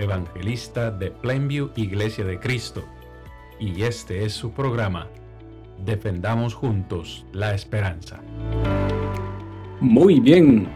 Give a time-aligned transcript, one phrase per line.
[0.00, 2.84] evangelista de Plainview Iglesia de Cristo,
[3.58, 5.08] y este es su programa
[5.84, 8.20] Defendamos juntos la esperanza.
[9.80, 10.68] Muy bien,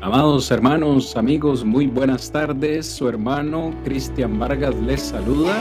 [0.00, 2.86] amados hermanos, amigos, muy buenas tardes.
[2.86, 5.58] Su hermano Cristian Vargas les saluda,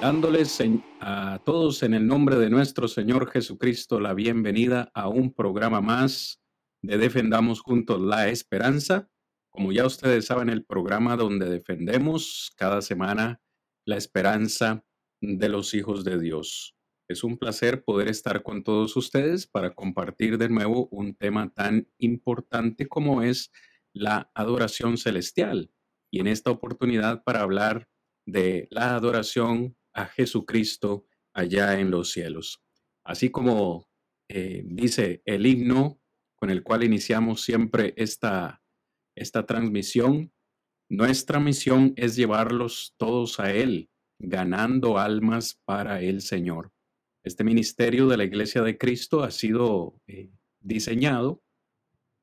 [0.00, 0.62] dándoles
[1.00, 6.40] a todos en el nombre de nuestro Señor Jesucristo la bienvenida a un programa más
[6.80, 9.08] de Defendamos juntos la esperanza.
[9.54, 13.40] Como ya ustedes saben, el programa donde defendemos cada semana
[13.86, 14.84] la esperanza
[15.20, 16.76] de los hijos de Dios.
[17.08, 21.88] Es un placer poder estar con todos ustedes para compartir de nuevo un tema tan
[21.98, 23.52] importante como es
[23.92, 25.70] la adoración celestial.
[26.10, 27.88] Y en esta oportunidad para hablar
[28.26, 32.60] de la adoración a Jesucristo allá en los cielos.
[33.04, 33.88] Así como
[34.28, 36.00] eh, dice el himno
[36.34, 38.63] con el cual iniciamos siempre esta,
[39.16, 40.32] esta transmisión,
[40.88, 46.72] nuestra misión es llevarlos todos a Él, ganando almas para el Señor.
[47.24, 51.42] Este ministerio de la Iglesia de Cristo ha sido eh, diseñado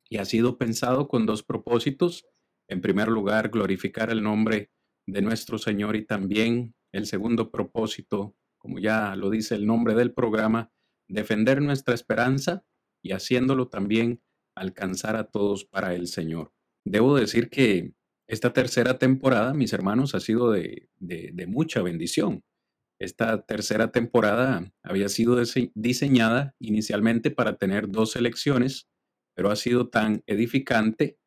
[0.09, 2.25] y ha sido pensado con dos propósitos.
[2.67, 4.69] En primer lugar, glorificar el nombre
[5.07, 10.13] de nuestro Señor y también el segundo propósito, como ya lo dice el nombre del
[10.13, 10.71] programa,
[11.07, 12.63] defender nuestra esperanza
[13.01, 14.21] y haciéndolo también
[14.55, 16.53] alcanzar a todos para el Señor.
[16.85, 17.93] Debo decir que
[18.27, 22.43] esta tercera temporada, mis hermanos, ha sido de mucha bendición.
[23.01, 25.35] Esta tercera temporada había sido
[25.73, 28.87] diseñada inicialmente para tener dos lecciones,
[29.35, 31.17] pero ha sido tan edificante,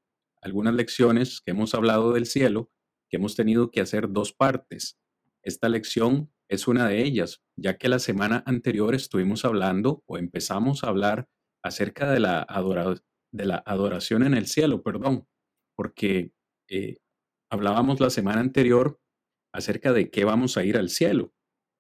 [0.41, 2.71] algunas lecciones que hemos hablado del cielo,
[3.11, 5.01] que hemos tenido que hacer dos partes.
[5.43, 10.85] Esta lección es una de ellas, ya que la semana anterior estuvimos hablando o empezamos
[10.85, 11.29] a hablar
[11.65, 12.47] acerca de la,
[13.33, 15.27] de la adoración en el cielo, perdón,
[15.77, 16.33] porque
[16.69, 16.97] eh,
[17.51, 19.01] hablábamos la semana anterior
[19.53, 21.35] acerca de qué vamos a ir al cielo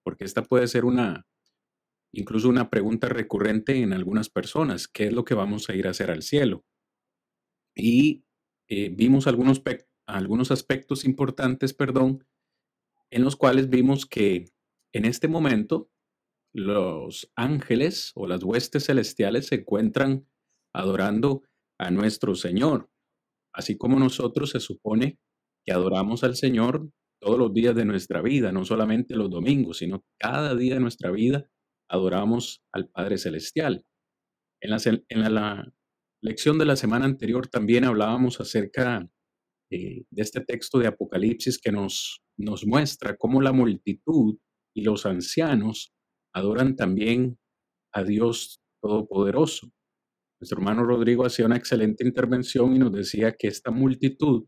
[0.05, 1.27] porque esta puede ser una,
[2.13, 5.91] incluso una pregunta recurrente en algunas personas, ¿qué es lo que vamos a ir a
[5.91, 6.65] hacer al cielo?
[7.75, 8.25] Y
[8.69, 9.63] eh, vimos algunos,
[10.07, 12.25] algunos aspectos importantes, perdón,
[13.11, 14.53] en los cuales vimos que
[14.93, 15.91] en este momento
[16.53, 20.29] los ángeles o las huestes celestiales se encuentran
[20.73, 21.43] adorando
[21.79, 22.91] a nuestro Señor,
[23.55, 25.19] así como nosotros se supone
[25.65, 30.05] que adoramos al Señor todos los días de nuestra vida, no solamente los domingos, sino
[30.19, 31.49] cada día de nuestra vida
[31.89, 33.87] adoramos al Padre Celestial.
[34.61, 34.71] En
[35.35, 35.73] la,
[36.23, 39.09] lección de la semana anterior también hablábamos acerca
[39.71, 42.23] eh, de este texto de Apocalipsis que nos
[42.67, 44.39] muestra cómo la multitud
[44.75, 45.95] y los ancianos
[46.35, 47.39] adoran también
[47.93, 49.74] a Dios Todopoderoso.
[50.45, 54.45] Nuestro hermano Rodrigo hacía una excelente intervención y nos decía que esta multitud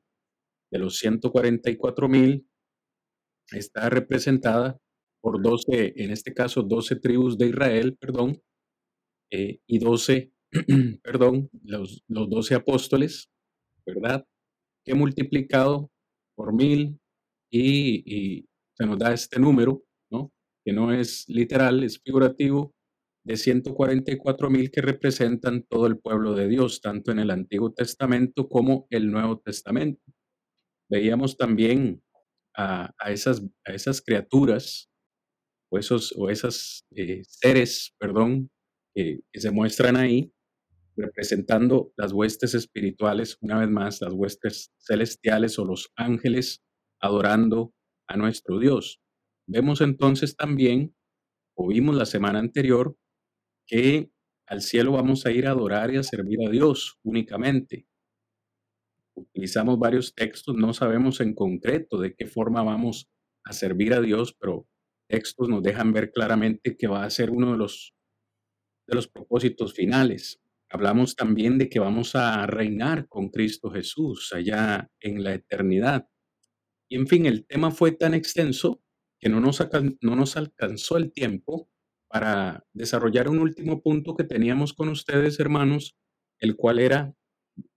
[0.71, 2.47] de los 144 mil
[3.51, 4.79] está representada
[5.23, 8.43] por 12, en este caso 12 tribus de Israel, perdón,
[9.33, 10.35] eh, y 12,
[11.03, 13.31] perdón, los, los 12 apóstoles,
[13.87, 14.23] ¿verdad?
[14.85, 15.91] Que multiplicado
[16.35, 17.01] por mil
[17.51, 20.31] y, y se nos da este número, ¿no?
[20.63, 22.76] Que no es literal, es figurativo,
[23.27, 28.49] de 144 mil que representan todo el pueblo de Dios, tanto en el Antiguo Testamento
[28.49, 30.01] como el Nuevo Testamento.
[30.89, 32.05] Veíamos también
[32.57, 34.89] a, esas, a esas criaturas
[35.73, 38.49] o esos, o esas eh, seres, perdón,
[38.95, 40.33] que se muestran ahí,
[40.97, 46.63] representando las huestes espirituales, una vez más, las huestes celestiales o los ángeles
[47.01, 47.75] adorando
[48.09, 49.01] a nuestro Dios.
[49.49, 50.95] Vemos entonces también,
[51.57, 52.97] o vimos la semana anterior,
[53.67, 54.11] que
[54.47, 57.87] al cielo vamos a ir a adorar y a servir a Dios únicamente
[59.17, 63.09] utilizamos varios textos, no sabemos en concreto de qué forma vamos
[63.45, 64.69] a servir a Dios, pero
[65.09, 67.95] textos nos dejan ver claramente que va a ser uno de los,
[68.87, 70.41] de los propósitos finales.
[70.69, 76.09] Hablamos también de que vamos a reinar con Cristo Jesús allá en la eternidad.
[76.89, 78.83] Y en fin, el tema fue tan extenso
[79.19, 79.67] que no nos,
[80.03, 81.71] no nos alcanzó el tiempo
[82.09, 85.97] para desarrollar un último punto que teníamos con ustedes, hermanos,
[86.39, 87.15] el cual era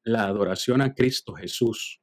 [0.04, 2.02] la adoración a Cristo Jesús.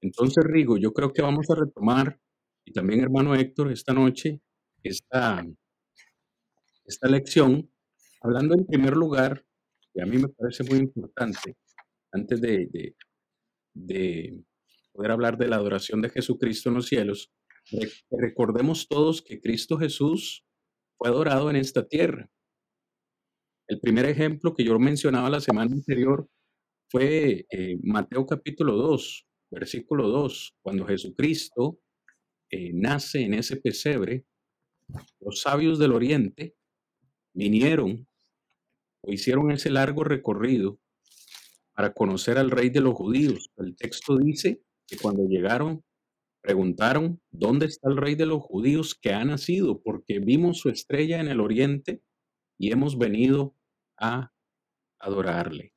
[0.00, 2.18] Entonces, Rigo, yo creo que vamos a retomar
[2.64, 4.40] y también hermano Héctor esta noche,
[4.82, 5.44] esta,
[6.84, 7.70] esta lección,
[8.20, 9.44] hablando en primer lugar,
[9.94, 11.56] y a mí me parece muy importante,
[12.12, 12.94] antes de,
[13.74, 14.44] de,
[14.92, 17.32] poder hablar de la adoración de Jesucristo en los cielos,
[18.10, 20.44] recordemos todos que Cristo Jesús
[21.02, 22.30] fue adorado en esta tierra.
[23.66, 26.28] El primer ejemplo que yo mencionaba la semana anterior
[26.88, 31.80] fue eh, Mateo capítulo 2, versículo 2, cuando Jesucristo
[32.50, 34.26] eh, nace en ese pesebre,
[35.18, 36.54] los sabios del oriente
[37.34, 38.06] vinieron
[39.00, 40.78] o hicieron ese largo recorrido
[41.74, 43.50] para conocer al rey de los judíos.
[43.56, 45.82] El texto dice que cuando llegaron,
[46.42, 49.80] preguntaron, ¿dónde está el rey de los judíos que ha nacido?
[49.80, 52.02] Porque vimos su estrella en el oriente
[52.58, 53.56] y hemos venido
[53.98, 54.32] a
[54.98, 55.72] adorarle.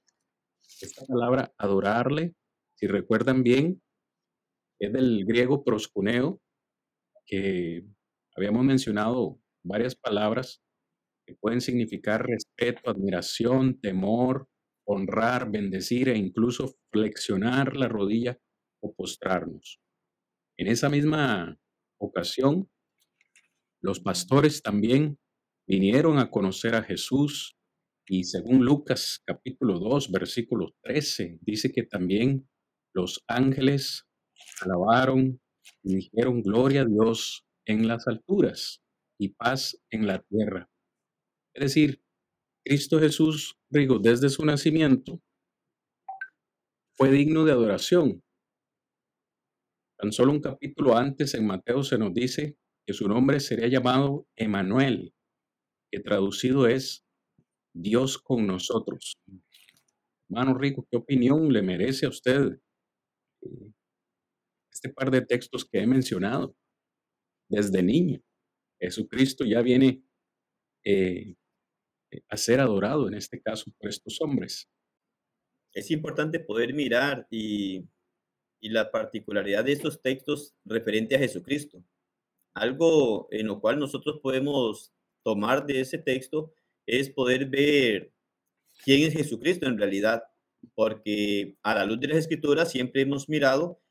[0.82, 2.36] Esta palabra adorarle,
[2.76, 3.82] si recuerdan bien,
[4.80, 6.42] es del griego proscuneo,
[7.26, 7.86] que
[8.36, 10.62] habíamos mencionado varias palabras
[11.26, 14.48] que pueden significar respeto, admiración, temor,
[14.86, 18.38] honrar, bendecir e incluso flexionar la rodilla
[18.82, 19.80] o postrarnos.
[20.58, 21.60] En esa misma
[22.00, 22.70] ocasión,
[23.82, 25.20] los pastores también
[25.68, 27.58] vinieron a conocer a Jesús
[28.08, 32.48] y según Lucas capítulo 2, versículo 13, dice que también
[32.94, 34.06] los ángeles
[34.62, 35.42] alabaron
[35.84, 38.82] y dijeron gloria a Dios en las alturas
[39.20, 40.70] y paz en la tierra.
[41.54, 42.02] Es decir,
[42.64, 45.22] Cristo Jesús, digo, desde su nacimiento,
[46.94, 48.24] fue digno de adoración.
[49.98, 54.28] Tan solo un capítulo antes en Mateo se nos dice que su nombre sería llamado
[54.36, 55.14] Emanuel,
[55.92, 57.06] que traducido es
[57.74, 59.16] Dios con nosotros.
[60.30, 62.60] Hermano Rico, ¿qué opinión le merece a usted
[63.42, 63.72] eh,
[64.72, 66.56] este par de textos que he mencionado?
[67.50, 68.22] Desde niño,
[68.80, 70.04] Jesucristo ya viene
[70.84, 71.36] eh,
[72.28, 74.70] a ser adorado, en este caso, por estos hombres.
[75.74, 77.84] Es importante poder mirar y,
[78.60, 81.84] y la particularidad de estos textos referente a Jesucristo.
[82.54, 84.94] Algo en lo cual nosotros podemos
[85.24, 86.54] tomar de ese texto
[86.86, 88.12] es poder ver
[88.84, 90.24] quién es Jesucristo en realidad,
[90.74, 93.82] porque a la luz de las escrituras siempre hemos mirado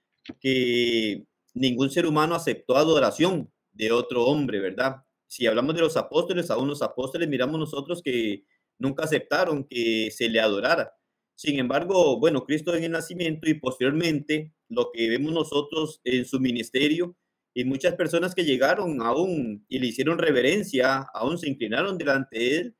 [0.40, 5.04] que ningún ser humano aceptó adoración de otro hombre, ¿verdad?
[5.34, 8.44] si hablamos de los apóstoles, aún los apóstoles miramos nosotros que
[8.78, 10.96] nunca aceptaron que se le adorara.
[11.34, 16.38] Sin embargo, bueno, Cristo en el nacimiento y posteriormente lo que vemos nosotros en su
[16.40, 17.16] ministerio
[17.54, 22.56] y muchas personas que llegaron aún y le hicieron reverencia, aún se inclinaron delante de
[22.56, 22.76] él,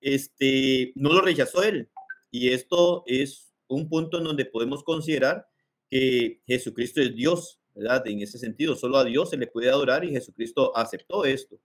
[0.00, 1.90] este, no lo rechazó él.
[2.30, 5.46] Y esto es un punto en donde podemos considerar
[5.88, 8.06] que Jesucristo es Dios, ¿verdad?
[8.06, 11.58] En ese sentido, solo a Dios se le puede adorar y Jesucristo aceptó esto.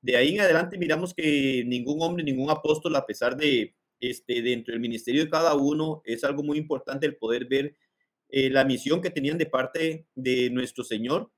[0.00, 3.74] De ahí en adelante miramos que ningún hombre, ningún apóstol, a pesar de
[4.10, 7.76] este, dentro del ministerio de cada uno, es algo muy importante el poder ver
[8.28, 11.30] eh, la misión que tenían de parte de nuestro Señor.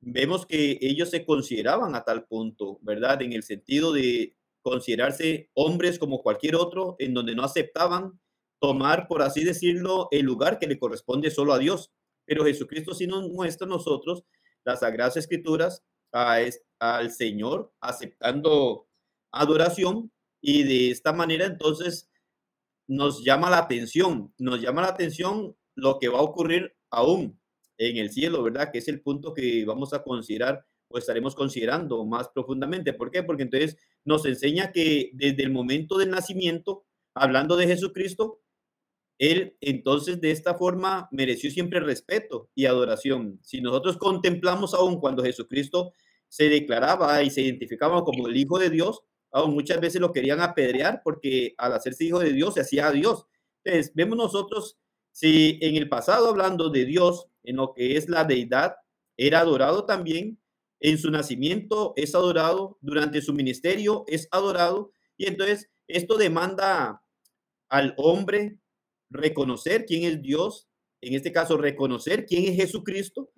[0.00, 3.22] Vemos que ellos se consideraban a tal punto, ¿verdad?
[3.22, 8.20] En el sentido de considerarse hombres como cualquier otro, en donde no aceptaban
[8.60, 11.90] tomar, por así decirlo, el lugar que le corresponde solo a Dios.
[12.24, 14.24] Pero Jesucristo sí nos muestra a nosotros
[14.64, 18.86] las Sagradas Escrituras al Señor aceptando
[19.32, 20.12] adoración
[20.42, 22.10] y de esta manera entonces
[22.86, 27.40] nos llama la atención, nos llama la atención lo que va a ocurrir aún
[27.78, 28.70] en el cielo, ¿verdad?
[28.70, 32.92] Que es el punto que vamos a considerar o estaremos considerando más profundamente.
[32.92, 33.22] ¿Por qué?
[33.22, 36.84] Porque entonces nos enseña que desde el momento del nacimiento,
[37.14, 38.40] hablando de Jesucristo,
[39.18, 43.38] él entonces de esta forma mereció siempre respeto y adoración.
[43.42, 45.92] Si nosotros contemplamos aún cuando Jesucristo
[46.28, 50.40] se declaraba y se identificaba como el Hijo de Dios, aún muchas veces lo querían
[50.40, 53.26] apedrear porque al hacerse Hijo de Dios se hacía a Dios.
[53.64, 54.78] Entonces, vemos nosotros
[55.12, 58.76] si en el pasado hablando de Dios, en lo que es la deidad,
[59.16, 60.40] era adorado también,
[60.80, 67.02] en su nacimiento es adorado, durante su ministerio es adorado, y entonces esto demanda
[67.68, 68.58] al hombre
[69.10, 70.68] reconocer quién es Dios,
[71.00, 73.30] en este caso reconocer quién es Jesucristo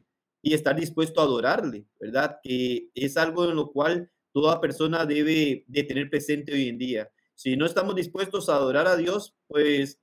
[0.43, 2.39] y estar dispuesto a adorarle, ¿verdad?
[2.43, 7.09] Que es algo en lo cual toda persona debe de tener presente hoy en día.
[7.37, 10.01] Si no estamos dispuestos a adorar a Dios, pues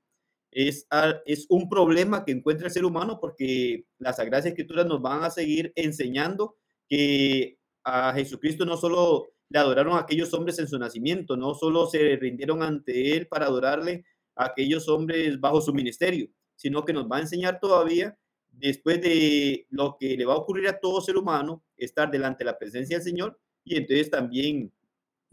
[0.52, 0.88] es,
[1.26, 5.30] es un problema que encuentra el ser humano porque las Sagradas Escrituras nos van a
[5.30, 6.56] seguir enseñando
[6.88, 11.88] que a Jesucristo no solo le adoraron a aquellos hombres en su nacimiento, no solo
[11.88, 17.18] se rindieron ante Él para adorarle, aquellos hombres bajo su ministerio, sino que nos va
[17.18, 18.18] a enseñar todavía
[18.50, 22.52] después de lo que le va a ocurrir a todo ser humano, estar delante de
[22.52, 24.72] la presencia del Señor y entonces también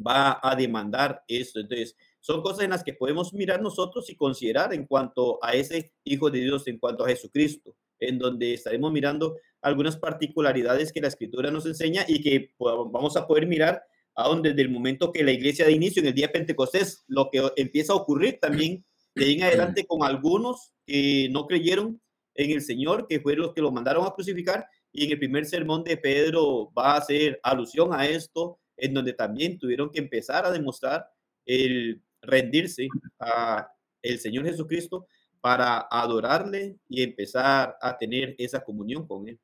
[0.04, 1.61] va a demandar esto.
[1.61, 5.92] Entonces, son cosas en las que podemos mirar nosotros y considerar en cuanto a ese
[6.04, 11.08] Hijo de Dios, en cuanto a Jesucristo, en donde estaremos mirando algunas particularidades que la
[11.08, 13.82] Escritura nos enseña y que vamos a poder mirar
[14.14, 17.30] aún desde el momento que la iglesia de inicio, en el día de Pentecostés, lo
[17.30, 22.00] que empieza a ocurrir también de ahí en adelante con algunos que no creyeron
[22.35, 25.45] en el Señor, que fueron los que lo mandaron a crucificar, y en el primer
[25.45, 30.45] sermón de Pedro va a hacer alusión a esto, en donde también tuvieron que empezar
[30.45, 31.09] a demostrar
[31.45, 33.68] el rendirse a
[34.02, 35.07] el Señor Jesucristo
[35.40, 39.38] para adorarle y empezar a tener esa comunión con Él.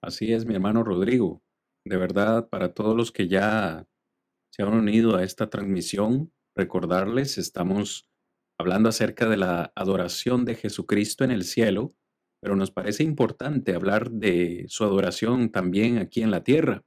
[0.00, 1.42] Así es, mi hermano Rodrigo.
[1.84, 3.86] De verdad, para todos los que ya
[4.50, 8.08] se han unido a esta transmisión, recordarles, estamos
[8.58, 11.94] hablando acerca de la adoración de Jesucristo en el cielo,
[12.44, 16.84] pero nos parece importante hablar de su adoración también aquí en la tierra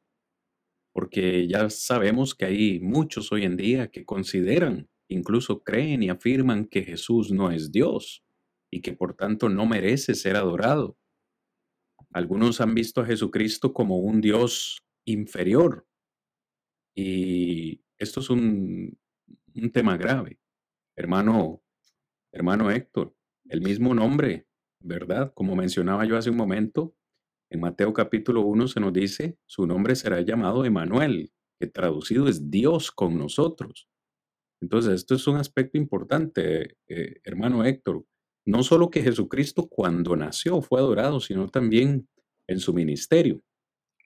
[0.94, 6.66] porque ya sabemos que hay muchos hoy en día que consideran, incluso creen y afirman
[6.66, 8.24] que Jesús no es Dios
[8.72, 10.96] y que por tanto no merece ser adorado.
[12.12, 15.88] Algunos han visto a Jesucristo como un Dios inferior
[16.96, 18.96] y esto es un,
[19.56, 20.40] un tema grave.
[20.96, 21.64] Hermano,
[22.32, 23.16] hermano Héctor,
[23.50, 24.48] el mismo nombre,
[24.80, 25.34] ¿verdad?
[25.34, 26.96] Como mencionaba yo hace un momento,
[27.50, 32.50] en Mateo capítulo 1 se nos dice, su nombre será llamado Emanuel, que traducido es
[32.50, 33.88] Dios con nosotros.
[34.62, 38.06] Entonces, esto es un aspecto importante, eh, hermano Héctor.
[38.46, 42.08] No solo que Jesucristo cuando nació fue adorado, sino también
[42.48, 43.42] en su ministerio.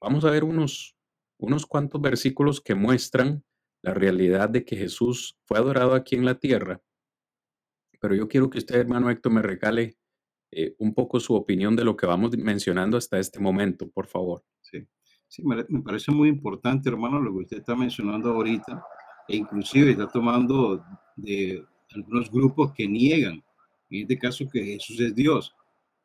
[0.01, 0.96] Vamos a ver unos,
[1.40, 3.44] unos cuantos versículos que muestran
[3.84, 6.82] la realidad de que Jesús fue adorado aquí en la tierra.
[8.00, 9.96] Pero yo quiero que usted, hermano Héctor, me regale
[10.51, 14.43] eh, un poco su opinión de lo que vamos mencionando hasta este momento, por favor.
[15.27, 18.84] Sí, me, parece muy importante, hermano, lo que usted está mencionando ahorita,
[19.29, 20.84] e inclusive está tomando
[21.15, 21.63] de
[21.96, 23.41] algunos grupos que niegan,
[23.89, 25.55] en este caso, que Jesús es Dios.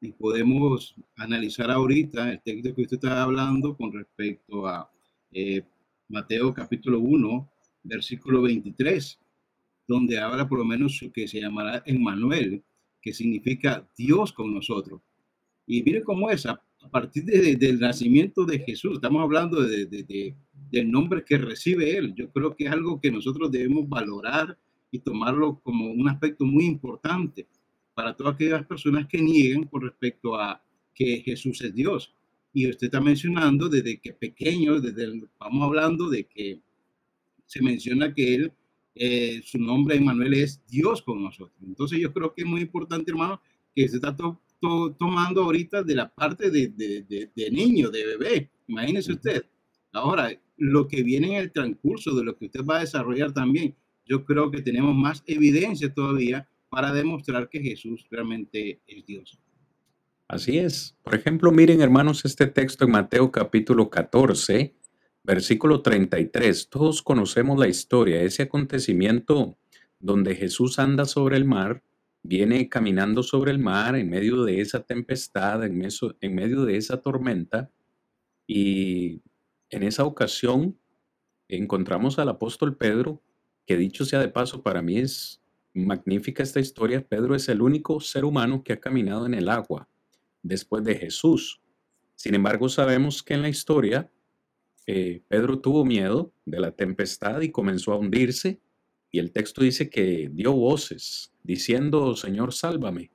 [0.00, 4.88] Y podemos analizar ahorita el texto que usted está hablando con respecto a
[5.32, 5.62] eh,
[6.08, 7.50] Mateo capítulo 1,
[7.82, 9.18] versículo 23,
[9.88, 12.62] donde habla por lo menos que se llamará Emmanuel,
[13.06, 15.00] que significa Dios con nosotros.
[15.64, 16.60] Y mire cómo es, a,
[16.90, 20.34] partir del nacimiento de Jesús, estamos hablando de,
[20.72, 22.16] del nombre que recibe Él.
[22.16, 24.58] Yo creo que es algo que nosotros debemos valorar
[24.90, 27.46] y tomarlo como un aspecto muy importante
[27.94, 30.60] para todas aquellas personas que niegan con respecto a
[30.92, 32.12] que Jesús es Dios.
[32.52, 36.58] Y usted está mencionando desde que pequeño, desde el, vamos hablando de que
[37.46, 38.52] se menciona que Él
[38.98, 41.56] eh, su nombre Emmanuel es Dios con nosotros.
[41.62, 43.40] Entonces yo creo que es muy importante, hermano,
[43.74, 44.16] que se está
[44.98, 48.50] tomando ahorita de la parte de, de, de, niño, de bebé.
[48.66, 49.44] Imagínese usted.
[49.92, 53.76] Ahora, lo que viene en el transcurso de lo que usted va a desarrollar también,
[54.06, 59.38] yo creo que tenemos más evidencia todavía para demostrar que Jesús realmente es Dios.
[60.28, 60.96] Así es.
[61.02, 64.74] Por ejemplo, miren hermanos este texto en Mateo capítulo 14,
[65.26, 66.68] Versículo 33.
[66.68, 69.58] Todos conocemos la historia, ese acontecimiento
[69.98, 71.82] donde Jesús anda sobre el mar,
[72.22, 75.82] viene caminando sobre el mar en medio de esa tempestad, en,
[76.20, 77.72] en medio de esa tormenta,
[78.46, 79.20] y
[79.70, 80.78] en esa ocasión
[81.48, 83.20] encontramos al apóstol Pedro,
[83.66, 85.42] que dicho sea de paso, para mí es
[85.74, 87.04] magnífica esta historia.
[87.04, 89.88] Pedro es el único ser humano que ha caminado en el agua
[90.44, 91.60] después de Jesús.
[92.14, 94.08] Sin embargo, sabemos que en la historia
[94.86, 98.60] eh, Pedro tuvo miedo de la tempestad y comenzó a hundirse.
[99.10, 103.10] Y el texto dice que dio voces diciendo, Señor, sálvame.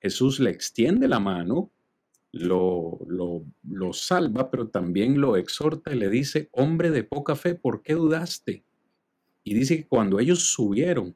[0.00, 1.70] Jesús le extiende la mano,
[2.32, 7.54] lo, lo, lo salva, pero también lo exhorta y le dice, hombre de poca fe,
[7.54, 8.64] ¿por qué dudaste?
[9.44, 11.14] Y dice que cuando ellos subieron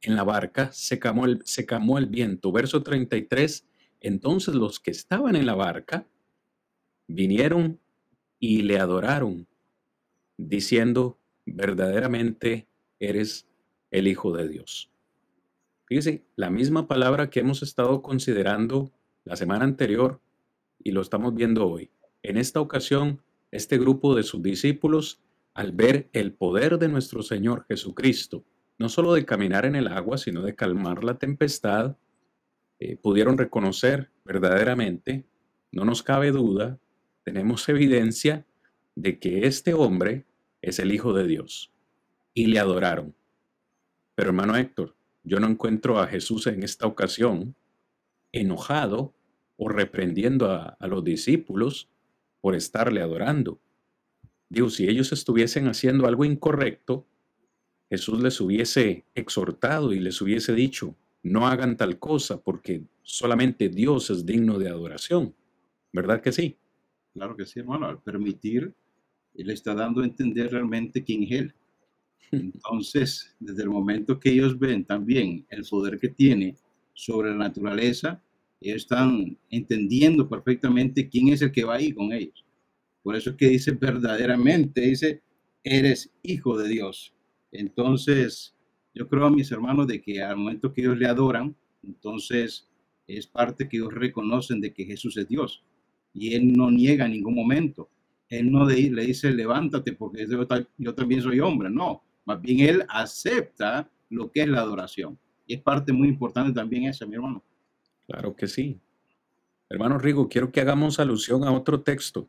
[0.00, 2.52] en la barca, se camó el, se camó el viento.
[2.52, 3.66] Verso 33,
[4.00, 6.06] entonces los que estaban en la barca
[7.06, 7.80] vinieron
[8.42, 9.46] y le adoraron,
[10.36, 12.66] diciendo, verdaderamente
[12.98, 13.46] eres
[13.92, 14.90] el Hijo de Dios.
[15.86, 18.90] Fíjese, la misma palabra que hemos estado considerando
[19.22, 20.20] la semana anterior
[20.82, 21.92] y lo estamos viendo hoy.
[22.24, 23.22] En esta ocasión,
[23.52, 25.20] este grupo de sus discípulos,
[25.54, 28.44] al ver el poder de nuestro Señor Jesucristo,
[28.76, 31.96] no solo de caminar en el agua, sino de calmar la tempestad,
[32.80, 35.26] eh, pudieron reconocer verdaderamente,
[35.70, 36.80] no nos cabe duda,
[37.24, 38.44] tenemos evidencia
[38.94, 40.24] de que este hombre
[40.60, 41.72] es el Hijo de Dios
[42.34, 43.14] y le adoraron.
[44.14, 47.54] Pero hermano Héctor, yo no encuentro a Jesús en esta ocasión
[48.32, 49.14] enojado
[49.56, 51.88] o reprendiendo a, los discípulos
[52.40, 53.60] por estarle adorando.
[54.48, 57.06] Digo, si ellos estuviesen haciendo algo incorrecto,
[57.88, 64.10] Jesús les hubiese exhortado y les hubiese dicho, no hagan tal cosa porque solamente Dios
[64.10, 65.34] es digno de adoración.
[65.92, 66.56] ¿Verdad que sí?
[67.12, 67.86] Claro que sí, hermano.
[67.86, 68.72] Al permitir,
[69.34, 71.54] Él está dando a entender realmente quién es Él.
[72.32, 76.56] Entonces, desde el momento que ellos ven también el poder que tiene
[76.94, 78.22] sobre la naturaleza,
[78.60, 82.44] ellos están entendiendo perfectamente quién es el que va ahí con ellos.
[83.02, 85.22] Por eso es que dice verdaderamente, dice,
[85.64, 87.12] eres hijo de Dios.
[87.50, 88.54] Entonces,
[88.94, 92.68] yo creo a mis hermanos de que al momento que ellos le adoran, entonces
[93.06, 95.64] es parte que ellos reconocen de que Jesús es Dios.
[96.14, 97.88] Y Él no niega en ningún momento.
[98.28, 100.26] Él no le dice, levántate porque
[100.78, 101.68] yo también soy hombre.
[101.70, 105.18] No, más bien Él acepta lo que es la adoración.
[105.46, 107.42] Y es parte muy importante también esa, mi hermano.
[108.06, 108.78] Claro que sí.
[109.68, 112.28] Hermano Rigo, quiero que hagamos alusión a otro texto,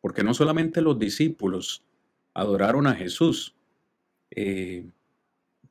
[0.00, 1.84] porque no solamente los discípulos
[2.34, 3.54] adoraron a Jesús,
[4.30, 4.86] eh,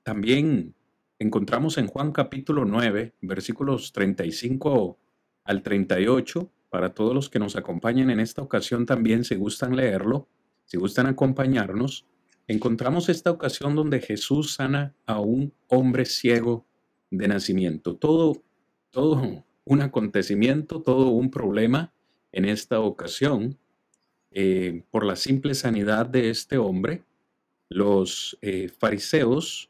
[0.03, 0.73] también
[1.19, 4.97] encontramos en Juan capítulo 9, versículos 35
[5.43, 10.29] al 38, para todos los que nos acompañan en esta ocasión también, si gustan leerlo,
[10.63, 12.05] si gustan acompañarnos,
[12.47, 16.65] encontramos esta ocasión donde Jesús sana a un hombre ciego
[17.09, 17.97] de nacimiento.
[17.97, 18.41] Todo,
[18.89, 21.91] todo un acontecimiento, todo un problema
[22.31, 23.57] en esta ocasión.
[24.31, 27.03] Eh, por la simple sanidad de este hombre,
[27.67, 29.69] los eh, fariseos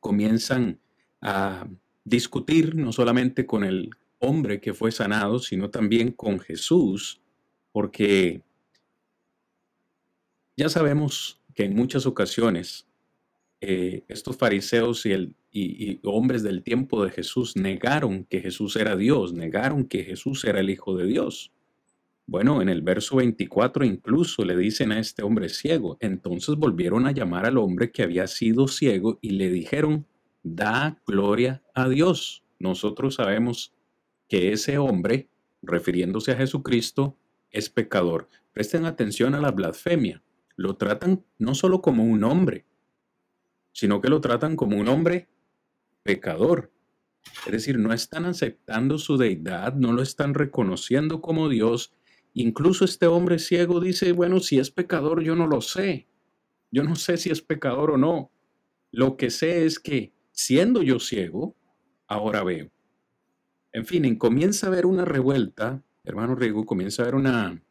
[0.00, 0.80] comienzan
[1.20, 1.66] a
[2.02, 3.90] discutir no solamente con el
[4.22, 7.20] hombre que fue sanado, sino también con Jesús,
[7.72, 8.42] porque
[10.56, 12.86] ya sabemos que en muchas ocasiones
[13.60, 18.96] eh, estos fariseos y, el, y, hombres del tiempo de Jesús negaron que Jesús era
[18.96, 21.52] Dios, negaron que Jesús era el Hijo de Dios.
[22.26, 27.12] Bueno, en el verso 24 incluso le dicen a este hombre ciego, entonces volvieron a
[27.12, 30.06] llamar al hombre que había sido ciego y le dijeron,
[30.44, 32.44] da gloria a Dios.
[32.60, 33.72] Nosotros sabemos
[34.32, 35.28] que ese hombre,
[35.60, 37.18] refiriéndose a Jesucristo,
[37.50, 38.30] es pecador.
[38.52, 40.22] Presten atención a la blasfemia.
[40.56, 42.64] Lo tratan no solo como un hombre,
[43.72, 45.28] sino que lo tratan como un hombre
[46.02, 46.72] pecador.
[47.44, 51.92] Es decir, no están aceptando su deidad, no lo están reconociendo como Dios.
[52.32, 56.08] Incluso este hombre ciego dice, bueno, si es pecador, yo no lo sé.
[56.70, 58.30] Yo no sé si es pecador o no.
[58.92, 61.54] Lo que sé es que siendo yo ciego,
[62.06, 62.71] ahora veo.
[63.72, 67.62] En fin, comienza a haber una revuelta, hermano Rigo, comienza a haber una,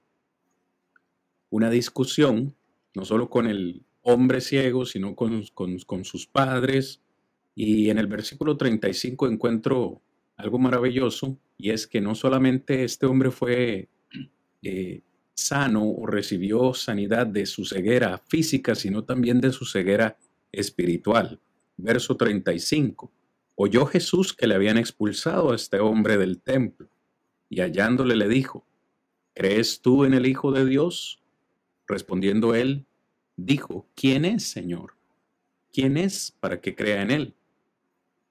[1.52, 2.56] una discusión,
[2.96, 5.46] no solo con el hombre ciego, sino con,
[6.04, 7.02] sus padres.
[7.54, 10.02] Y en el versículo 35 encuentro
[10.38, 13.90] algo maravilloso, y es que no solamente este hombre fue
[14.64, 15.02] eh,
[15.36, 20.18] sano o recibió sanidad de su ceguera física, sino también de su ceguera
[20.52, 21.40] espiritual.
[21.78, 23.12] Verso 35.
[23.64, 26.90] Oyó Jesús que le habían expulsado a este hombre del templo,
[27.48, 28.66] y hallándole le dijo,
[29.36, 31.22] ¿crees tú en el Hijo de Dios?
[31.86, 32.88] Respondiendo él,
[33.36, 34.96] dijo, ¿quién es, Señor?
[35.72, 37.36] ¿Quién es para que crea en él?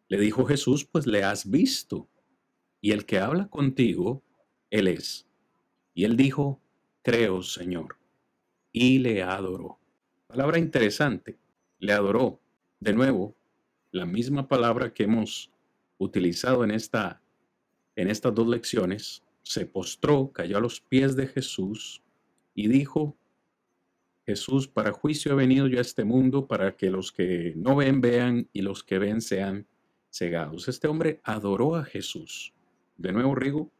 [0.08, 2.08] Le dijo Jesús, pues le has visto,
[2.80, 4.24] y el que habla contigo,
[4.68, 5.28] él es.
[5.94, 6.60] Y él dijo,
[7.02, 7.98] creo, Señor,
[8.72, 9.78] y le adoró.
[10.26, 11.38] Palabra interesante,
[11.78, 12.40] le adoró.
[12.80, 13.36] De nuevo,
[13.92, 15.50] la misma palabra que hemos
[15.98, 17.20] utilizado en, esta,
[17.96, 22.03] en estas dos lecciones, se postró, cayó a los pies de Jesús
[22.55, 23.16] y dijo,
[24.26, 28.00] Jesús, para juicio he venido yo a este mundo para que los que no ven
[28.00, 29.66] vean y los que ven sean
[30.11, 30.68] cegados.
[30.68, 32.53] Este hombre adoró a Jesús.
[32.96, 33.72] De nuevo, Rigo,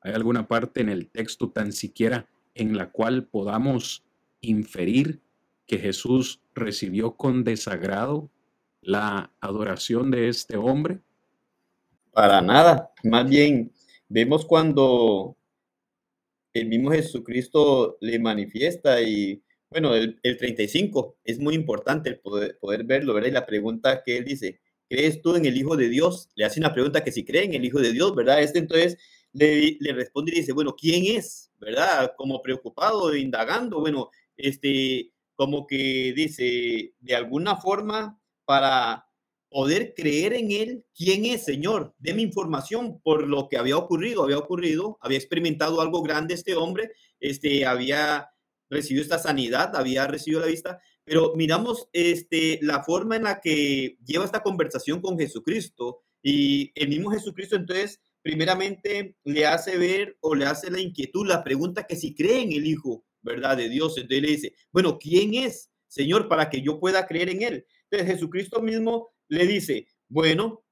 [0.00, 4.04] ¿hay alguna parte en el texto tan siquiera en la cual podamos
[4.40, 5.20] inferir
[5.66, 8.30] que Jesús recibió con desagrado
[8.84, 11.00] la adoración de este hombre?
[12.12, 13.72] Para nada, más bien
[14.08, 15.36] vemos cuando
[16.52, 22.84] el mismo Jesucristo le manifiesta y bueno, el, 35 es muy importante el poder, poder,
[22.84, 23.32] verlo, ¿verdad?
[23.32, 26.28] La pregunta que él dice, ¿crees tú en el Hijo de Dios?
[26.36, 28.40] Le hace una pregunta que si cree en el Hijo de Dios, ¿verdad?
[28.40, 28.96] Este entonces
[29.32, 31.50] le, le responde y dice, bueno, ¿quién es?
[31.58, 32.12] ¿Verdad?
[32.16, 39.06] Como preocupado, indagando, bueno, este, como que dice, de alguna forma, para
[39.48, 41.94] poder creer en Él, ¿quién es, Señor?
[41.98, 46.90] Deme información por lo que había ocurrido, había ocurrido, había experimentado algo grande este hombre,
[47.20, 48.30] este, había
[48.68, 53.96] recibió esta sanidad, había recibido la vista, pero miramos este, la forma en la que
[54.04, 60.34] lleva esta conversación con Jesucristo y el mismo Jesucristo entonces primeramente le hace ver o
[60.34, 63.58] le hace la inquietud, la pregunta que si cree en el Hijo, ¿verdad?
[63.58, 63.98] De Dios.
[63.98, 67.66] Entonces le dice, bueno, ¿quién es, Señor, para que yo pueda creer en Él?
[67.94, 70.64] Entonces Jesucristo mismo le dice, bueno,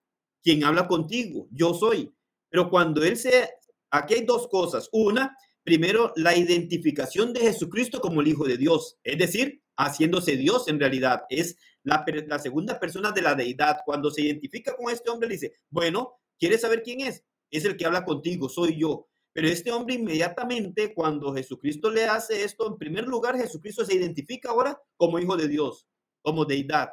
[0.42, 2.12] quien habla contigo, yo soy.
[2.48, 3.48] Pero cuando Él se...
[3.90, 4.88] Aquí hay dos cosas.
[4.92, 10.66] Una, primero, la identificación de Jesucristo como el Hijo de Dios, es decir, haciéndose Dios
[10.68, 11.24] en realidad.
[11.28, 13.80] Es la, la segunda persona de la deidad.
[13.84, 17.22] Cuando se identifica con este hombre, dice, bueno, ¿quieres saber quién es?
[17.52, 19.06] es el que habla contigo, soy yo.
[19.32, 24.50] Pero este hombre inmediatamente, cuando Jesucristo le hace esto, en primer lugar, Jesucristo se identifica
[24.50, 25.86] ahora como hijo de Dios,
[26.22, 26.90] como deidad.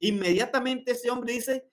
[0.00, 1.64] Inmediatamente ese hombre dice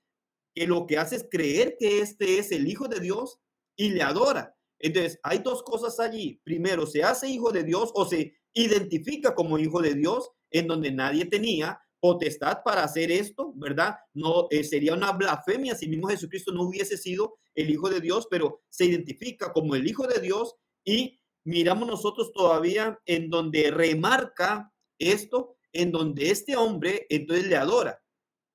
[0.53, 3.39] que lo que hace es creer que este es el hijo de Dios
[3.75, 4.55] y le adora.
[4.79, 6.41] Entonces, hay dos cosas allí.
[6.43, 10.91] Primero, se hace hijo de Dios o se identifica como hijo de Dios en donde
[10.91, 13.95] nadie tenía potestad para hacer esto, ¿verdad?
[14.13, 18.27] No eh, sería una blasfemia si mismo Jesucristo no hubiese sido el Hijo de Dios,
[18.29, 24.71] pero se identifica como el Hijo de Dios y miramos nosotros todavía en donde remarca
[24.99, 27.99] esto, en donde este hombre entonces le adora.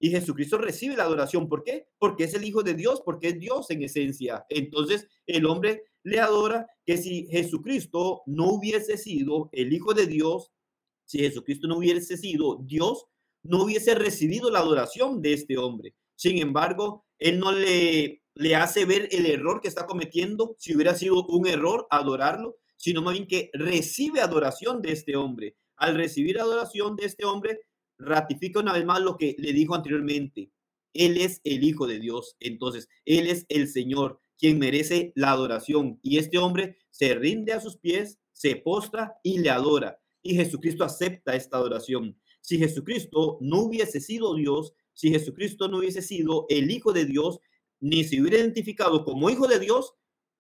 [0.03, 1.49] Y Jesucristo recibe la adoración.
[1.49, 1.87] ¿Por qué?
[1.99, 4.47] Porque es el Hijo de Dios, porque es Dios en esencia.
[4.49, 10.51] Entonces el hombre le adora que si Jesucristo no hubiese sido el Hijo de Dios,
[11.05, 13.05] si Jesucristo no hubiese sido Dios,
[13.43, 15.95] no hubiese recibido la adoración de este hombre.
[16.17, 20.95] Sin embargo, él no le, le hace ver el error que está cometiendo, si hubiera
[20.95, 25.57] sido un error adorarlo, sino más bien que recibe adoración de este hombre.
[25.77, 27.61] Al recibir adoración de este hombre,
[28.01, 30.51] ratifica una vez más lo que le dijo anteriormente.
[30.93, 32.37] Él es el Hijo de Dios.
[32.41, 36.01] Entonces, Él es el Señor, quien merece la adoración.
[36.03, 40.01] Y este hombre se rinde a sus pies, se postra y le adora.
[40.23, 46.03] Y Jesucristo acepta esta adoración si Jesucristo no hubiese sido Dios, si Jesucristo no hubiese
[46.03, 47.41] sido el Hijo de Dios,
[47.81, 49.95] ni se hubiera identificado como Hijo de Dios,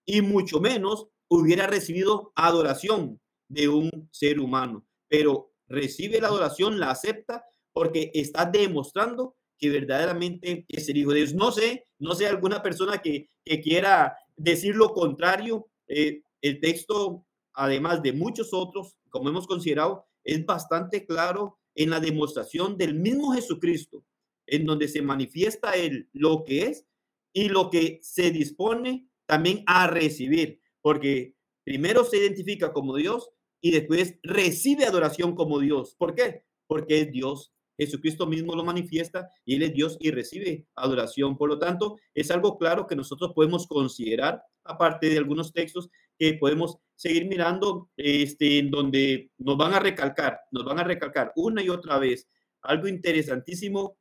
[0.04, 4.86] y mucho menos hubiera recibido adoración de un ser humano.
[5.08, 11.18] Pero recibe la adoración, la acepta, porque está demostrando que verdaderamente es el Hijo de
[11.18, 11.34] Dios.
[11.34, 13.28] No sé, no sé alguna persona que,
[13.62, 15.68] quiera decir lo contrario.
[15.86, 22.00] Eh, el texto, además de muchos otros, como hemos considerado, es bastante claro en la
[22.00, 24.04] demostración del mismo Jesucristo,
[24.46, 26.86] en donde se manifiesta Él lo que es
[27.32, 33.30] y lo que se dispone también a recibir, porque primero se identifica como Dios
[33.60, 35.94] y después recibe adoración como Dios.
[35.98, 36.44] ¿Por qué?
[36.66, 37.52] Porque es Dios.
[37.78, 41.38] Jesucristo mismo lo manifiesta y Él es Dios y recibe adoración.
[41.38, 46.34] Por lo tanto, es algo claro que nosotros podemos considerar, aparte de algunos textos que
[46.34, 51.62] podemos seguir mirando, este, en donde nos van a recalcar, nos van a recalcar una
[51.62, 52.28] y otra vez.
[52.60, 53.96] Algo interesantísimo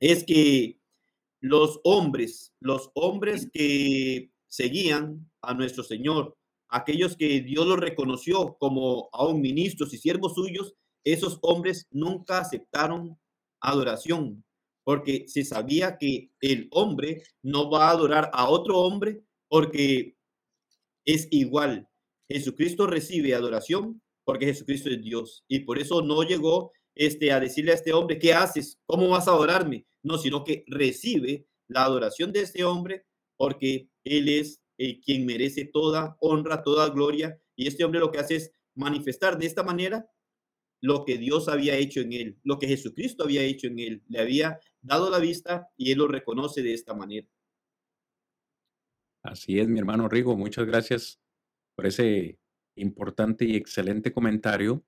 [0.00, 0.80] es que
[1.40, 6.36] los hombres, los hombres que seguían a nuestro Señor,
[6.72, 13.18] aquellos que Dios los reconoció como aún ministros y siervos suyos, esos hombres nunca aceptaron
[13.60, 14.44] adoración,
[14.84, 20.16] porque se sabía que el hombre no va a adorar a otro hombre porque
[21.04, 21.88] es igual.
[22.28, 27.72] Jesucristo recibe adoración porque Jesucristo es Dios y por eso no llegó este a decirle
[27.72, 28.78] a este hombre, ¿qué haces?
[28.86, 29.86] ¿Cómo vas a adorarme?
[30.02, 33.04] No, sino que recibe la adoración de este hombre
[33.36, 34.61] porque él es
[35.04, 39.46] quien merece toda honra, toda gloria y este hombre lo que hace es manifestar de
[39.46, 40.08] esta manera
[40.80, 44.20] lo que Dios había hecho en él, lo que Jesucristo había hecho en él, le
[44.20, 47.28] había dado la vista y él lo reconoce de esta manera.
[49.22, 51.20] Así es, mi hermano Rigo, muchas gracias
[51.76, 52.40] por ese
[52.76, 54.84] importante y excelente comentario.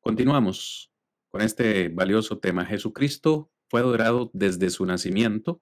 [0.00, 0.92] Continuamos
[1.30, 2.64] con este valioso tema.
[2.64, 5.60] Jesucristo fue adorado desde su nacimiento,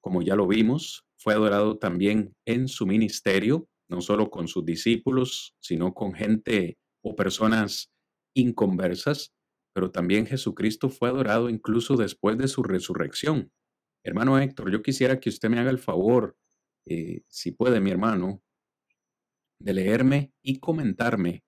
[0.00, 5.54] como ya lo vimos, fue adorado también en su ministerio, no solo con sus discípulos,
[5.60, 7.90] sino con gente o personas
[8.34, 9.32] inconversas,
[9.74, 13.52] pero también Jesucristo fue adorado incluso después de su resurrección.
[14.04, 16.36] Hermano Héctor, yo quisiera que usted me haga el favor,
[16.86, 18.42] eh, si puede, mi hermano,
[19.60, 21.44] de leerme y comentarme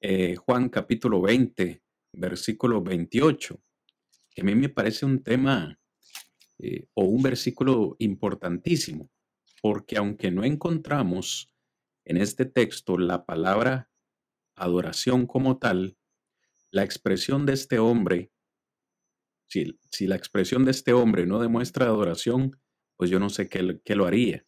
[0.00, 3.60] eh, Juan capítulo 20, versículo 28,
[4.30, 5.79] que a mí me parece un tema
[6.62, 9.10] eh, o un versículo importantísimo,
[9.62, 11.54] porque aunque no encontramos
[12.04, 13.90] en este texto la palabra
[14.56, 15.96] adoración como tal,
[16.70, 18.30] la expresión de este hombre,
[19.48, 22.60] si, la expresión de este hombre no demuestra adoración,
[22.96, 24.44] pues yo no sé qué, qué lo haría,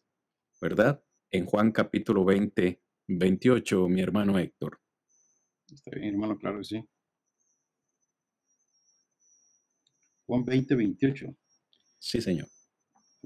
[0.61, 1.03] ¿verdad?
[1.31, 4.79] En Juan capítulo 20, 28, mi hermano Héctor.
[5.71, 6.85] Está bien, hermano, claro que sí.
[10.25, 11.35] Juan 20, 28.
[12.03, 12.49] Sí, señor.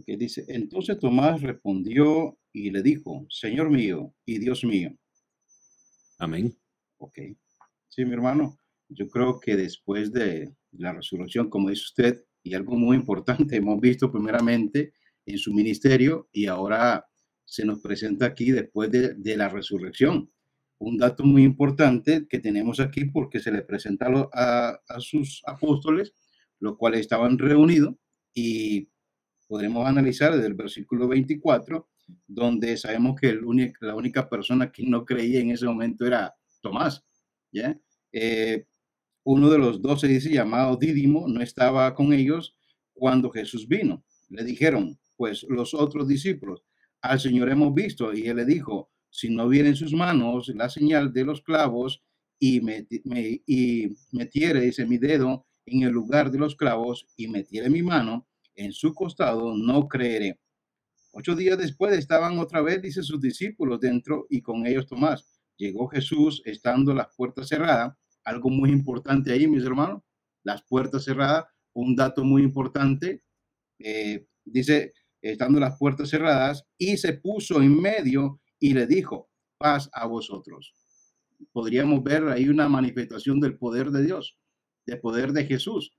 [0.05, 4.95] que dice, entonces Tomás respondió y le dijo, Señor mío y Dios mío.
[6.19, 6.55] Amén.
[6.99, 7.17] Ok.
[7.89, 12.77] Sí, mi hermano, yo creo que después de la resurrección, como dice usted, y algo
[12.77, 14.93] muy importante, hemos visto primeramente
[15.25, 17.03] en su ministerio y ahora
[17.45, 20.31] se nos presenta aquí después de, de la resurrección.
[20.77, 26.13] Un dato muy importante que tenemos aquí porque se le presenta a, a sus apóstoles,
[26.59, 27.95] los cuales estaban reunidos
[28.39, 28.87] y
[29.47, 31.89] podremos analizar desde el versículo 24,
[32.27, 33.33] donde sabemos que
[33.81, 37.03] la única persona que no creía en ese momento era Tomás.
[37.51, 37.75] ¿ya?
[38.11, 38.67] Eh,
[39.23, 42.55] uno de los doce dice, llamado Dídimo, no estaba con ellos
[42.93, 44.05] cuando Jesús vino.
[44.29, 46.63] Le dijeron, pues los otros discípulos,
[47.01, 48.13] al Señor hemos visto.
[48.13, 52.03] Y él le dijo, si no viene en sus manos la señal de los clavos
[52.37, 52.85] y, me,
[53.47, 58.26] y metiere, dice, mi dedo en el lugar de los clavos y metiere mi mano
[58.57, 60.39] en su costado, no creeré.
[61.13, 65.39] Ocho días después estaban otra vez, dice sus discípulos, dentro y con ellos Tomás.
[65.57, 67.95] Llegó Jesús estando las puertas cerradas.
[68.23, 70.01] Algo muy importante ahí, mis hermanos,
[70.43, 71.45] las puertas cerradas.
[71.73, 73.23] Un dato muy importante.
[73.79, 79.89] Eh, dice, estando las puertas cerradas, y se puso en medio y le dijo, paz
[79.93, 80.73] a vosotros.
[81.51, 84.37] Podríamos ver ahí una manifestación del poder de Dios,
[84.85, 85.97] del poder de Jesús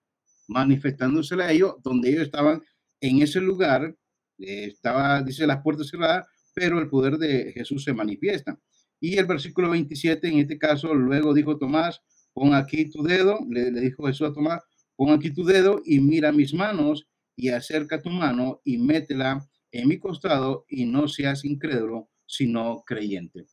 [0.49, 2.63] manifestándosele a ellos, donde ellos estaban
[3.01, 3.95] en ese lugar,
[4.39, 8.59] eh, estaba, dice, las puertas cerradas, pero el poder de Jesús se manifiesta.
[9.01, 12.01] Y el versículo 27, en este caso, luego dijo Tomás,
[12.33, 14.63] pon aquí tu dedo, le, dijo Jesús a Tomás,
[14.97, 17.07] pon aquí tu dedo y mira mis manos
[17.37, 23.47] y acerca tu mano y métela en mi costado y no seas incrédulo, sino creyente.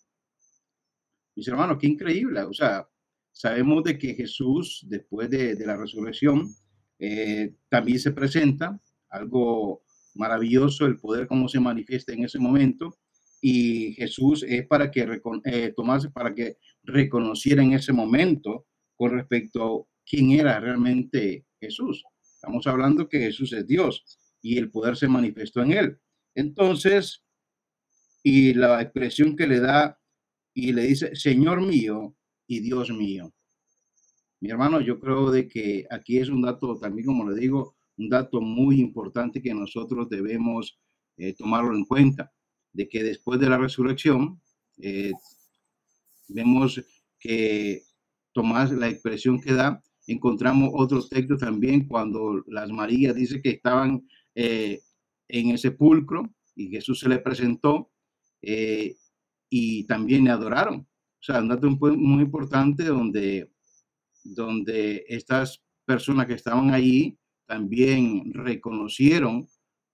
[1.36, 2.41] Mis hermanos, qué increíble.
[2.41, 2.88] O sea,
[3.31, 6.55] sabemos de que Jesús, después de, de la resurrección,
[6.99, 8.79] eh, también se presenta
[9.10, 9.84] algo
[10.15, 12.97] maravilloso, el poder como se manifiesta en ese momento.
[13.41, 15.01] Y Jesús es para que
[15.45, 15.73] eh,
[16.13, 22.03] para que reconociera en ese momento con respecto a quién era realmente Jesús.
[22.21, 24.03] Estamos hablando que Jesús es Dios
[24.41, 25.97] y el poder se manifestó en él.
[26.34, 27.23] Entonces,
[28.23, 29.99] y la expresión que le da
[30.53, 32.15] y le dice, Señor mío
[32.47, 33.34] y Dios mío.
[34.45, 38.10] Mi hermano, yo creo de que aquí es un dato también, como le digo, un
[38.10, 40.79] dato muy importante que nosotros debemos
[41.17, 42.31] eh, tomarlo en cuenta,
[42.71, 44.39] de que después de la resurrección,
[44.77, 45.13] eh,
[46.27, 46.79] vemos
[47.19, 47.81] que
[48.34, 54.08] Tomás, la expresión que da, encontramos otros textos también cuando las Marías dice que estaban
[54.36, 54.79] eh,
[55.27, 57.89] en el sepulcro y Jesús se le presentó
[59.49, 60.81] y también le adoraron.
[60.81, 63.49] O sea, un dato muy importante donde
[64.25, 69.47] donde estas personas que estaban ahí también reconocieron,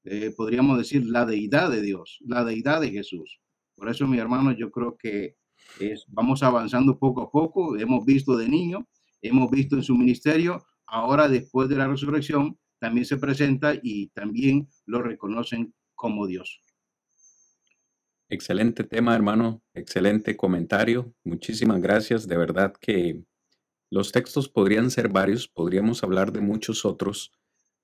[0.05, 3.39] eh, podríamos decir, la deidad de Dios, la deidad de Jesús.
[3.75, 5.35] Por eso, mi hermano, yo creo que
[5.79, 7.77] es, vamos avanzando poco a poco.
[7.77, 8.87] Hemos visto de niño,
[9.21, 14.67] hemos visto en su ministerio, ahora después de la resurrección, también se presenta y también
[14.85, 16.61] lo reconocen como Dios.
[18.27, 19.61] Excelente tema, hermano.
[19.73, 21.13] Excelente comentario.
[21.23, 22.27] Muchísimas gracias.
[22.27, 23.21] De verdad que
[23.91, 27.33] los textos podrían ser varios, podríamos hablar de muchos otros,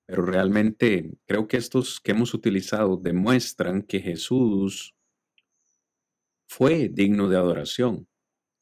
[0.06, 4.94] pero realmente creo que estos que hemos utilizado demuestran que Jesús
[6.48, 8.08] fue digno de adoración,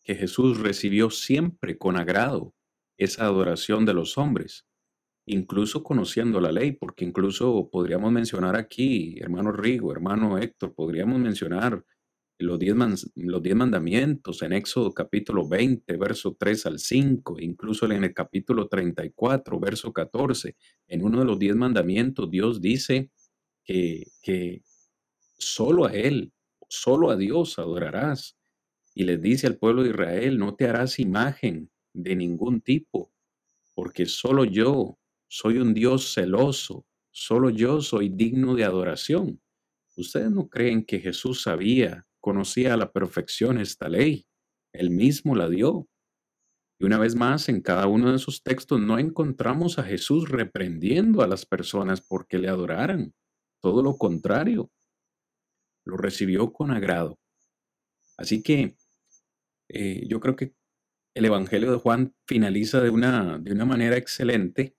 [0.02, 2.54] que Jesús recibió siempre con agrado
[2.98, 4.66] esa adoración de los hombres,
[5.26, 11.84] incluso conociendo la ley, porque incluso podríamos mencionar aquí, hermano Rigo, hermano Héctor, podríamos mencionar
[12.38, 12.74] los diez,
[13.14, 18.68] los diez mandamientos en Éxodo capítulo 20, verso 3 al 5, incluso en el capítulo
[18.68, 20.56] 34, verso 14,
[20.88, 23.10] en uno de los diez mandamientos Dios dice
[23.64, 24.62] que, que
[25.38, 26.32] solo a Él,
[26.68, 28.36] solo a Dios adorarás.
[28.94, 33.12] Y les dice al pueblo de Israel, no te harás imagen de ningún tipo,
[33.74, 39.40] porque solo yo soy un Dios celoso, solo yo soy digno de adoración.
[39.96, 44.26] ¿Ustedes no creen que Jesús sabía conocía a la perfección esta ley.
[44.72, 45.86] Él mismo la dio.
[46.80, 51.22] Y una vez más, en cada uno de esos textos no encontramos a Jesús reprendiendo
[51.22, 53.14] a las personas porque le adoraran.
[53.62, 54.72] Todo lo contrario.
[55.84, 57.16] Lo recibió con agrado.
[58.18, 58.76] Así que
[59.68, 60.52] eh, yo creo que
[61.14, 64.76] el Evangelio de Juan finaliza de una, de una manera excelente,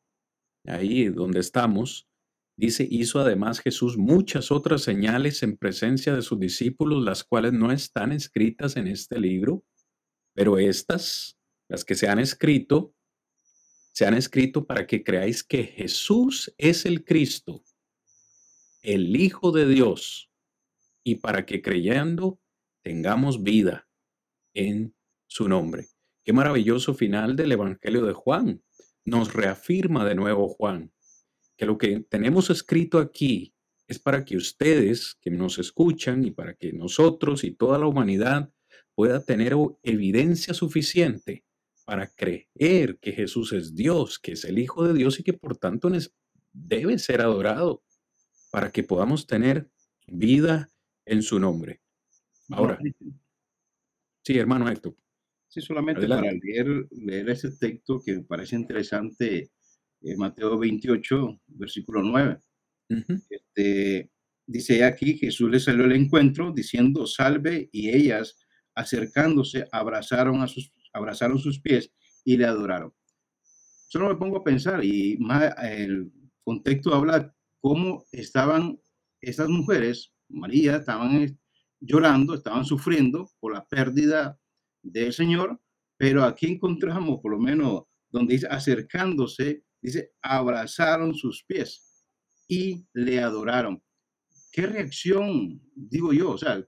[0.66, 2.10] ahí donde estamos,
[2.60, 7.72] Dice, hizo además Jesús muchas otras señales en presencia de sus discípulos, las cuales no
[7.72, 9.63] están escritas en este libro,
[10.34, 11.38] pero estas,
[11.70, 12.96] las que se han escrito,
[13.93, 17.63] se han escrito para que creáis que Jesús es el Cristo,
[18.82, 20.32] el Hijo de Dios
[21.04, 22.39] y para que creyendo
[22.82, 23.88] tengamos vida
[24.56, 24.96] en
[25.28, 25.89] su nombre.
[26.24, 28.63] Qué maravilloso final del Evangelio de Juan.
[29.06, 30.91] Nos reafirma de nuevo Juan
[31.58, 33.54] que lo que tenemos escrito aquí
[33.88, 38.52] es para que ustedes que nos escuchan y para que nosotros y toda la humanidad
[38.96, 41.46] pueda tener evidencia suficiente
[41.86, 45.58] para creer que Jesús es Dios, que es el Hijo de Dios y que por
[45.58, 45.89] tanto
[46.52, 47.84] debe ser adorado,
[48.52, 49.70] para que podamos tener
[50.08, 50.70] vida
[51.06, 51.82] en su nombre.
[52.50, 52.80] Ahora,
[54.24, 54.96] sí, hermano Héctor.
[55.48, 59.52] Sí, solamente para leer, leer ese texto que me parece interesante,
[60.08, 62.38] eh, Mateo 28, versículo 9.
[63.30, 64.10] este,
[64.46, 68.38] dice aquí, Jesús le salió al encuentro diciendo, salve, y ellas,
[68.74, 71.91] acercándose, abrazaron, a sus, abrazaron sus pies
[72.24, 72.93] y le adoraron.
[73.89, 76.12] Solo me pongo a pensar, y más el
[76.43, 78.80] contexto habla cómo estaban
[79.22, 81.38] estas mujeres, María, estaban
[81.80, 84.39] llorando, estaban sufriendo por la pérdida
[84.82, 85.60] del Señor,
[85.98, 92.04] pero aquí encontramos, por lo menos, donde dice acercándose, dice, abrazaron sus pies
[92.48, 93.82] y le adoraron.
[94.52, 96.32] ¿Qué reacción, digo yo?
[96.32, 96.66] O sea,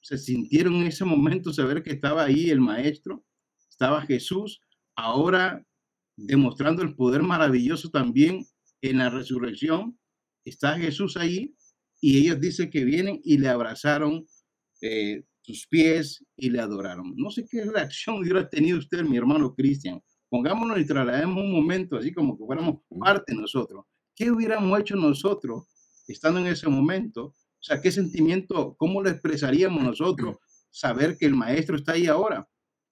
[0.00, 3.24] se sintieron en ese momento saber que estaba ahí el Maestro,
[3.70, 4.60] estaba Jesús,
[4.96, 5.64] ahora
[6.16, 8.44] demostrando el poder maravilloso también
[8.82, 9.98] en la resurrección.
[10.44, 11.54] Está Jesús ahí
[12.00, 14.26] y ellos dicen que vienen y le abrazaron
[14.80, 17.14] eh, sus pies y le adoraron.
[17.16, 20.00] No sé qué reacción hubiera tenido usted, mi hermano Cristian.
[20.28, 23.84] Pongámonos y traslademos un momento así como que fuéramos parte de nosotros.
[24.14, 25.64] ¿Qué hubiéramos hecho nosotros
[26.06, 27.26] estando en ese momento?
[27.26, 30.36] O sea, ¿qué sentimiento, cómo lo expresaríamos nosotros?
[30.70, 32.48] Saber que el maestro está ahí ahora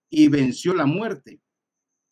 [0.09, 1.41] y venció la muerte.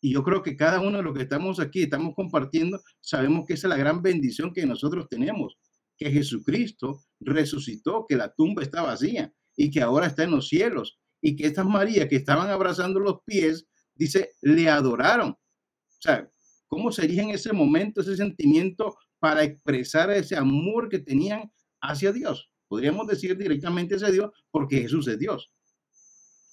[0.01, 3.53] Y yo creo que cada uno de los que estamos aquí, estamos compartiendo, sabemos que
[3.53, 5.57] esa es la gran bendición que nosotros tenemos,
[5.97, 10.99] que Jesucristo resucitó, que la tumba está vacía y que ahora está en los cielos
[11.21, 15.31] y que estas Marías que estaban abrazando los pies, dice, le adoraron.
[15.31, 16.29] O sea,
[16.67, 22.51] ¿cómo sería en ese momento ese sentimiento para expresar ese amor que tenían hacia Dios?
[22.67, 25.51] Podríamos decir directamente hacia Dios porque Jesús es Dios.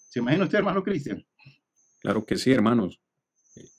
[0.08, 1.26] ¿Se imagina usted, hermano Cristian?
[2.00, 3.00] Claro que sí, hermanos.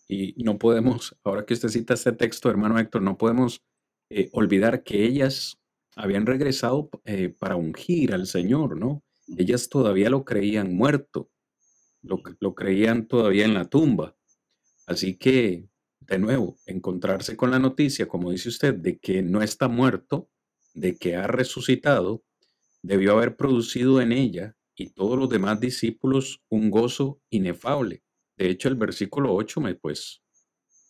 [0.07, 3.61] Y no podemos, ahora que usted cita este texto, hermano Héctor, no podemos
[4.09, 5.59] eh, olvidar que ellas
[5.95, 9.03] habían regresado eh, para ungir al Señor, ¿no?
[9.37, 11.29] Ellas todavía lo creían muerto,
[12.03, 14.15] lo, lo creían todavía en la tumba.
[14.85, 15.67] Así que,
[16.01, 20.29] de nuevo, encontrarse con la noticia, como dice usted, de que no está muerto,
[20.73, 22.23] de que ha resucitado,
[22.81, 28.03] debió haber producido en ella y todos los demás discípulos un gozo inefable.
[28.37, 30.21] De hecho, el versículo 8 me, pues,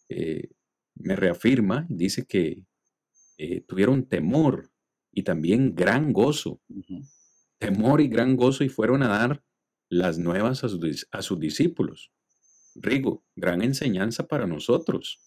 [0.09, 0.49] eh,
[0.95, 2.63] me reafirma, dice que
[3.37, 4.71] eh, tuvieron temor
[5.11, 6.61] y también gran gozo.
[7.59, 9.43] Temor y gran gozo y fueron a dar
[9.97, 12.11] las nuevas a sus, a sus discípulos.
[12.75, 15.21] Rigo, gran enseñanza para nosotros.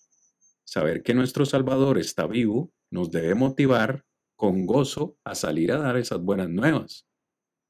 [0.65, 4.05] Saber que nuestro Salvador está vivo nos debe motivar
[4.37, 7.07] con gozo a salir a dar esas buenas nuevas,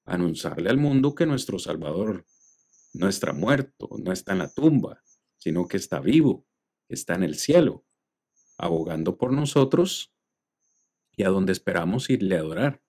[0.05, 2.27] anunciarle al mundo que nuestro Salvador
[2.93, 5.03] no está muerto, no está en la tumba,
[5.37, 6.47] sino que está vivo,
[6.89, 7.85] está en el cielo,
[8.59, 10.13] abogando por nosotros
[11.17, 12.83] y a donde esperamos irle a adorar.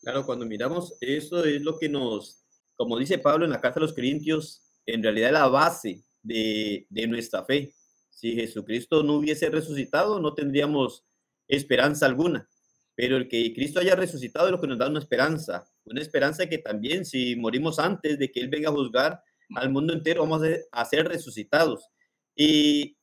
[0.00, 2.47] Claro, cuando miramos eso es lo que nos,
[2.78, 7.44] como dice Pablo en la carta a los Corintios, en realidad la base de, nuestra
[7.44, 7.74] fe.
[8.08, 11.04] Si Jesucristo no hubiese resucitado, no tendríamos
[11.48, 12.48] esperanza alguna.
[12.94, 16.48] Pero el que Cristo haya resucitado es lo que nos da una esperanza, una esperanza
[16.48, 19.22] que también si morimos antes de que Él venga a juzgar
[19.56, 21.88] al mundo entero, vamos a ser resucitados.
[22.36, 22.96] Y,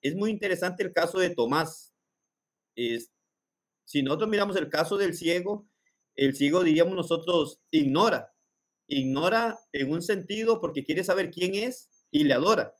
[0.00, 1.94] es muy interesante el caso de Tomás.
[3.84, 5.68] Si nosotros miramos el caso del ciego,
[6.16, 8.31] el ciego, diríamos nosotros, ignora.
[8.92, 12.74] Ignora en un sentido porque quiere saber quién es y le adora.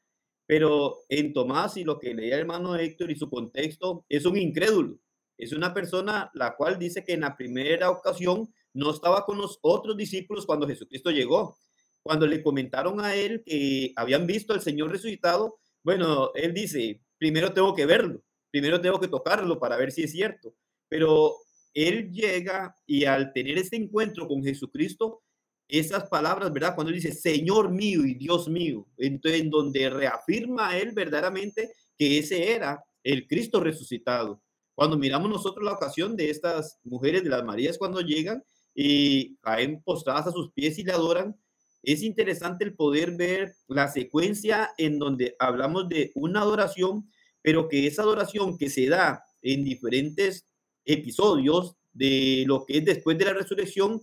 [0.46, 4.36] Pero en Tomás y lo que leía el hermano Héctor y su contexto, es un
[4.36, 4.98] incrédulo.
[5.38, 9.58] Es una persona la cual dice que en la primera ocasión no estaba con los
[9.62, 11.56] otros discípulos cuando Jesucristo llegó.
[12.02, 17.52] Cuando le comentaron a él que habían visto al Señor resucitado, bueno, él dice, primero
[17.52, 20.54] tengo que verlo, primero tengo que tocarlo para ver si es cierto.
[20.88, 21.36] Pero
[21.74, 25.22] él llega y al tener este encuentro con Jesucristo,
[25.72, 26.74] esas palabras, ¿verdad?
[26.74, 32.52] Cuando dice, Señor mío y Dios mío, entonces en donde reafirma él verdaderamente que ese
[32.52, 34.42] era el Cristo resucitado.
[34.74, 38.44] Cuando miramos nosotros la ocasión de estas mujeres de las Marías cuando llegan
[38.74, 41.36] y caen postradas a sus pies y le adoran,
[41.82, 47.10] es interesante el poder ver la secuencia en donde hablamos de una adoración,
[47.40, 50.46] pero que esa adoración que se da en diferentes
[50.84, 54.02] episodios de lo que es después de la resurrección,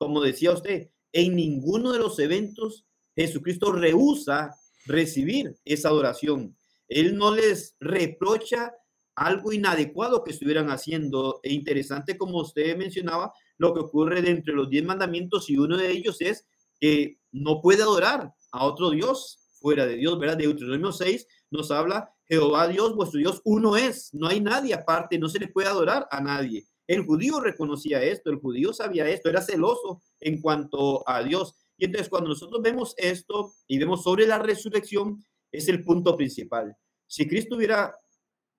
[0.00, 6.56] como decía usted, en ninguno de los eventos Jesucristo rehúsa recibir esa adoración.
[6.88, 8.72] Él no les reprocha
[9.14, 11.40] algo inadecuado que estuvieran haciendo.
[11.42, 15.90] E interesante, como usted mencionaba, lo que ocurre de los diez mandamientos y uno de
[15.90, 16.46] ellos es
[16.80, 20.38] que no puede adorar a otro Dios fuera de Dios, ¿verdad?
[20.38, 25.28] Deuteronomio 6 nos habla, Jehová Dios, vuestro Dios, uno es, no hay nadie aparte, no
[25.28, 26.66] se le puede adorar a nadie.
[26.90, 31.54] El judío reconocía esto, el judío sabía esto, era celoso en cuanto a Dios.
[31.78, 36.76] Y entonces cuando nosotros vemos esto y vemos sobre la resurrección, es el punto principal.
[37.06, 37.94] Si Cristo hubiera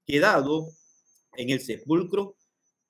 [0.05, 0.69] quedado
[1.34, 2.38] en el sepulcro,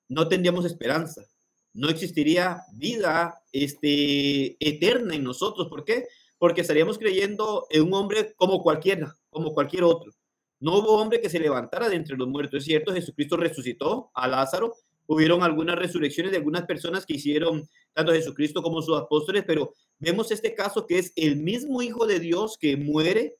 [0.08, 1.24] no tendríamos esperanza,
[1.72, 5.66] no existiría vida este, eterna en nosotros.
[5.66, 6.06] ¿Por qué?
[6.38, 10.12] Porque estaríamos creyendo en un hombre como cualquiera, como cualquier otro.
[10.60, 12.58] No hubo hombre que se levantara de entre los muertos.
[12.58, 14.76] Es cierto, Jesucristo resucitó a Lázaro.
[15.12, 20.30] Hubieron algunas resurrecciones de algunas personas que hicieron tanto Jesucristo como sus apóstoles, pero vemos
[20.30, 23.36] este caso que es el mismo Hijo de Dios que muere,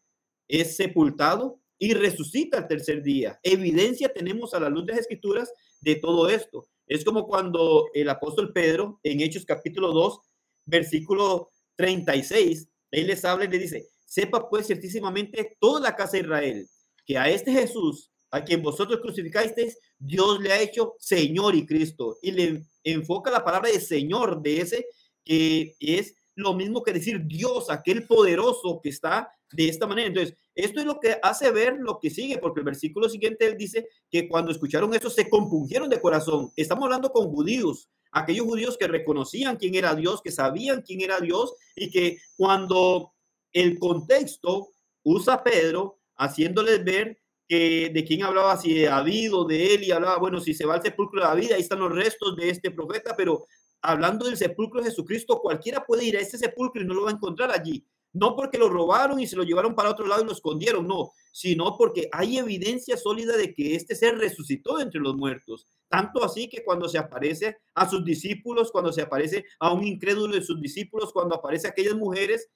[0.48, 3.40] es sepultado y resucita al tercer día.
[3.42, 5.50] Evidencia tenemos a la luz de las escrituras
[5.80, 6.68] de todo esto.
[6.86, 10.20] Es como cuando el apóstol Pedro en Hechos capítulo 2,
[10.66, 16.24] versículo 36, él les habla y le dice, sepa pues ciertísimamente toda la casa de
[16.24, 16.68] Israel,
[17.06, 22.18] que a este Jesús, a quien vosotros crucificasteis, Dios le ha hecho Señor y Cristo.
[22.22, 24.86] Y le enfoca la palabra de Señor de ese
[25.24, 30.08] que es lo mismo que decir Dios, aquel poderoso que está de esta manera.
[30.08, 33.56] Entonces, esto es lo que hace ver lo que sigue, porque el versículo siguiente él
[33.56, 36.50] dice que cuando escucharon esto se compungieron de corazón.
[36.56, 41.20] Estamos hablando con judíos, aquellos judíos que reconocían quién era Dios, que sabían quién era
[41.20, 43.12] Dios y que cuando
[43.52, 44.70] el contexto
[45.02, 47.21] usa Pedro haciéndoles ver
[47.56, 50.82] de quién hablaba, si de David o de y hablaba, bueno, si se va al
[50.82, 53.46] sepulcro de David, ahí están los restos de este profeta, pero
[53.82, 57.10] hablando del sepulcro de Jesucristo, cualquiera puede ir a ese sepulcro y no lo va
[57.10, 57.84] a encontrar allí.
[58.14, 61.12] No porque lo robaron y se lo llevaron para otro lado y lo escondieron, no,
[61.32, 65.66] sino porque hay evidencia sólida de que este ser resucitó entre los muertos.
[65.88, 70.34] Tanto así que cuando se aparece a sus discípulos, cuando se aparece a un incrédulo
[70.34, 72.50] de sus discípulos, cuando aparece a aquellas mujeres,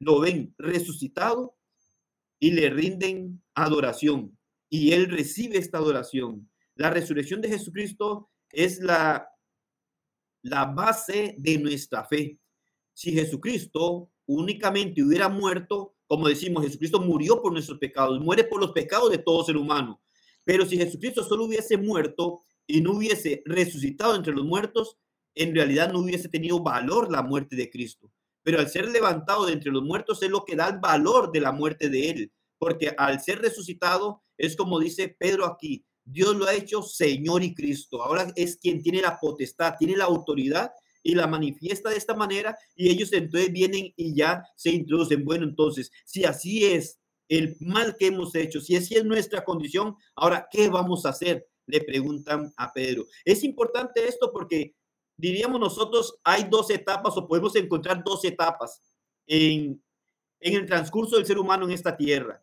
[0.00, 1.56] lo ven resucitado
[2.40, 4.36] y le rinden adoración.
[4.68, 6.48] Y él recibe esta adoración.
[6.74, 9.30] La resurrección de Jesucristo es la
[10.42, 12.38] la base de nuestra fe.
[12.92, 18.72] Si Jesucristo únicamente hubiera muerto, como decimos, Jesucristo murió por nuestros pecados, muere por los
[18.72, 20.00] pecados de todo ser humano.
[20.44, 24.98] Pero si Jesucristo solo hubiese muerto y no hubiese resucitado entre los muertos,
[25.34, 28.10] en realidad no hubiese tenido valor la muerte de Cristo.
[28.42, 31.40] Pero al ser levantado de entre los muertos es lo que da el valor de
[31.40, 32.32] la muerte de Él.
[32.60, 37.54] Porque al ser resucitado es como dice Pedro aquí, Dios lo ha hecho Señor y
[37.54, 38.02] Cristo.
[38.02, 40.70] Ahora es quien tiene la potestad, tiene la autoridad
[41.02, 45.24] y la manifiesta de esta manera y ellos entonces vienen y ya se introducen.
[45.24, 49.96] Bueno, entonces, si así es el mal que hemos hecho, si así es nuestra condición,
[50.14, 51.48] ahora, ¿qué vamos a hacer?
[51.66, 53.06] Le preguntan a Pedro.
[53.24, 54.74] Es importante esto porque
[55.16, 58.82] diríamos nosotros, hay dos etapas o podemos encontrar dos etapas
[59.26, 59.82] en,
[60.40, 62.42] en el transcurso del ser humano en esta tierra.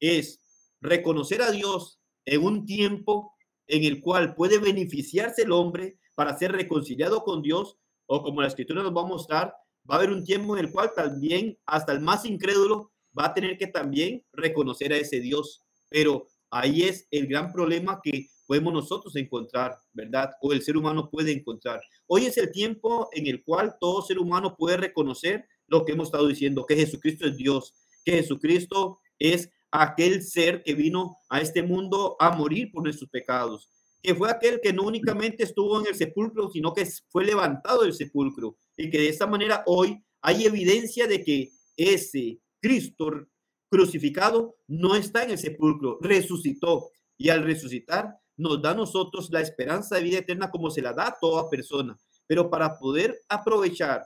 [0.00, 0.40] Es
[0.80, 3.34] reconocer a Dios en un tiempo
[3.66, 8.48] en el cual puede beneficiarse el hombre para ser reconciliado con Dios, o como la
[8.48, 9.54] escritura nos va a mostrar,
[9.88, 13.34] va a haber un tiempo en el cual también hasta el más incrédulo va a
[13.34, 15.62] tener que también reconocer a ese Dios.
[15.88, 20.30] Pero ahí es el gran problema que podemos nosotros encontrar, ¿verdad?
[20.42, 21.80] O el ser humano puede encontrar.
[22.06, 26.08] Hoy es el tiempo en el cual todo ser humano puede reconocer lo que hemos
[26.08, 27.74] estado diciendo, que Jesucristo es Dios,
[28.04, 29.50] que Jesucristo es
[29.82, 33.68] aquel ser que vino a este mundo a morir por nuestros pecados,
[34.02, 37.92] que fue aquel que no únicamente estuvo en el sepulcro, sino que fue levantado del
[37.92, 43.26] sepulcro, y que de esta manera hoy hay evidencia de que ese Cristo
[43.68, 49.40] crucificado no está en el sepulcro, resucitó, y al resucitar nos da a nosotros la
[49.40, 51.96] esperanza de vida eterna como se la da a toda persona.
[52.26, 54.04] Pero para poder aprovechar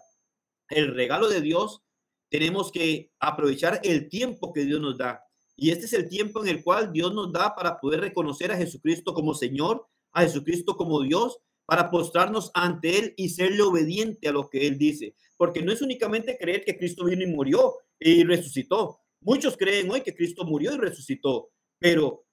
[0.70, 1.82] el regalo de Dios,
[2.30, 5.24] tenemos que aprovechar el tiempo que Dios nos da.
[5.60, 8.56] Y este es el tiempo en el cual Dios nos da para poder reconocer a
[8.56, 14.32] Jesucristo como Señor, a Jesucristo como Dios, para postrarnos ante Él y serle obediente a
[14.32, 15.16] lo que Él dice.
[15.36, 19.00] Porque no es únicamente creer que Cristo vino y murió y resucitó.
[19.20, 21.50] Muchos creen hoy que Cristo murió y resucitó,
[21.80, 22.24] pero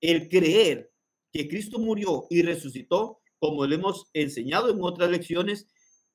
[0.00, 0.92] el creer
[1.32, 5.68] que Cristo murió y resucitó, como le hemos enseñado en otras lecciones,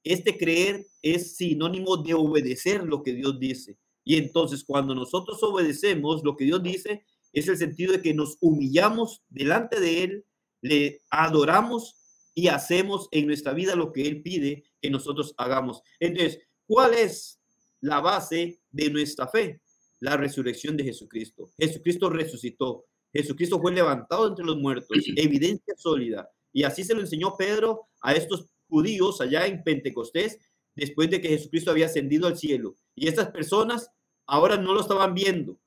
[0.03, 3.77] este creer es sinónimo de obedecer lo que Dios dice.
[4.07, 7.03] Y entonces cuando nosotros obedecemos lo que Dios dice,
[7.33, 10.25] es el sentido de que nos humillamos delante de Él,
[10.61, 11.97] le adoramos
[12.33, 15.81] y hacemos en nuestra vida lo que Él pide que nosotros hagamos.
[15.99, 17.41] Entonces, ¿cuál es
[17.81, 19.59] la base de nuestra fe?
[19.99, 21.51] La resurrección de Jesucristo.
[21.59, 22.85] Jesucristo resucitó.
[23.11, 26.31] Jesucristo fue levantado entre los muertos, evidencia sólida.
[26.53, 30.39] Y así se lo enseñó Pedro a estos judíos allá en Pentecostés,
[30.75, 32.77] después de que Jesucristo había ascendido al cielo.
[32.95, 33.91] Y estas personas
[34.27, 35.59] ahora no lo estaban viendo,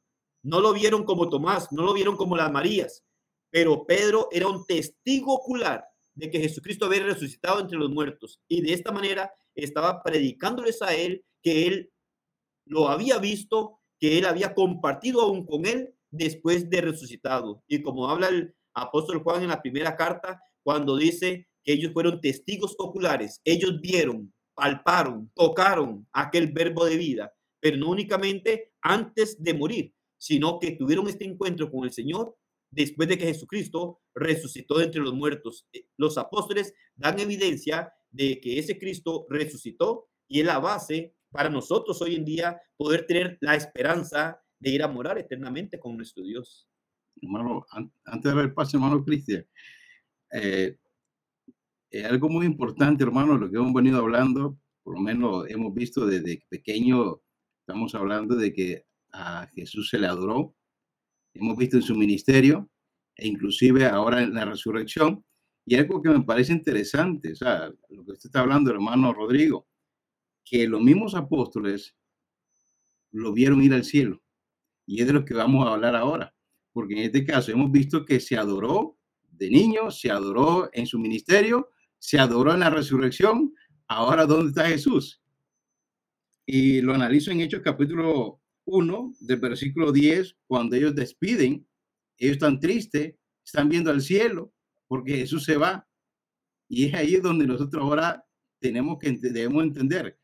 [0.42, 3.04] no lo vieron como Tomás, no lo vieron como las Marías,
[3.50, 5.84] pero Pedro era un testigo ocular
[6.14, 8.40] de que Jesucristo había resucitado entre los muertos.
[8.48, 11.92] Y de esta manera estaba predicándoles a él que él
[12.66, 17.62] lo había visto, que él había compartido aún con él después de resucitado.
[17.66, 22.20] Y como habla el apóstol Juan en la primera carta, cuando dice que ellos fueron
[22.20, 29.54] testigos oculares, ellos vieron, palparon, tocaron aquel verbo de vida, pero no únicamente antes de
[29.54, 32.36] morir, sino que tuvieron este encuentro con el Señor
[32.70, 35.66] después de que Jesucristo resucitó de entre los muertos.
[35.72, 41.48] Eh, los apóstoles dan evidencia de que ese Cristo resucitó y es la base para
[41.48, 46.24] nosotros hoy en día poder tener la esperanza de ir a morar eternamente con nuestro
[46.24, 46.68] Dios.
[47.22, 49.46] Hermano, antes de dar el paso, hermano Cristian,
[50.32, 50.76] eh,
[52.04, 56.44] algo muy importante, hermano, lo que hemos venido hablando, por lo menos hemos visto desde
[56.48, 57.20] pequeño,
[57.70, 60.56] estamos hablando de que a Jesús se le adoró,
[61.34, 62.68] hemos visto en su ministerio
[63.14, 65.24] e inclusive ahora en la resurrección.
[65.64, 69.68] Y algo que me parece interesante, o sea, lo que usted está hablando, hermano Rodrigo,
[70.44, 71.96] que los mismos apóstoles
[73.12, 74.20] lo vieron ir al cielo.
[74.84, 76.34] Y es de lo que vamos a hablar ahora,
[76.72, 78.98] porque en este caso hemos visto que se adoró
[79.30, 83.54] de niño, se adoró en su ministerio, se adoró en la resurrección.
[83.86, 85.19] Ahora, ¿dónde está Jesús?
[86.52, 91.64] Y lo analizo en Hechos capítulo 1 del versículo 10, cuando ellos despiden,
[92.18, 93.14] ellos están tristes,
[93.46, 94.52] están viendo al cielo
[94.88, 95.86] porque Jesús se va.
[96.68, 98.24] Y es ahí donde nosotros ahora
[98.60, 100.18] tenemos que debemos entender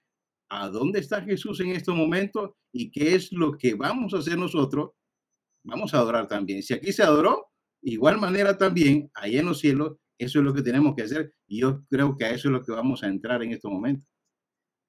[0.48, 4.36] a dónde está Jesús en estos momentos y qué es lo que vamos a hacer
[4.36, 4.94] nosotros.
[5.62, 6.60] Vamos a adorar también.
[6.64, 7.52] Si aquí se adoró,
[7.82, 11.32] igual manera también, ahí en los cielos, eso es lo que tenemos que hacer.
[11.46, 14.15] Y yo creo que a eso es lo que vamos a entrar en estos momentos.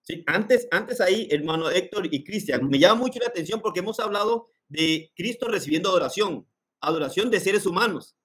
[0.08, 4.00] Sí, antes, antes ahí, hermano Héctor y Cristian, me llama mucho la atención porque hemos
[4.00, 6.48] hablado de Cristo recibiendo adoración,
[6.80, 8.16] adoración de seres humanos,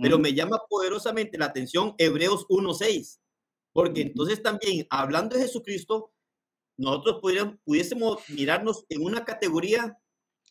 [0.00, 3.18] pero me llama poderosamente la atención Hebreos 1.6,
[3.72, 6.12] porque entonces también, hablando de Jesucristo,
[6.76, 7.20] nosotros
[7.64, 9.98] pudiésemos mirarnos en una categoría,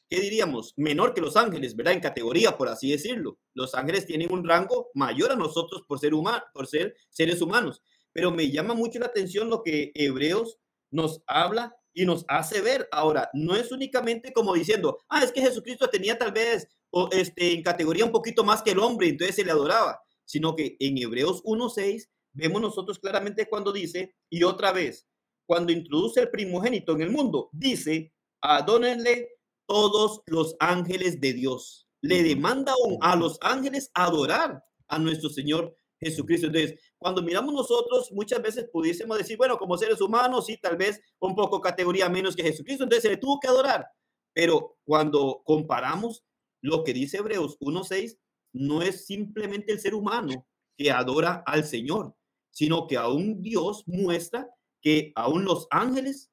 [0.09, 0.73] ¿qué diríamos?
[0.75, 1.93] Menor que los ángeles, ¿verdad?
[1.93, 3.39] En categoría, por así decirlo.
[3.53, 7.81] Los ángeles tienen un rango mayor a nosotros por ser, humano, por ser seres humanos,
[8.11, 10.59] pero me llama mucho la atención lo que Hebreos
[10.93, 12.87] nos habla y nos hace ver.
[12.91, 17.53] Ahora, no es únicamente como diciendo, ah, es que Jesucristo tenía tal vez o este,
[17.53, 20.97] en categoría un poquito más que el hombre, entonces se le adoraba, sino que en
[20.99, 25.07] Hebreos 1.6 vemos nosotros claramente cuando dice, y otra vez,
[25.45, 29.29] cuando introduce el primogénito en el mundo, dice, adónenle
[29.65, 31.87] todos los ángeles de Dios.
[32.01, 36.47] Le demanda a los ángeles adorar a nuestro Señor Jesucristo.
[36.47, 40.99] Entonces, cuando miramos nosotros, muchas veces pudiésemos decir, bueno, como seres humanos, sí, tal vez
[41.19, 43.85] un poco categoría menos que Jesucristo, entonces se le tuvo que adorar.
[44.33, 46.23] Pero cuando comparamos
[46.61, 48.17] lo que dice Hebreos 1.6,
[48.53, 50.47] no es simplemente el ser humano
[50.77, 52.15] que adora al Señor,
[52.49, 54.49] sino que aún Dios muestra
[54.81, 56.31] que aún los ángeles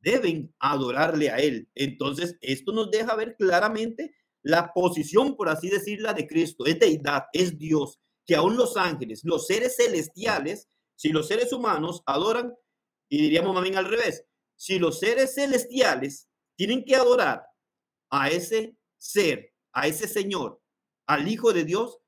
[0.00, 1.68] deben adorarle a Él.
[1.74, 6.66] Entonces, esto nos deja ver claramente la posición, por así decirla, de Cristo.
[6.66, 12.02] Es deidad, es Dios que aún los ángeles, los seres celestiales, si los seres humanos
[12.06, 12.54] adoran,
[13.08, 17.44] y diríamos más bien al revés, si los seres celestiales tienen que adorar
[18.10, 20.60] a ese ser, a ese Señor,
[21.06, 21.98] al Hijo de Dios,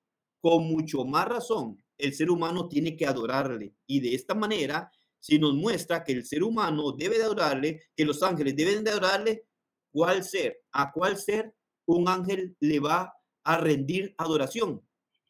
[0.41, 3.75] con mucho más razón, el ser humano tiene que adorarle.
[3.87, 4.91] Y de esta manera,
[5.21, 8.91] si nos muestra que el ser humano debe de adorarle, que los ángeles deben de
[8.91, 9.47] adorarle,
[9.93, 10.63] ¿cuál ser?
[10.73, 11.55] ¿A cuál ser
[11.87, 14.83] un ángel le va a rendir adoración?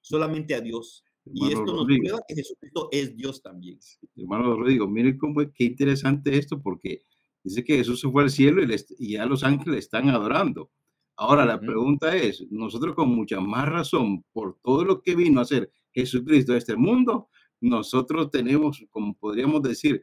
[0.03, 1.05] Solamente a Dios.
[1.25, 3.79] y esto nos prueba que Jesucristo es Dios también.
[4.17, 7.03] Hermano Rodrigo, miren cómo qué interesante esto, porque
[7.43, 10.71] dice que Jesús se fue al cielo y, y ya los ángeles están adorando.
[11.17, 15.43] Ahora, la pregunta es, nosotros con mucha más razón, por todo lo que vino a
[15.45, 17.29] hacer Jesucristo a este mundo,
[17.61, 20.03] nosotros tenemos, como podríamos decir,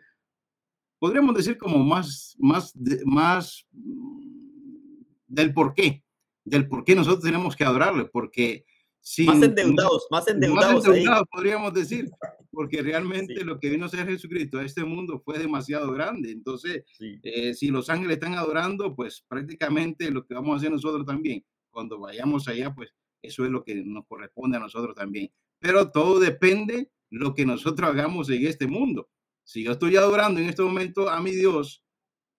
[0.98, 2.74] podríamos decir como más, más,
[3.06, 3.68] más
[5.28, 6.04] del por qué,
[6.46, 8.66] del por qué nosotros tenemos que adorarle, porque
[9.26, 10.86] más endeudados, más endeudados.
[11.32, 12.10] podríamos decir,
[12.52, 16.32] porque realmente lo que vino a ser Jesucristo a este mundo fue demasiado grande.
[16.32, 21.06] Entonces, eh, si los ángeles están adorando, pues prácticamente lo que vamos a hacer nosotros
[21.06, 25.32] también, cuando vayamos allá, pues eso es lo que nos corresponde a nosotros también.
[25.60, 29.10] pero todo depende lo que nosotros hagamos en este mundo.
[29.44, 31.84] Si yo estoy adorando en este momento a mi Dios,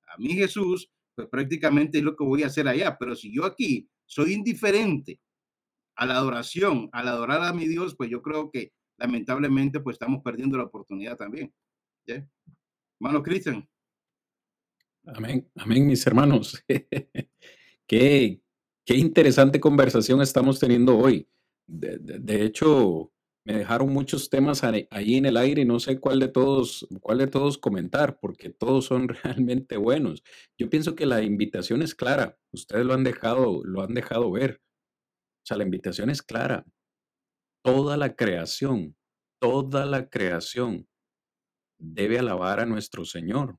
[0.06, 2.96] a mi Jesús, pues prácticamente es lo que voy a hacer allá.
[2.98, 5.20] Pero si yo aquí soy indiferente
[6.01, 10.22] a la adoración, al adorar a mi Dios, pues yo creo que lamentablemente pues estamos
[10.24, 11.53] perdiendo la oportunidad también.
[12.07, 12.26] ¿Ya?
[12.98, 13.68] Hermano Cristian.
[15.05, 16.64] Amén, amén, mis hermanos.
[17.86, 18.40] qué,
[18.86, 21.28] qué interesante conversación estamos teniendo hoy.
[21.66, 23.12] De, hecho,
[23.44, 27.18] me dejaron muchos temas ahí en el aire y no sé cuál de todos, cuál
[27.18, 30.22] de todos comentar, porque todos son realmente buenos.
[30.57, 32.38] Yo pienso que la invitación es clara.
[32.53, 34.62] Ustedes lo han dejado, lo han dejado ver.
[35.43, 36.64] O sea, la invitación es clara.
[37.64, 38.97] Toda la creación,
[39.41, 40.88] toda la creación
[41.78, 43.59] debe alabar a nuestro Señor.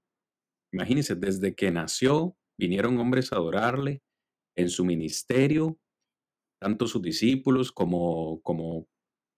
[0.71, 4.01] Imagínense, desde que nació, vinieron hombres a adorarle
[4.55, 5.77] en su ministerio,
[6.61, 8.87] tanto sus discípulos como, como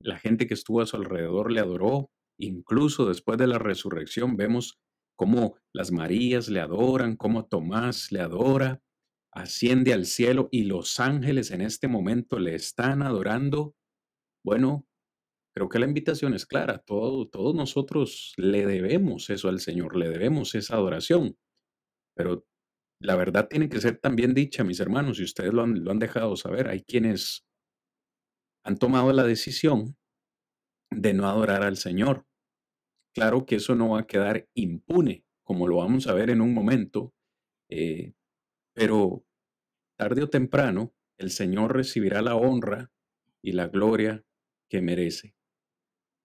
[0.01, 2.11] la gente que estuvo a su alrededor le adoró.
[2.39, 4.79] Incluso después de la resurrección vemos
[5.15, 8.81] cómo las Marías le adoran, cómo Tomás le adora,
[9.33, 13.75] asciende al cielo y los ángeles en este momento le están adorando.
[14.43, 14.87] Bueno,
[15.55, 16.79] Creo que la invitación es clara.
[16.79, 21.37] Todo, todos nosotros le debemos eso al Señor, le debemos esa adoración.
[22.15, 22.45] Pero
[22.99, 25.99] la verdad tiene que ser también dicha, mis hermanos, y ustedes lo han, lo han
[25.99, 26.69] dejado saber.
[26.69, 27.45] Hay quienes
[28.65, 29.95] han tomado la decisión
[30.89, 32.25] de no adorar al Señor.
[33.13, 36.51] Claro que eso no va a quedar impune, como lo vamos a ver en un
[36.51, 37.13] momento,
[37.69, 38.13] eh,
[38.73, 39.25] pero
[39.97, 42.91] tarde o temprano el Señor recibirá la honra
[43.41, 44.25] y la gloria
[44.69, 45.35] que merece.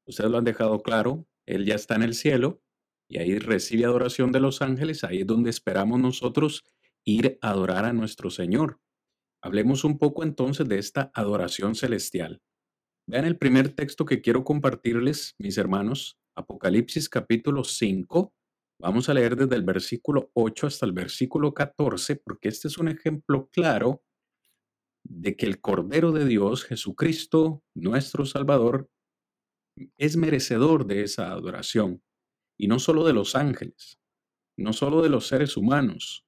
[0.06, 2.62] Ustedes lo han dejado claro, Él ya está en el cielo
[3.08, 6.64] y ahí recibe adoración de los ángeles, ahí es donde esperamos nosotros
[7.04, 8.80] ir a adorar a nuestro Señor.
[9.42, 12.42] Hablemos un poco entonces de esta adoración celestial.
[13.06, 18.34] Vean el primer texto que quiero compartirles, mis hermanos, Apocalipsis capítulo 5.
[18.80, 22.88] Vamos a leer desde el versículo 8 hasta el versículo 14, porque este es un
[22.88, 24.04] ejemplo claro
[25.02, 28.88] de que el Cordero de Dios, Jesucristo, nuestro Salvador,
[29.96, 32.04] es merecedor de esa adoración,
[32.56, 33.98] y no solo de los ángeles,
[34.56, 36.24] no solo de los seres humanos.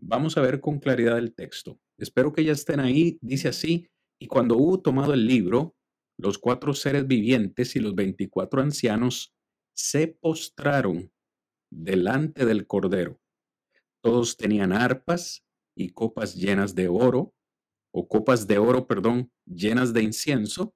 [0.00, 1.78] Vamos a ver con claridad el texto.
[1.96, 3.18] Espero que ya estén ahí.
[3.20, 3.88] Dice así,
[4.20, 5.76] y cuando hubo tomado el libro,
[6.18, 9.32] los cuatro seres vivientes y los veinticuatro ancianos
[9.76, 11.13] se postraron
[11.74, 13.20] delante del Cordero.
[14.02, 15.44] Todos tenían arpas
[15.76, 17.34] y copas llenas de oro,
[17.92, 20.74] o copas de oro, perdón, llenas de incienso,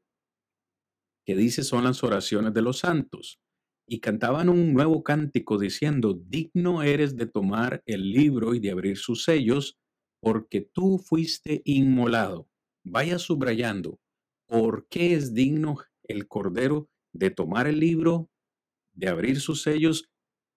[1.25, 3.41] que dice son las oraciones de los santos.
[3.87, 8.99] Y cantaban un nuevo cántico diciendo, digno eres de tomar el libro y de abrir
[8.99, 9.79] sus sellos,
[10.21, 12.49] porque tú fuiste inmolado.
[12.85, 13.99] Vaya subrayando,
[14.47, 18.31] ¿por qué es digno el Cordero de tomar el libro,
[18.95, 20.11] de abrir sus sellos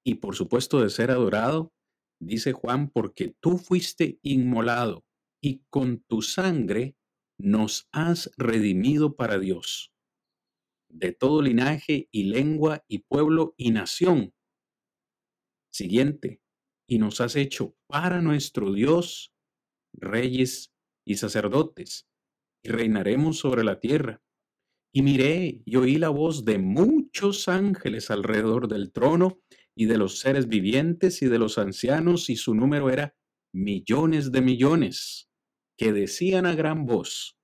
[0.03, 1.73] y por supuesto de ser adorado?
[2.19, 5.05] Dice Juan, porque tú fuiste inmolado
[5.41, 6.95] y con tu sangre
[7.39, 9.91] nos has redimido para Dios
[10.93, 14.33] de todo linaje y lengua y pueblo y nación.
[15.71, 16.41] Siguiente,
[16.87, 19.33] y nos has hecho para nuestro Dios
[19.93, 20.73] reyes
[21.05, 22.07] y sacerdotes,
[22.63, 24.21] y reinaremos sobre la tierra.
[24.93, 29.39] Y miré y oí la voz de muchos ángeles alrededor del trono
[29.81, 33.15] y de los seres vivientes y de los ancianos, y su número era
[33.51, 35.27] millones de millones,
[35.75, 37.35] que decían a gran voz,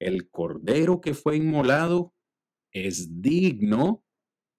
[0.00, 2.16] el cordero que fue inmolado
[2.72, 4.04] es digno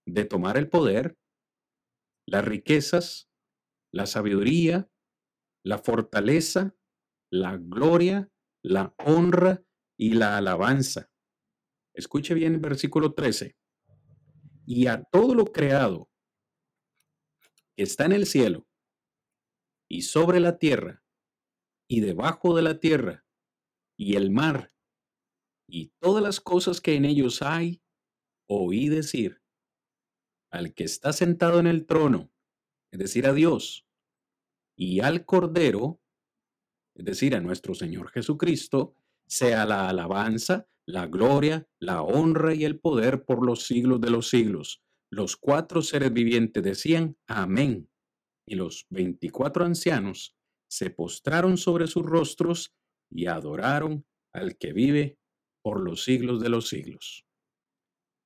[0.08, 1.18] de tomar el poder,
[2.26, 3.30] las riquezas,
[3.92, 4.90] la sabiduría,
[5.66, 6.74] la fortaleza,
[7.30, 8.32] la gloria,
[8.64, 9.62] la honra
[9.98, 11.12] y la alabanza.
[11.94, 13.58] Escuche bien el versículo 13.
[14.66, 16.09] Y a todo lo creado
[17.80, 18.68] que está en el cielo
[19.90, 21.02] y sobre la tierra
[21.90, 23.26] y debajo de la tierra
[23.98, 24.74] y el mar
[25.66, 27.82] y todas las cosas que en ellos hay,
[28.50, 29.42] oí decir
[30.52, 32.34] al que está sentado en el trono,
[32.92, 33.88] es decir, a Dios,
[34.76, 36.02] y al Cordero,
[36.96, 38.94] es decir, a nuestro Señor Jesucristo,
[39.26, 44.28] sea la alabanza, la gloria, la honra y el poder por los siglos de los
[44.28, 44.84] siglos.
[45.12, 47.90] Los cuatro seres vivientes decían, amén.
[48.48, 50.36] Y los veinticuatro ancianos
[50.70, 52.76] se postraron sobre sus rostros
[53.12, 55.18] y adoraron al que vive
[55.64, 57.26] por los siglos de los siglos.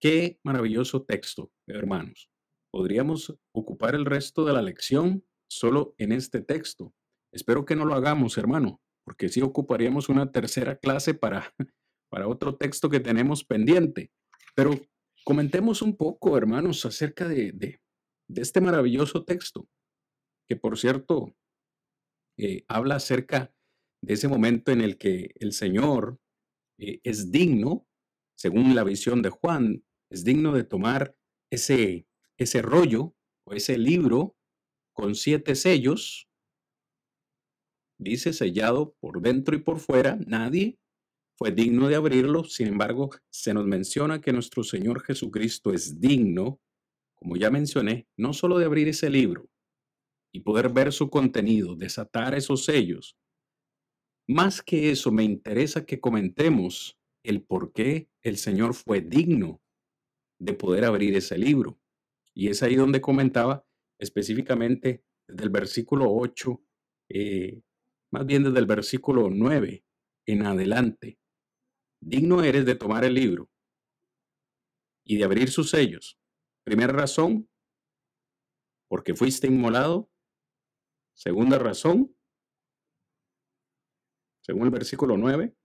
[0.01, 2.29] Qué maravilloso texto, hermanos.
[2.71, 6.93] Podríamos ocupar el resto de la lección solo en este texto.
[7.31, 11.53] Espero que no lo hagamos, hermano, porque sí ocuparíamos una tercera clase para,
[12.09, 14.11] para otro texto que tenemos pendiente.
[14.55, 14.79] Pero
[15.24, 17.80] comentemos un poco, hermanos, acerca de,
[18.36, 19.67] este maravilloso texto,
[20.47, 21.36] que por cierto
[22.38, 23.53] eh, habla acerca
[24.01, 26.19] de ese momento en el que el Señor
[26.80, 27.88] eh, es digno,
[28.36, 31.15] según la visión de Juan, es digno de tomar
[31.51, 32.07] ese,
[32.38, 33.15] ese rollo
[33.45, 34.36] o ese libro
[34.93, 36.28] con siete sellos,
[37.99, 40.80] dice sellado por dentro y por fuera, nadie
[41.36, 46.61] fue digno de abrirlo, sin embargo, se nos menciona que nuestro Señor Jesucristo es digno,
[47.15, 49.49] como ya mencioné, no solo de abrir ese libro
[50.31, 53.17] y poder ver su contenido, desatar esos sellos.
[54.27, 59.61] Más que eso, me interesa que comentemos el por qué el Señor fue digno
[60.39, 61.79] de poder abrir ese libro.
[62.34, 63.65] Y es ahí donde comentaba
[63.99, 66.61] específicamente desde el versículo 8,
[67.09, 67.61] eh,
[68.11, 69.84] más bien desde el versículo 9
[70.25, 71.17] en adelante.
[72.06, 73.49] Digno eres de tomar el libro
[75.06, 76.20] y de abrir sus sellos.
[76.66, 77.49] Primera razón,
[78.89, 80.10] porque fuiste inmolado.
[81.16, 82.14] Segunda razón,
[84.41, 85.56] según el versículo 9.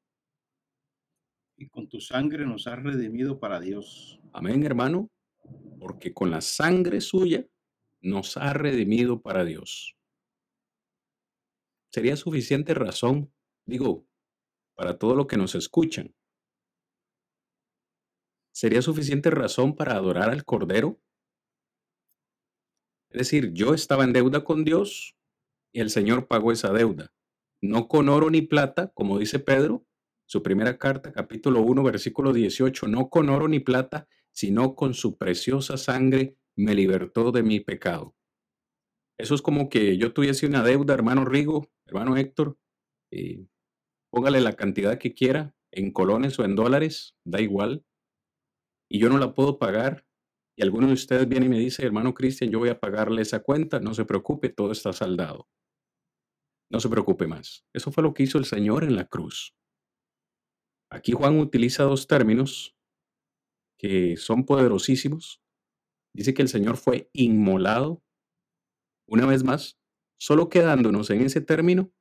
[1.56, 4.20] Y con tu sangre nos has redimido para Dios.
[4.32, 5.10] Amén, hermano,
[5.80, 7.44] porque con la sangre suya
[8.00, 9.96] nos ha redimido para Dios.
[11.90, 13.32] Sería suficiente razón,
[13.66, 14.06] digo,
[14.76, 16.14] para todo lo que nos escuchan,
[18.58, 21.00] ¿Sería suficiente razón para adorar al Cordero?
[23.08, 25.16] Es decir, yo estaba en deuda con Dios
[25.72, 27.14] y el Señor pagó esa deuda.
[27.62, 29.86] No con oro ni plata, como dice Pedro,
[30.26, 35.16] su primera carta, capítulo 1, versículo 18, no con oro ni plata, sino con su
[35.16, 38.16] preciosa sangre me libertó de mi pecado.
[39.20, 42.58] Eso es como que yo tuviese una deuda, hermano Rigo, hermano Héctor,
[43.08, 43.46] y
[44.10, 47.84] póngale la cantidad que quiera, en colones o en dólares, da igual
[48.90, 50.06] y yo no la puedo pagar,
[50.56, 53.40] y alguno de ustedes viene y me dice, hermano Cristian, yo voy a pagarle esa
[53.40, 55.48] cuenta, no se preocupe, todo está saldado.
[56.70, 57.64] No se preocupe más.
[57.72, 59.54] Eso fue lo que hizo el Señor en la cruz.
[60.90, 62.76] Aquí Juan utiliza dos términos
[63.78, 65.40] que son poderosísimos.
[66.12, 68.02] Dice que el Señor fue inmolado.
[69.06, 69.78] Una vez más,
[70.18, 71.92] solo quedándonos en ese término,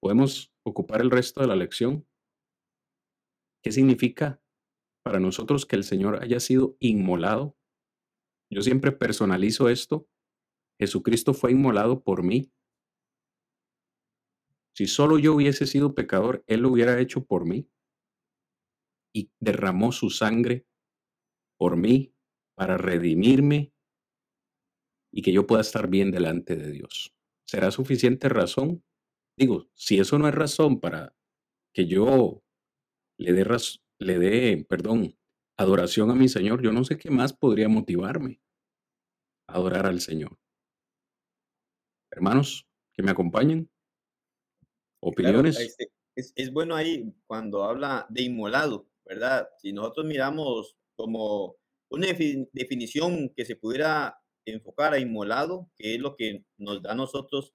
[0.00, 2.08] podemos ocupar el resto de la lección.
[3.62, 4.40] ¿Qué significa
[5.06, 7.56] para nosotros que el Señor haya sido inmolado.
[8.50, 10.08] Yo siempre personalizo esto.
[10.80, 12.50] Jesucristo fue inmolado por mí.
[14.74, 17.70] Si solo yo hubiese sido pecador, Él lo hubiera hecho por mí.
[19.14, 20.66] Y derramó su sangre
[21.56, 22.12] por mí
[22.56, 23.72] para redimirme
[25.12, 27.14] y que yo pueda estar bien delante de Dios.
[27.46, 28.82] ¿Será suficiente razón?
[29.38, 31.14] Digo, si eso no es razón para
[31.72, 32.42] que yo
[33.18, 35.16] le dé razón le dé, perdón,
[35.56, 38.40] adoración a mi Señor, yo no sé qué más podría motivarme
[39.48, 40.38] a adorar al Señor.
[42.10, 43.70] Hermanos, que me acompañen.
[45.00, 45.58] Opiniones.
[45.58, 49.48] Este, es, bueno ahí cuando habla de inmolado, ¿verdad?
[49.58, 51.56] Si nosotros miramos como
[51.90, 52.08] una
[52.52, 57.52] definición que se pudiera enfocar a inmolado, que es lo que nos da a nosotros,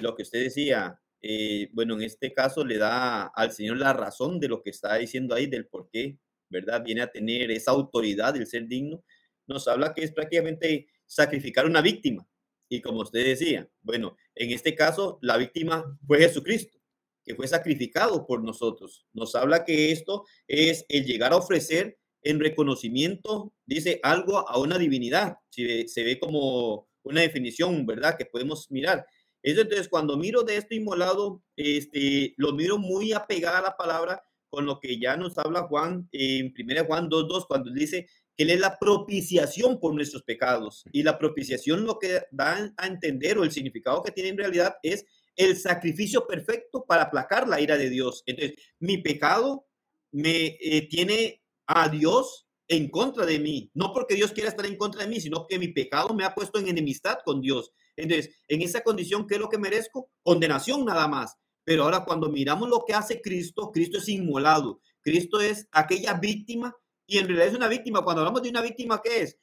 [0.00, 4.38] lo que usted decía, eh, bueno, en este caso le da al Señor la razón
[4.38, 6.18] de lo que está diciendo ahí, del por qué,
[6.50, 6.84] ¿verdad?
[6.84, 9.02] Viene a tener esa autoridad del ser digno.
[9.46, 12.28] Nos habla que es prácticamente sacrificar una víctima.
[12.68, 16.78] Y como usted decía, bueno, en este caso la víctima fue Jesucristo,
[17.24, 19.06] que fue sacrificado por nosotros.
[19.14, 24.76] Nos habla que esto es el llegar a ofrecer en reconocimiento, dice algo a una
[24.76, 25.38] divinidad.
[25.48, 28.18] Se ve como una definición, ¿verdad?
[28.18, 29.06] Que podemos mirar
[29.44, 34.66] entonces, cuando miro de esto inmolado, este, lo miro muy apegada a la palabra con
[34.66, 38.60] lo que ya nos habla Juan en 1 Juan 2.2, cuando dice que Él es
[38.60, 40.84] la propiciación por nuestros pecados.
[40.92, 44.76] Y la propiciación lo que da a entender o el significado que tiene en realidad
[44.82, 45.04] es
[45.36, 48.22] el sacrificio perfecto para aplacar la ira de Dios.
[48.26, 49.66] Entonces, mi pecado
[50.12, 54.76] me eh, tiene a Dios en contra de mí, no porque Dios quiera estar en
[54.76, 57.72] contra de mí, sino que mi pecado me ha puesto en enemistad con Dios.
[57.96, 60.10] Entonces, en esa condición, ¿qué es lo que merezco?
[60.22, 61.36] Condenación nada más.
[61.64, 64.80] Pero ahora cuando miramos lo que hace Cristo, Cristo es inmolado.
[65.00, 66.74] Cristo es aquella víctima
[67.06, 68.02] y en realidad es una víctima.
[68.02, 69.38] Cuando hablamos de una víctima, ¿qué es?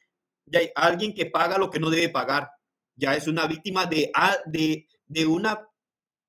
[0.46, 2.50] De alguien que paga lo que no debe pagar.
[2.96, 4.12] Ya es una víctima de,
[4.46, 5.68] de, de una,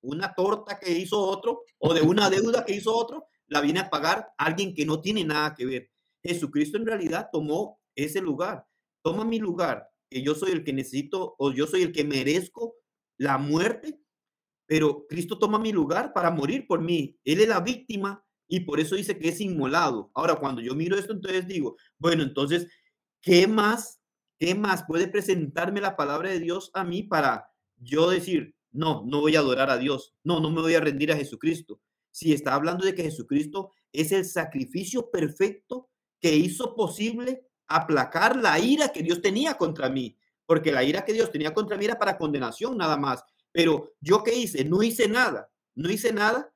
[0.02, 3.26] una torta que hizo otro o de una deuda que hizo otro.
[3.48, 5.90] La viene a pagar alguien que no tiene nada que ver.
[6.22, 8.66] Jesucristo en realidad tomó ese lugar.
[9.02, 12.76] Toma mi lugar que yo soy el que necesito o yo soy el que merezco
[13.18, 13.98] la muerte,
[14.66, 17.18] pero Cristo toma mi lugar para morir por mí.
[17.24, 20.10] Él es la víctima y por eso dice que es inmolado.
[20.14, 22.68] Ahora, cuando yo miro esto, entonces digo, bueno, entonces,
[23.20, 24.00] ¿qué más,
[24.38, 29.20] qué más puede presentarme la palabra de Dios a mí para yo decir, no, no
[29.20, 31.80] voy a adorar a Dios, no, no me voy a rendir a Jesucristo?
[32.10, 35.88] Si está hablando de que Jesucristo es el sacrificio perfecto
[36.20, 37.46] que hizo posible
[37.76, 40.16] aplacar la ira que Dios tenía contra mí,
[40.46, 43.24] porque la ira que Dios tenía contra mí era para condenación nada más.
[43.52, 44.64] Pero yo qué hice?
[44.64, 46.52] No hice nada, no hice nada,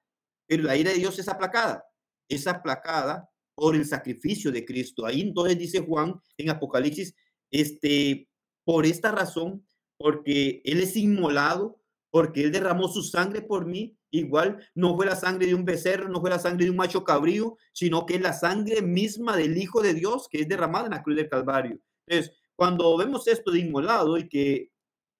[0.46, 1.84] pero la ira de Dios es aplacada,
[2.28, 5.06] es aplacada por el sacrificio de Cristo.
[5.06, 7.14] Ahí entonces dice Juan en Apocalipsis,
[7.50, 8.28] este,
[8.64, 9.66] por esta razón,
[9.98, 15.16] porque Él es inmolado, porque Él derramó su sangre por mí, igual no fue la
[15.16, 18.20] sangre de un becerro, no fue la sangre de un macho cabrío, sino que es
[18.20, 21.78] la sangre misma del Hijo de Dios que es derramada en la cruz del Calvario.
[22.06, 24.70] Entonces, cuando vemos esto de inmolado y que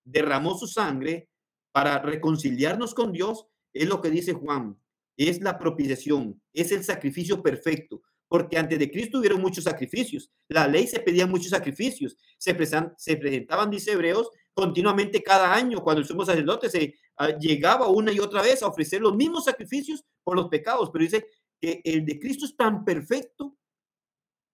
[0.04, 1.28] derramó su sangre
[1.72, 4.78] para reconciliarnos con Dios, es lo que dice Juan,
[5.16, 10.66] es la propiciación, es el sacrificio perfecto, porque antes de Cristo hubieron muchos sacrificios, la
[10.66, 12.56] ley se pedía muchos sacrificios, se,
[12.96, 16.94] se presentaban, dice Hebreos, continuamente cada año, cuando el sumo sacerdote se
[17.38, 21.26] llegaba una y otra vez a ofrecer los mismos sacrificios por los pecados, pero dice
[21.60, 23.56] que el de Cristo es tan perfecto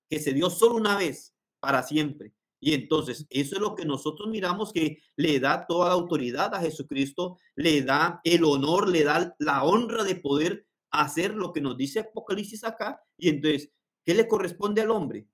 [0.09, 2.33] que se dio solo una vez para siempre.
[2.61, 6.61] Y entonces, eso es lo que nosotros miramos que le da toda la autoridad a
[6.61, 11.77] Jesucristo, le da el honor, le da la honra de poder hacer lo que nos
[11.77, 13.03] dice Apocalipsis acá.
[13.17, 13.73] Y entonces,
[14.05, 15.27] ¿qué le corresponde al hombre?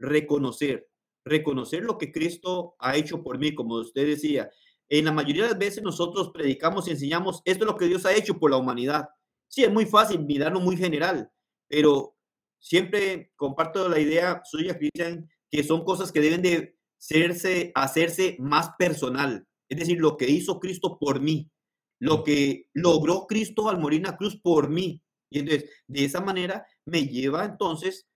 [0.00, 0.88] Reconocer
[1.24, 4.50] reconocer lo que Cristo ha hecho por mí, como usted decía.
[4.88, 8.04] En la mayoría de las veces nosotros predicamos y enseñamos esto es lo que Dios
[8.06, 9.08] ha hecho por la humanidad.
[9.48, 11.30] Sí, es muy fácil mirarlo muy general,
[11.68, 12.16] pero
[12.58, 18.70] siempre comparto la idea suya, Cristian, que son cosas que deben de hacerse, hacerse más
[18.78, 19.46] personal.
[19.68, 21.50] Es decir, lo que hizo Cristo por mí,
[22.00, 25.02] lo que logró Cristo al morir en la cruz por mí.
[25.30, 28.06] Y entonces, de esa manera me lleva entonces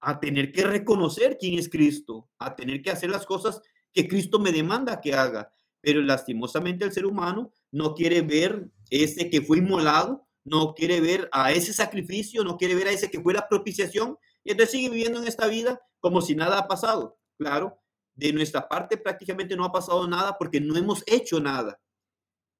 [0.00, 3.60] a tener que reconocer quién es Cristo, a tener que hacer las cosas
[3.92, 5.52] que Cristo me demanda que haga.
[5.80, 11.28] Pero lastimosamente el ser humano no quiere ver ese que fue inmolado, no quiere ver
[11.32, 14.90] a ese sacrificio, no quiere ver a ese que fue la propiciación, y entonces sigue
[14.90, 17.18] viviendo en esta vida como si nada ha pasado.
[17.38, 17.78] Claro,
[18.14, 21.80] de nuestra parte prácticamente no ha pasado nada porque no hemos hecho nada.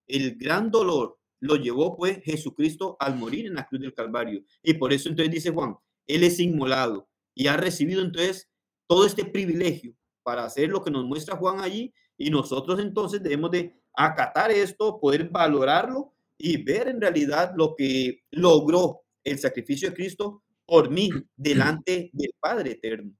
[0.06, 4.42] El gran dolor lo llevó pues Jesucristo al morir en la cruz del Calvario.
[4.62, 8.50] Y por eso entonces dice Juan, Él es inmolado y ha recibido entonces
[8.86, 13.50] todo este privilegio para hacer lo que nos muestra Juan allí y nosotros entonces debemos
[13.50, 19.96] de acatar esto, poder valorarlo y ver en realidad lo que logró el sacrificio de
[19.96, 23.16] Cristo por mí delante del Padre eterno.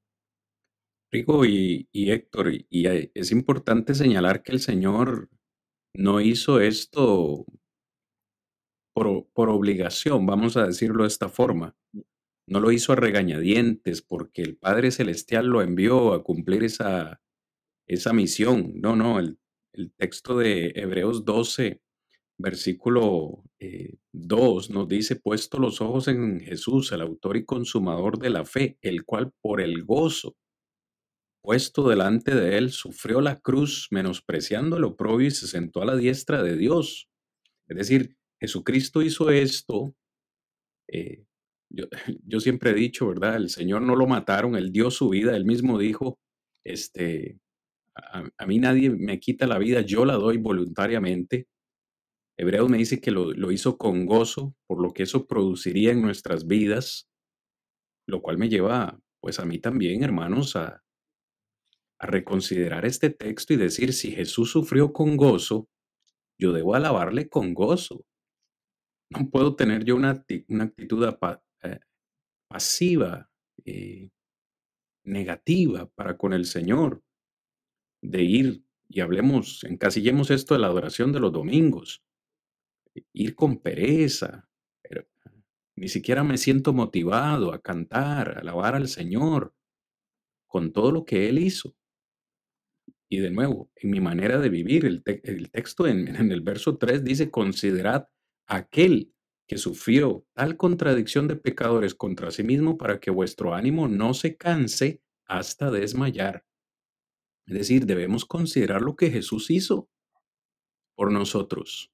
[1.10, 5.30] Rico y, Héctor, y es importante señalar que el Señor
[5.94, 7.46] no hizo esto
[8.94, 11.74] por, por obligación, vamos a decirlo de esta forma.
[12.46, 17.20] No lo hizo a regañadientes porque el Padre Celestial lo envió a cumplir esa,
[17.94, 18.72] esa misión.
[18.80, 19.36] No, no, el,
[19.96, 21.80] texto de Hebreos 12,
[22.38, 23.44] versículo
[24.12, 28.44] 2 eh, nos dice, puesto los ojos en Jesús, el autor y consumador de la
[28.44, 30.36] fe, el cual por el gozo
[31.42, 35.96] puesto delante de él, sufrió la cruz, menospreciando el oprobio y se sentó a la
[35.96, 37.08] diestra de Dios.
[37.66, 39.94] Es decir, Jesucristo hizo esto
[40.92, 41.24] eh,
[41.70, 41.86] yo,
[42.40, 43.36] siempre he dicho, ¿verdad?
[43.36, 46.18] El Señor no lo mataron, Él dio su vida, Él mismo dijo,
[46.64, 47.38] este,
[48.02, 51.48] a, mí nadie me quita la vida, yo la doy voluntariamente.
[52.38, 56.02] Hebreos me dice que lo, lo hizo con gozo, por lo que eso produciría en
[56.02, 57.10] nuestras vidas,
[58.06, 60.82] lo cual me lleva, pues a mí también, hermanos, a,
[62.00, 65.68] a reconsiderar este texto y decir, si Jesús sufrió con gozo,
[66.38, 68.06] yo debo alabarle con gozo.
[69.10, 71.06] No puedo tener yo una, una actitud
[71.62, 71.80] eh,
[72.48, 73.30] pasiva,
[73.66, 74.08] eh,
[75.04, 77.02] negativa para con el Señor,
[78.02, 82.02] de ir y hablemos, encasillemos esto de la adoración de los domingos,
[83.12, 84.48] ir con pereza,
[84.82, 85.06] pero
[85.76, 89.54] ni siquiera me siento motivado a cantar, a alabar al Señor
[90.48, 91.76] con todo lo que Él hizo.
[93.08, 95.02] Y de nuevo, en mi manera de vivir, el,
[95.50, 98.08] texto en, en, el verso 3 dice, considerad
[98.46, 99.12] aquel
[99.46, 104.36] que sufrió tal contradicción de pecadores contra sí mismo para que vuestro ánimo no se
[104.36, 106.44] canse hasta desmayar.
[107.46, 109.88] Es decir, debemos considerar lo que Jesús hizo
[110.96, 111.92] por nosotros.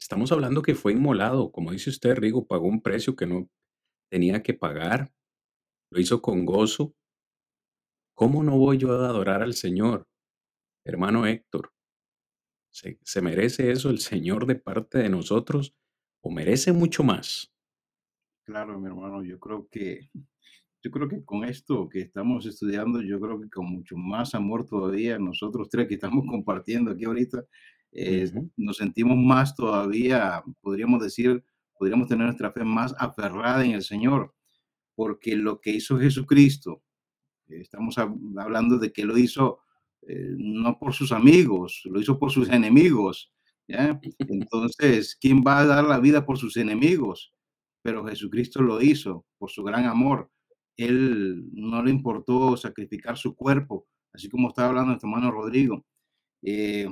[0.00, 3.48] Estamos hablando que fue inmolado, como dice usted, Rigo, pagó un precio que no
[4.10, 5.12] tenía que pagar,
[5.90, 6.94] lo hizo con gozo.
[8.14, 10.06] ¿Cómo no voy yo a adorar al Señor?
[10.84, 11.72] Hermano Héctor,
[12.70, 15.74] ¿se, merece eso el Señor de parte de nosotros?
[16.24, 17.52] o merece mucho más
[18.46, 20.10] Claro, mi hermano, yo creo que
[20.84, 24.66] yo creo que con esto que estamos estudiando, yo creo que con mucho más amor
[24.66, 27.44] todavía, nosotros tres que estamos compartiendo aquí ahorita,
[27.92, 28.50] eh, Ujú.
[28.58, 31.44] nos sentimos más todavía, podríamos decir,
[31.78, 34.34] podríamos tener nuestra fe más aferrada en el Señor,
[34.96, 36.82] porque lo que hizo Jesucristo,
[37.48, 39.60] eh, estamos hab- hablando de que lo hizo
[40.08, 43.32] eh, no por sus amigos, lo hizo por sus enemigos,
[43.68, 44.00] ¿ya?
[44.18, 47.32] Entonces, ¿quién va a dar la vida por sus enemigos?
[47.82, 50.30] Pero Jesucristo lo hizo por su gran amor.
[50.76, 55.84] Él no le importó sacrificar su cuerpo, así como estaba hablando nuestro hermano Rodrigo.
[56.42, 56.88] Eh,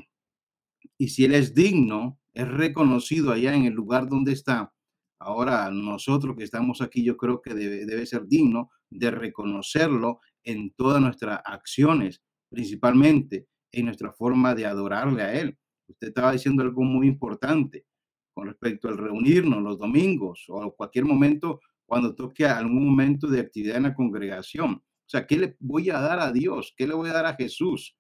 [0.99, 4.73] y si Él es digno, es reconocido allá en el lugar donde está.
[5.19, 10.73] Ahora, nosotros que estamos aquí, yo creo que debe, debe ser digno de reconocerlo en
[10.75, 15.57] todas nuestras acciones, principalmente en nuestra forma de adorarle a Él.
[15.89, 17.87] Usted estaba diciendo algo muy importante
[18.35, 21.61] con respecto al reunirnos los domingos o cualquier momento
[21.93, 24.77] cuando toque algún momento de actividad en la congregación.
[24.77, 26.73] O sea, ¿qué le voy a dar a Dios?
[26.75, 27.95] ¿Qué le voy a dar a Jesús?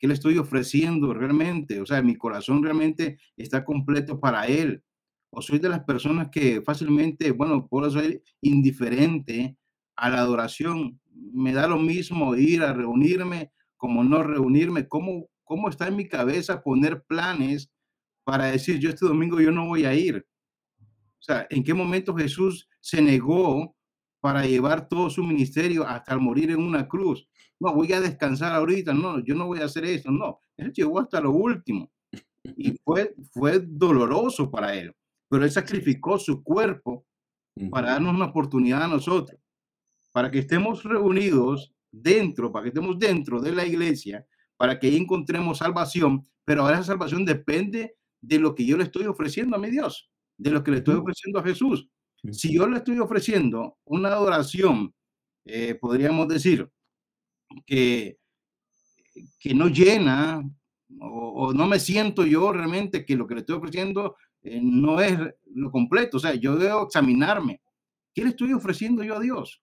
[0.00, 1.80] ¿Qué le estoy ofreciendo realmente?
[1.80, 4.82] O sea, mi corazón realmente está completo para Él.
[5.30, 9.56] O soy de las personas que fácilmente, bueno, puedo ser indiferente
[9.94, 11.00] a la adoración.
[11.14, 14.88] Me da lo mismo ir a reunirme como no reunirme.
[14.88, 17.70] ¿Cómo, cómo está en mi cabeza poner planes
[18.24, 20.26] para decir, yo este domingo yo no voy a ir?
[21.20, 23.76] O sea, ¿en qué momento Jesús se negó
[24.20, 27.28] para llevar todo su ministerio hasta el morir en una cruz?
[27.58, 30.40] No, voy a descansar ahorita, no, yo no voy a hacer eso, no.
[30.56, 31.90] Él llegó hasta lo último
[32.56, 34.94] y fue, fue doloroso para él,
[35.28, 37.06] pero él sacrificó su cuerpo
[37.70, 39.38] para darnos una oportunidad a nosotros,
[40.12, 44.96] para que estemos reunidos dentro, para que estemos dentro de la iglesia, para que ahí
[44.96, 49.58] encontremos salvación, pero ahora esa salvación depende de lo que yo le estoy ofreciendo a
[49.58, 50.09] mi Dios,
[50.40, 51.86] de lo que le estoy ofreciendo a Jesús.
[52.32, 54.94] Si yo le estoy ofreciendo una adoración,
[55.44, 56.68] eh, podríamos decir
[57.66, 58.18] que,
[59.38, 60.42] que no llena
[60.98, 65.00] o, o no me siento yo realmente que lo que le estoy ofreciendo eh, no
[65.00, 65.18] es
[65.54, 67.60] lo completo, o sea, yo debo examinarme.
[68.14, 69.62] ¿Qué le estoy ofreciendo yo a Dios?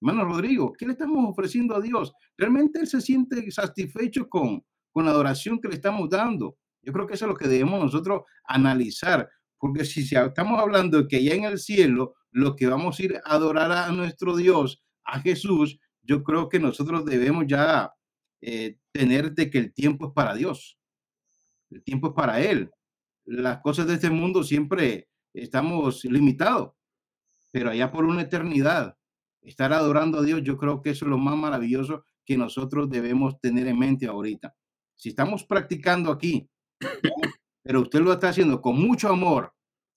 [0.00, 2.12] Hermano Rodrigo, ¿qué le estamos ofreciendo a Dios?
[2.36, 6.56] ¿Realmente Él se siente satisfecho con, con la adoración que le estamos dando?
[6.80, 9.28] Yo creo que eso es lo que debemos nosotros analizar,
[9.62, 13.32] porque si estamos hablando que ya en el cielo lo que vamos a ir a
[13.32, 17.92] adorar a nuestro Dios, a Jesús, yo creo que nosotros debemos ya
[18.40, 20.80] eh, tener de que el tiempo es para Dios,
[21.70, 22.72] el tiempo es para Él.
[23.24, 26.72] Las cosas de este mundo siempre estamos limitados
[27.52, 28.96] pero allá por una eternidad,
[29.42, 33.38] estar adorando a Dios, yo creo que eso es lo más maravilloso que nosotros debemos
[33.40, 34.56] tener en mente ahorita.
[34.96, 36.48] Si estamos practicando aquí.
[37.62, 39.52] Pero usted lo está haciendo con mucho amor,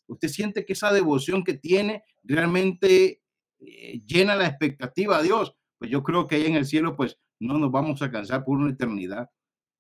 [0.08, 3.22] usted siente que esa devoción que tiene realmente
[3.60, 7.18] eh, llena la expectativa a Dios, pues yo creo que ahí en el cielo, pues
[7.40, 9.30] no nos vamos a cansar por una eternidad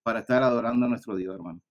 [0.03, 1.61] para estar adorando a nuestro Dios, hermano.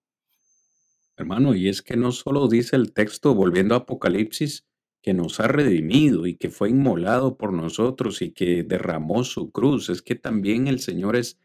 [1.16, 4.66] Hermano, y es que no solo dice el texto, volviendo a Apocalipsis,
[5.00, 9.90] que nos ha redimido y que fue inmolado por nosotros y que derramó su cruz,
[9.90, 11.38] es que también el Señor es,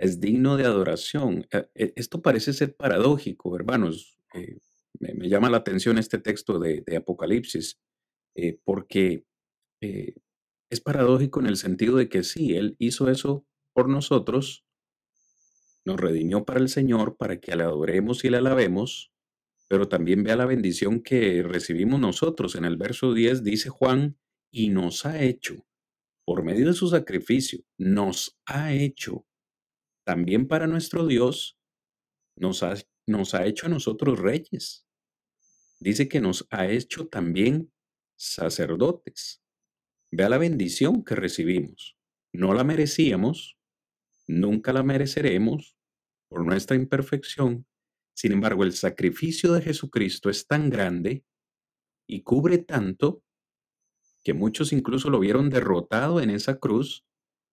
[0.00, 1.46] es digno de adoración.
[1.52, 4.18] Eh, eh, Esto parece ser paradójico, hermanos.
[4.34, 4.58] Eh,
[4.98, 7.78] me, llama la atención este texto de, Apocalipsis,
[8.64, 9.24] porque
[9.80, 14.64] es paradójico en el sentido de que sí, Él hizo eso por nosotros,
[15.84, 19.12] nos redimió para el Señor, para que le adoremos y le alabemos,
[19.68, 22.54] pero también vea la bendición que recibimos nosotros.
[22.56, 24.18] En el verso 10 dice Juan,
[24.50, 25.66] y nos ha hecho,
[26.26, 29.26] por medio de su sacrificio, nos ha hecho
[30.10, 31.56] también para nuestro Dios,
[32.36, 32.74] nos ha,
[33.06, 34.84] nos ha hecho a nosotros reyes.
[35.78, 37.72] Dice que nos ha hecho también
[38.18, 39.40] sacerdotes.
[40.10, 41.96] Vea la bendición que recibimos.
[42.32, 43.56] No la merecíamos,
[44.26, 45.76] nunca la mereceremos
[46.28, 47.68] por nuestra imperfección.
[48.12, 51.24] Sin embargo, el sacrificio de Jesucristo es tan grande
[52.08, 53.22] y cubre tanto
[54.24, 57.06] que muchos incluso lo vieron derrotado en esa cruz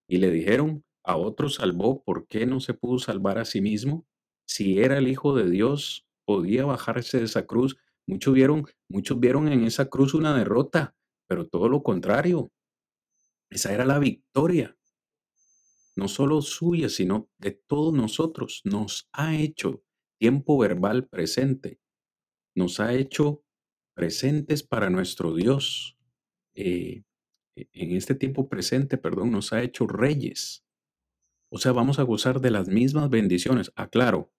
[0.09, 4.07] y le dijeron, a otro salvó, ¿por qué no se pudo salvar a sí mismo?
[4.47, 7.77] Si era el Hijo de Dios, podía bajarse de esa cruz.
[8.07, 10.95] Muchos vieron, muchos vieron en esa cruz una derrota,
[11.27, 12.51] pero todo lo contrario.
[13.49, 14.77] Esa era la victoria,
[15.95, 18.61] no solo suya, sino de todos nosotros.
[18.63, 19.83] Nos ha hecho
[20.19, 21.79] tiempo verbal presente,
[22.55, 23.43] nos ha hecho
[23.95, 25.97] presentes para nuestro Dios.
[26.55, 27.03] Eh,
[27.57, 30.65] e- en este tiempo presente, perdón, nos ha hecho reyes.
[31.49, 33.71] O sea, vamos a gozar de las mismas bendiciones.
[33.75, 34.31] Aclaro,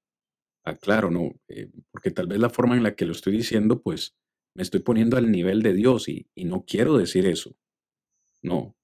[0.64, 4.14] aclaro, no, eh, porque tal vez la forma en la que lo estoy diciendo, pues
[4.54, 7.56] me estoy poniendo al nivel de Dios y, y no quiero decir eso.
[8.42, 8.76] No,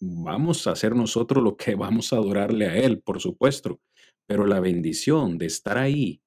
[0.00, 3.80] vamos a hacer nosotros lo que vamos a adorarle a Él, por supuesto,
[4.26, 6.20] pero la bendición de estar ahí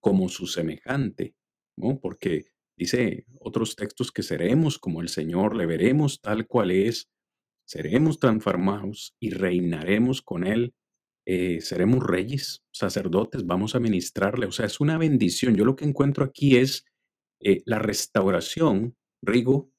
[0.00, 1.34] como su semejante,
[1.76, 1.98] ¿no?
[1.98, 2.46] Porque
[2.76, 7.08] dice otros textos que seremos como el Señor, le veremos tal cual es,
[7.64, 10.74] seremos transformados y reinaremos con Él,
[11.26, 15.56] eh, seremos reyes, sacerdotes, vamos a ministrarle, o sea, es una bendición.
[15.56, 16.84] Yo lo que encuentro aquí es
[17.40, 19.70] eh, la restauración, Rigo,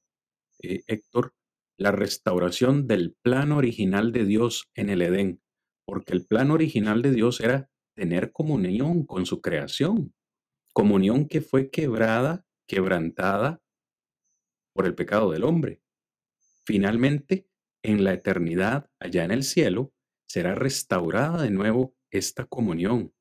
[0.62, 1.34] eh, Héctor,
[1.78, 5.42] la restauración del plan original de Dios en el Edén,
[5.86, 10.14] porque el plan original de Dios era tener comunión con su creación,
[10.74, 13.62] comunión que fue quebrada, quebrantada
[14.74, 15.82] por el pecado del hombre.
[16.66, 17.48] Finalmente,
[17.86, 19.94] en la eternidad, allá en el cielo,
[20.28, 23.14] será restaurada de nuevo esta comunión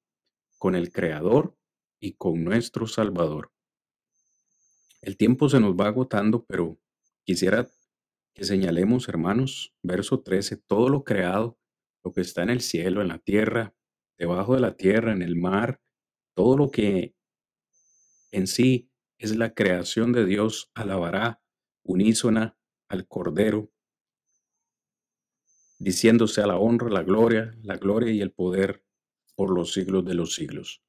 [0.58, 1.54] con el Creador
[2.00, 3.52] y con nuestro Salvador.
[5.02, 6.80] El tiempo se nos va agotando, pero
[7.24, 7.68] quisiera
[8.34, 11.58] que señalemos, hermanos, verso 13, todo lo creado,
[12.02, 13.74] lo que está en el cielo, en la tierra,
[14.16, 15.82] debajo de la tierra, en el mar,
[16.34, 17.14] todo lo que
[18.32, 21.42] en sí es la creación de Dios, alabará
[21.82, 22.56] unísona
[22.88, 23.73] al Cordero,
[25.84, 28.82] diciéndose a la honra, la gloria, la gloria y el poder
[29.34, 30.82] por los siglos de los siglos.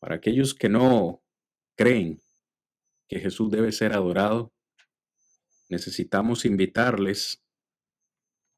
[0.00, 1.22] Para aquellos que no
[1.76, 2.20] creen
[3.08, 4.52] que Jesús debe ser adorado,
[5.68, 7.40] necesitamos invitarles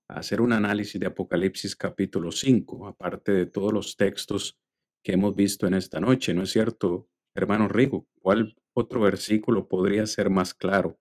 [0.08, 4.58] a hacer un análisis de Apocalipsis capítulo 5, aparte de todos los textos
[5.04, 8.08] que hemos visto en esta noche, ¿no es cierto, hermano Rigo?
[8.22, 10.98] ¿Cuál otro versículo podría ser más claro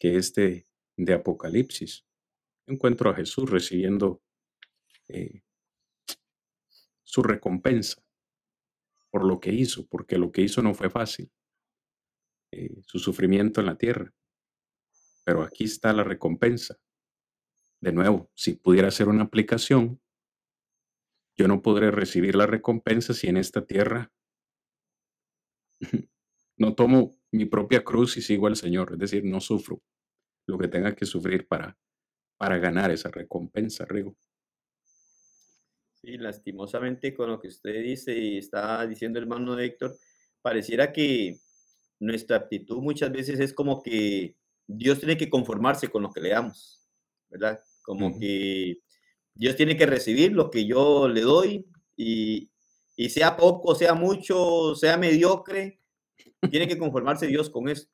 [0.00, 0.66] que este
[0.96, 2.06] de Apocalipsis?
[2.66, 4.22] Encuentro a Jesús recibiendo
[5.08, 5.42] eh,
[7.04, 8.02] su recompensa
[9.10, 11.30] por lo que hizo, porque lo que hizo no fue fácil,
[12.52, 14.12] eh, su sufrimiento en la tierra.
[15.24, 16.78] Pero aquí está la recompensa.
[17.80, 20.00] De nuevo, si pudiera ser una aplicación,
[21.36, 24.12] yo no podré recibir la recompensa si en esta tierra
[26.58, 29.82] no tomo mi propia cruz y sigo al Señor, es decir, no sufro
[30.46, 31.78] lo que tenga que sufrir para,
[32.38, 34.16] para ganar esa recompensa, Rigo.
[36.00, 39.96] Sí, lastimosamente con lo que usted dice y está diciendo el hermano Héctor,
[40.42, 41.38] pareciera que
[41.98, 46.30] nuestra actitud muchas veces es como que Dios tiene que conformarse con lo que le
[46.30, 46.86] damos,
[47.28, 47.58] ¿verdad?
[47.82, 48.78] Como que
[49.34, 51.66] Dios tiene que recibir lo que yo le doy
[51.96, 52.50] y,
[52.96, 55.80] y sea poco, sea mucho, sea mediocre,
[56.50, 57.88] tiene que conformarse Dios con eso.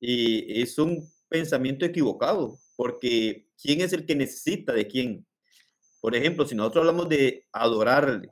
[0.00, 5.26] Y es un pensamiento equivocado, porque ¿quién es el que necesita de quién?
[6.00, 8.28] Por ejemplo, si nosotros hablamos de adorarle,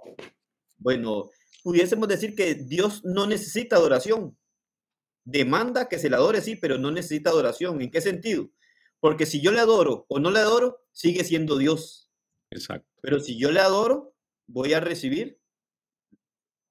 [0.77, 1.31] bueno,
[1.63, 4.37] pudiésemos decir que Dios no necesita adoración.
[5.25, 7.81] Demanda que se le adore, sí, pero no necesita adoración.
[7.81, 8.51] ¿En qué sentido?
[9.01, 12.11] Porque si yo le adoro o no le adoro, sigue siendo Dios.
[12.51, 12.89] Exacto.
[13.01, 14.15] Pero si yo le adoro,
[14.47, 15.41] voy a recibir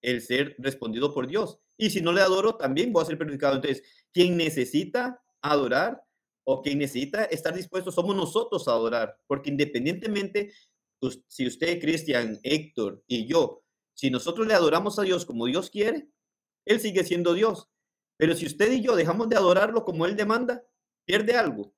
[0.01, 1.59] el ser respondido por Dios.
[1.77, 3.55] Y si no le adoro, también voy a ser perjudicado.
[3.55, 6.03] Entonces, quien necesita adorar
[6.43, 9.17] o quien necesita estar dispuesto somos nosotros a adorar.
[9.27, 10.51] Porque independientemente,
[10.99, 13.63] pues, si usted, Cristian, Héctor y yo,
[13.93, 16.09] si nosotros le adoramos a Dios como Dios quiere,
[16.65, 17.69] Él sigue siendo Dios.
[18.17, 20.63] Pero si usted y yo dejamos de adorarlo como Él demanda,
[21.05, 21.73] pierde algo.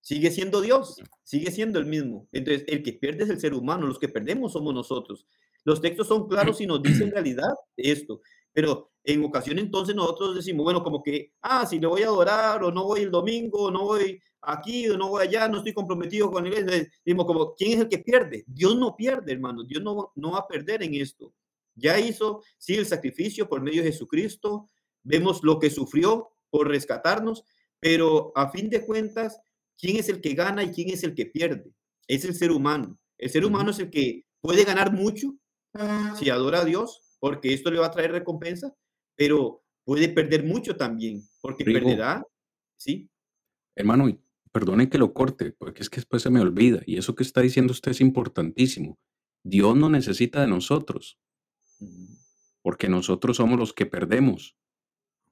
[0.00, 2.28] Sigue siendo Dios, sigue siendo el mismo.
[2.32, 5.26] Entonces, el que pierde es el ser humano, los que perdemos somos nosotros.
[5.64, 8.20] Los textos son claros y nos dicen realidad esto.
[8.52, 12.62] Pero en ocasión entonces nosotros decimos, bueno, como que, ah, si le voy a adorar
[12.62, 16.30] o no voy el domingo, no voy aquí o no voy allá, no estoy comprometido
[16.30, 16.90] con él.
[17.04, 18.44] Decimos como, ¿quién es el que pierde?
[18.46, 19.64] Dios no pierde, hermano.
[19.64, 21.32] Dios no, no va a perder en esto.
[21.74, 24.68] Ya hizo, sí, el sacrificio por medio de Jesucristo,
[25.02, 27.44] vemos lo que sufrió por rescatarnos,
[27.80, 29.40] pero a fin de cuentas,
[29.78, 31.72] ¿quién es el que gana y quién es el que pierde?
[32.06, 32.98] Es el ser humano.
[33.16, 35.34] El ser humano es el que puede ganar mucho
[36.18, 38.74] si adora a Dios, porque esto le va a traer recompensa,
[39.18, 42.24] pero puede perder mucho también, porque perderá,
[42.78, 43.10] ¿sí?
[43.74, 44.18] Hermano,
[44.52, 47.42] perdone que lo corte, porque es que después se me olvida, y eso que está
[47.42, 48.98] diciendo usted es importantísimo.
[49.42, 51.18] Dios no necesita de nosotros,
[52.62, 54.56] porque nosotros somos los que perdemos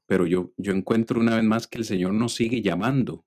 [0.06, 3.26] pero yo, yo encuentro una vez más que el Señor nos sigue llamando.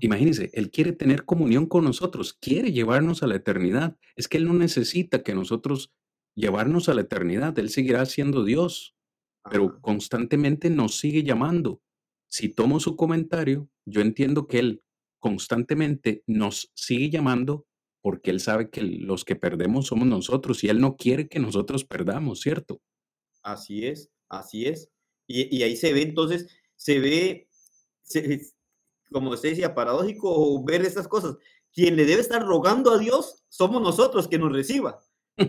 [0.00, 3.96] Imagínense, Él quiere tener comunión con nosotros, quiere llevarnos a la eternidad.
[4.16, 5.92] Es que Él no necesita que nosotros
[6.34, 8.96] llevarnos a la eternidad, Él seguirá siendo Dios,
[9.50, 11.82] pero constantemente nos sigue llamando.
[12.28, 14.82] Si tomo su comentario, yo entiendo que Él
[15.18, 17.66] constantemente nos sigue llamando
[18.00, 21.84] porque Él sabe que los que perdemos somos nosotros y Él no quiere que nosotros
[21.84, 22.80] perdamos, ¿cierto?
[23.42, 24.88] Así es, así es.
[25.26, 27.48] Y, ahí se ve entonces, se ve,
[29.10, 31.36] como usted decía, paradójico ver estas cosas.
[31.72, 35.00] Quien le debe estar rogando a Dios somos nosotros que nos reciba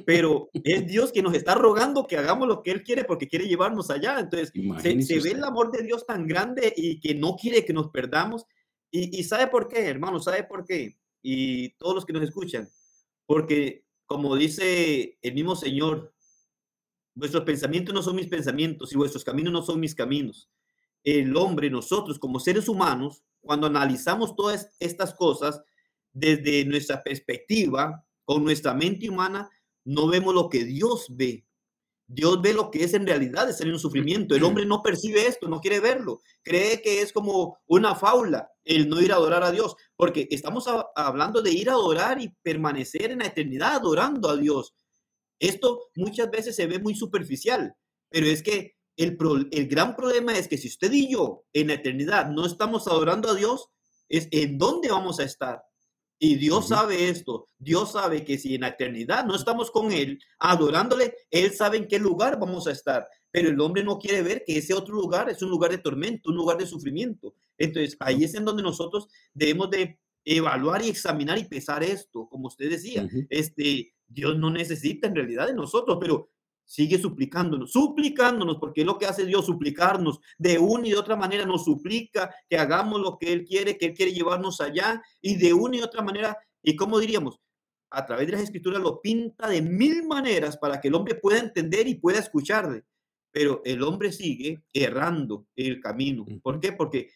[0.05, 3.47] pero es Dios que nos está rogando que hagamos lo que Él quiere porque quiere
[3.47, 4.19] llevarnos allá.
[4.19, 7.89] Entonces, se, ve el amor de Dios tan grande y que no quiere que nos
[7.89, 8.45] perdamos.
[8.91, 10.19] Y, y, ¿sabe por qué, hermano?
[10.19, 10.97] ¿Sabe por qué?
[11.21, 12.69] Y todos los que nos escuchan.
[13.25, 16.13] Porque, como dice el mismo Señor,
[17.15, 20.49] vuestros pensamientos no son mis pensamientos y vuestros caminos no son mis caminos.
[21.03, 25.61] El hombre, nosotros como seres humanos, cuando analizamos todas estas cosas
[26.13, 29.49] desde nuestra perspectiva, con nuestra mente humana,
[29.85, 31.45] no vemos lo que Dios ve.
[32.07, 34.35] Dios ve lo que es en realidad estar en un sufrimiento.
[34.35, 36.21] El hombre no percibe esto, no quiere verlo.
[36.43, 40.65] Cree que es como una faula el no ir a adorar a Dios, porque estamos
[40.95, 44.75] hablando de ir a adorar y permanecer en la eternidad adorando a Dios.
[45.39, 47.75] Esto muchas veces se ve muy superficial,
[48.09, 49.17] pero es que el,
[49.51, 53.29] el gran problema es que si usted y yo en la eternidad no estamos adorando
[53.29, 53.69] a Dios,
[54.07, 55.63] es en dónde vamos a estar.
[56.25, 57.47] Y Dios sabe esto.
[57.59, 61.85] Dios sabe que si en la eternidad no estamos con Él, adorándole, Él sabe en
[61.85, 63.05] qué lugar vamos a estar.
[63.29, 66.29] Pero el hombre no quiere ver que ese otro lugar es un lugar de tormento,
[66.29, 67.35] un lugar de sufrimiento.
[67.57, 72.47] Entonces, ahí es en donde nosotros debemos de evaluar y examinar y pesar esto, como
[72.47, 73.05] usted decía.
[73.29, 76.29] Este, Dios no necesita en realidad de nosotros, pero
[76.65, 80.19] sigue suplicándonos, suplicándonos, porque es lo que hace Dios, suplicarnos.
[80.37, 83.87] De una y de otra manera nos suplica que hagamos lo que Él quiere, que
[83.87, 87.39] Él quiere llevarnos allá, y de una y otra manera, y como diríamos,
[87.93, 91.39] a través de las escrituras lo pinta de mil maneras para que el hombre pueda
[91.39, 92.83] entender y pueda escucharle.
[93.31, 96.25] Pero el hombre sigue errando el camino.
[96.41, 96.71] ¿Por qué?
[96.71, 97.09] Porque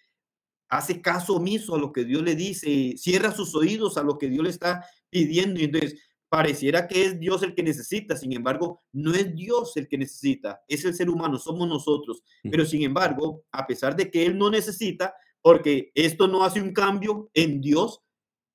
[0.70, 4.30] hace caso omiso a lo que Dios le dice, cierra sus oídos a lo que
[4.30, 5.60] Dios le está pidiendo.
[5.60, 6.00] Y entonces
[6.30, 10.62] pareciera que es Dios el que necesita, sin embargo, no es Dios el que necesita,
[10.68, 12.22] es el ser humano, somos nosotros.
[12.44, 16.74] Pero sin embargo, a pesar de que Él no necesita, porque esto no hace un
[16.74, 18.02] cambio en Dios,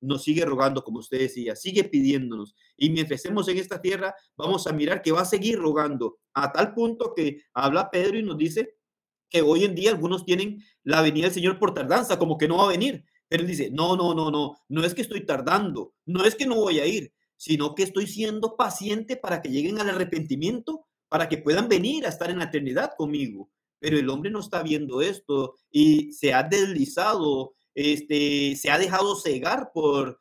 [0.00, 2.54] nos sigue rogando, como usted decía, sigue pidiéndonos.
[2.76, 6.52] Y mientras estemos en esta tierra, vamos a mirar que va a seguir rogando, a
[6.52, 8.74] tal punto que habla Pedro y nos dice
[9.30, 12.58] que hoy en día algunos tienen la venida del Señor por tardanza, como que no
[12.58, 13.04] va a venir.
[13.28, 16.44] Pero él dice, no, no, no, no, no es que estoy tardando, no es que
[16.44, 21.28] no voy a ir, sino que estoy siendo paciente para que lleguen al arrepentimiento, para
[21.28, 23.50] que puedan venir a estar en la eternidad conmigo.
[23.80, 29.16] Pero el hombre no está viendo esto y se ha deslizado, este, se ha dejado
[29.16, 30.20] cegar por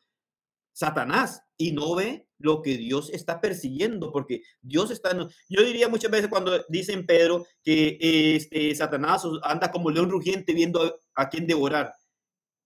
[0.74, 5.16] Satanás y no ve lo que Dios está persiguiendo, porque Dios está,
[5.48, 10.82] yo diría muchas veces cuando dicen Pedro que este, Satanás anda como león rugiente viendo
[10.82, 11.94] a, a quién devorar.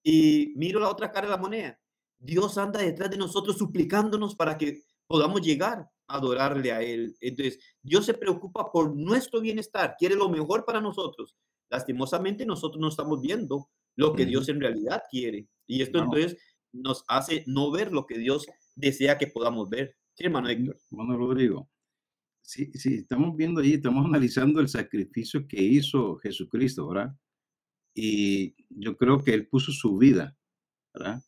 [0.01, 1.77] Y miro la otra cara de la moneda.
[2.19, 7.15] Dios anda detrás de nosotros suplicándonos para que podamos llegar a adorarle a Él.
[7.21, 11.35] Entonces, Dios se preocupa por nuestro bienestar, quiere lo mejor para nosotros.
[11.69, 15.47] Lastimosamente, nosotros no estamos viendo lo que Dios en realidad quiere.
[15.67, 16.37] Y esto entonces
[16.71, 19.95] nos hace no ver lo que Dios desea que podamos ver.
[20.13, 20.77] Sí, hermano Héctor.
[20.91, 21.69] Hermano Rodrigo,
[22.41, 27.15] sí, sí, estamos viendo ahí, estamos analizando el sacrificio que hizo Jesucristo, ¿verdad?
[27.93, 30.37] Y yo creo que Él puso su vida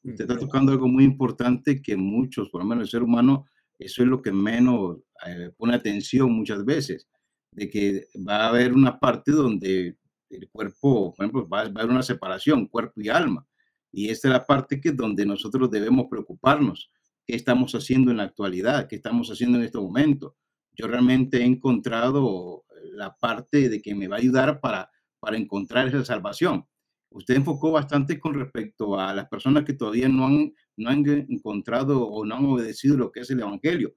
[0.03, 3.45] Usted está tocando algo muy importante que muchos, por lo menos el ser humano,
[3.77, 7.07] eso es lo que menos eh, pone atención muchas veces,
[7.51, 9.97] de que va a haber una parte donde
[10.29, 13.45] el cuerpo, por ejemplo, va, a haber una separación, cuerpo y alma.
[13.91, 16.91] Y esta es la parte que donde nosotros debemos preocuparnos.
[17.25, 18.87] ¿Qué estamos haciendo en la actualidad?
[18.87, 20.35] ¿Qué estamos haciendo en este momento?
[20.73, 24.89] Yo realmente he encontrado la parte de que me va a ayudar para,
[25.19, 26.65] para encontrar esa salvación
[27.09, 32.05] usted enfocó bastante con respecto a las personas que todavía no han, no han encontrado
[32.05, 33.95] o no han obedecido lo que es el Evangelio.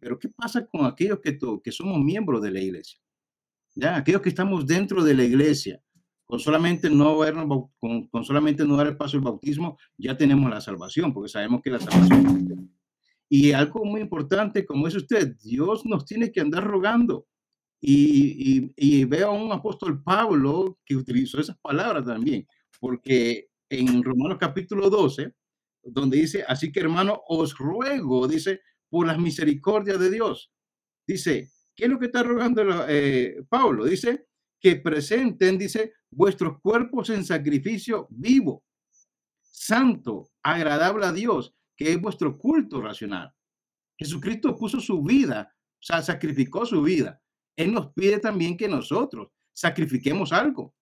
[0.00, 2.98] pero ¿qué pasa con aquellos que, que somos miembros de la iglesia?
[3.74, 5.80] Ya, aquellos que estamos dentro de la iglesia,
[6.24, 7.18] con solamente no,
[7.78, 11.60] con, con solamente no dar el paso al bautismo, ya tenemos la salvación, porque sabemos
[11.62, 12.72] que la salvación.
[13.28, 17.26] Y algo muy importante, como es usted, Dios nos tiene que andar rogando.
[17.88, 22.44] Y, veo a un apóstol Pablo que utilizó esas palabras también,
[22.80, 25.32] porque en Romanos capítulo 12,
[25.84, 30.50] donde dice, así que hermano, os ruego, dice, por las misericordias de Dios.
[31.06, 33.84] Dice, ¿qué es lo que está rogando eh, Pablo?
[33.84, 34.26] Dice,
[34.60, 38.64] que presenten, dice, vuestros cuerpos en sacrificio vivo,
[39.42, 43.32] santo, agradable a Dios, que es vuestro culto racional.
[43.96, 47.22] Jesucristo puso su vida, o sea, sacrificó su vida
[47.56, 50.74] él nos pide también que nosotros sacrifiquemos algo.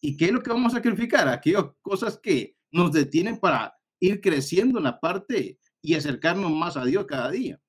[0.00, 1.28] ¿Y qué es lo que vamos a sacrificar?
[1.28, 6.84] Aquellas cosas que nos detienen para ir creciendo en la parte y acercarnos más a
[6.84, 7.60] Dios cada día.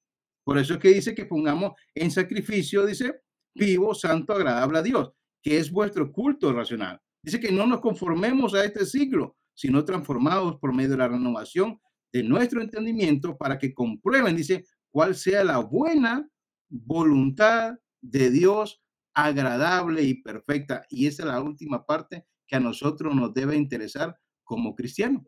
[0.43, 3.21] Por eso es que dice que pongamos en sacrificio, dice,
[3.55, 5.11] vivo, santo, agradable a Dios,
[5.41, 6.99] que es vuestro culto racional.
[7.23, 11.79] Dice que no nos conformemos a este siglo, sino transformados por medio de la renovación
[12.11, 16.27] de nuestro entendimiento para que comprueben, dice, cuál sea la buena
[16.69, 20.85] voluntad de Dios agradable y perfecta.
[20.89, 25.23] Y esa es la última parte que a nosotros nos debe interesar como cristianos.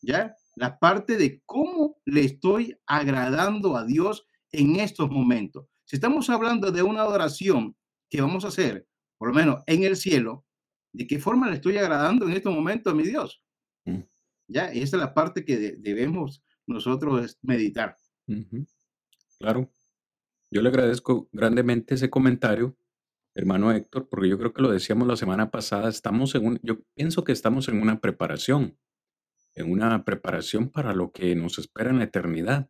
[0.00, 0.34] ¿Ya?
[0.56, 5.66] La parte de cómo le estoy agradando a Dios en estos momentos.
[5.84, 7.76] Si estamos hablando de una adoración
[8.10, 10.44] que vamos a hacer, por lo menos en el cielo,
[10.92, 13.42] ¿de qué forma le estoy agradando en estos momentos a mi Dios?
[14.48, 17.96] Ya, esa es la parte que debemos nosotros meditar.
[19.38, 19.70] Claro.
[20.52, 22.76] Yo le agradezco grandemente ese comentario,
[23.34, 26.82] hermano Héctor, porque yo creo que lo decíamos la semana pasada, estamos en un, yo
[26.94, 28.76] pienso que estamos en una preparación,
[29.54, 32.68] en una preparación para lo que nos espera en la eternidad.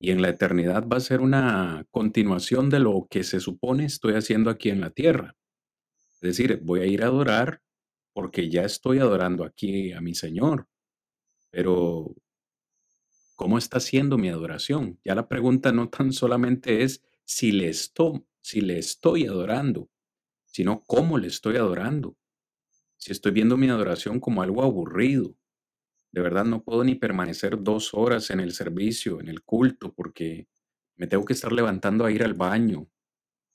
[0.00, 4.14] Y en la eternidad va a ser una continuación de lo que se supone estoy
[4.14, 5.36] haciendo aquí en la tierra.
[6.14, 7.60] Es decir, voy a ir a adorar
[8.14, 10.66] porque ya estoy adorando aquí a mi Señor.
[11.50, 12.14] Pero,
[13.34, 14.98] ¿cómo está siendo mi adoración?
[15.04, 19.90] Ya la pregunta no tan solamente es si le estoy, si le estoy adorando,
[20.46, 22.16] sino cómo le estoy adorando.
[22.96, 25.36] Si estoy viendo mi adoración como algo aburrido,
[26.10, 30.48] de verdad no puedo ni permanecer dos horas en el servicio, en el culto, porque
[30.96, 32.88] me tengo que estar levantando a ir al baño,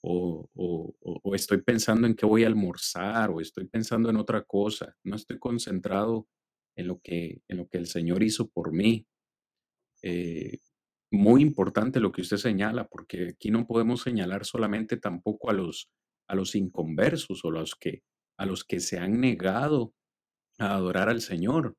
[0.01, 4.95] o, o, estoy pensando en qué voy a almorzar, o estoy pensando en otra cosa.
[5.03, 6.27] No estoy concentrado
[6.75, 9.07] en lo que, en lo que el Señor hizo por mí.
[10.03, 10.59] Eh,
[11.13, 15.91] muy importante lo que usted señala, porque aquí no podemos señalar solamente tampoco a los,
[16.27, 18.01] a los inconversos o los que,
[18.35, 19.93] a los que se han negado
[20.57, 21.77] a adorar al Señor,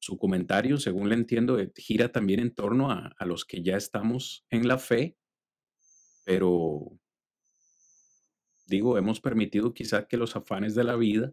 [0.00, 4.44] su comentario, según le entiendo, eh, gira también en torno a, los que ya estamos
[4.50, 5.16] en la fe,
[6.24, 6.98] pero
[8.66, 11.32] digo, hemos permitido quizá que los afanes de la vida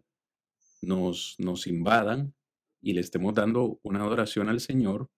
[0.80, 2.34] nos, nos invadan
[2.80, 5.10] y le estemos dando una adoración al Señor,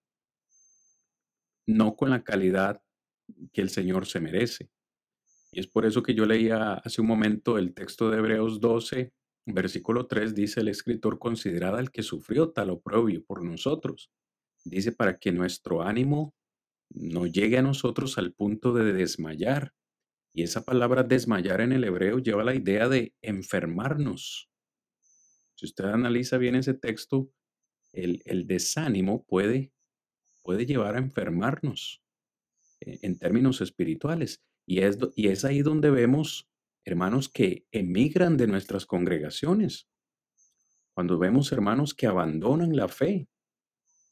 [1.66, 2.82] no con la calidad
[3.52, 4.70] que el Señor se merece.
[5.52, 9.12] Y es por eso que yo leía hace un momento el texto de Hebreos 12,
[9.46, 14.10] Versículo 3 dice el escritor, considerada al que sufrió tal oprobio por nosotros.
[14.64, 16.34] Dice para que nuestro ánimo
[16.88, 19.74] no llegue a nosotros al punto de desmayar.
[20.32, 24.48] Y esa palabra desmayar en el hebreo lleva la idea de enfermarnos.
[25.56, 27.30] Si usted analiza bien ese texto,
[27.92, 29.72] el, el desánimo puede,
[30.44, 32.02] puede llevar a enfermarnos
[32.80, 34.44] eh, en términos espirituales.
[34.66, 36.48] Y es, y es ahí donde vemos
[36.84, 39.88] hermanos que emigran de nuestras congregaciones,
[40.94, 43.28] cuando vemos hermanos que abandonan la fe.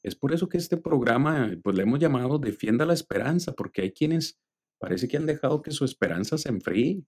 [0.01, 3.91] Es por eso que este programa, pues le hemos llamado Defienda la Esperanza, porque hay
[3.93, 4.39] quienes
[4.79, 7.05] parece que han dejado que su esperanza se enfríe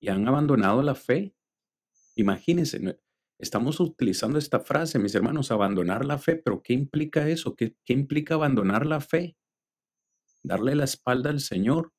[0.00, 1.36] y han abandonado la fe.
[2.16, 2.98] Imagínense,
[3.38, 7.54] estamos utilizando esta frase, mis hermanos, abandonar la fe, pero ¿qué implica eso?
[7.54, 9.36] ¿Qué, implica abandonar la fe?
[10.42, 11.92] Darle la espalda al Señor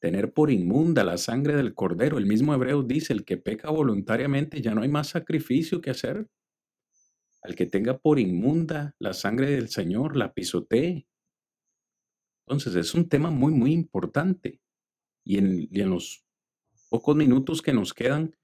[0.00, 2.16] tener por inmunda la sangre del cordero.
[2.16, 6.26] El mismo hebreo dice, el que peca voluntariamente ya no hay más sacrificio que hacer.
[7.42, 11.06] Al que tenga por inmunda la sangre del Señor, la pisotee.
[12.46, 14.62] Entonces es un tema muy, muy importante.
[15.22, 16.24] Y en los
[16.88, 18.34] pocos minutos que nos quedan,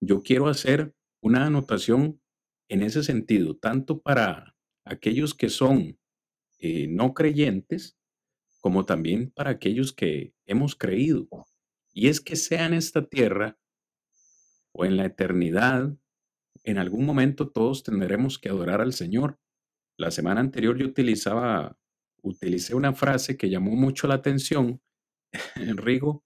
[0.00, 2.20] yo quiero hacer una anotación
[2.68, 4.54] en ese sentido, tanto para
[4.84, 5.98] aquellos que son
[6.58, 7.96] eh, no creyentes,
[8.60, 11.28] como también para aquellos que hemos creído.
[11.92, 13.58] Y es que sea en esta tierra
[14.72, 15.96] o en la eternidad,
[16.64, 19.38] en algún momento todos tendremos que adorar al Señor.
[19.96, 21.78] La semana anterior yo utilizaba,
[22.22, 24.80] utilicé una frase que llamó mucho la atención,
[25.76, 26.24] Rigo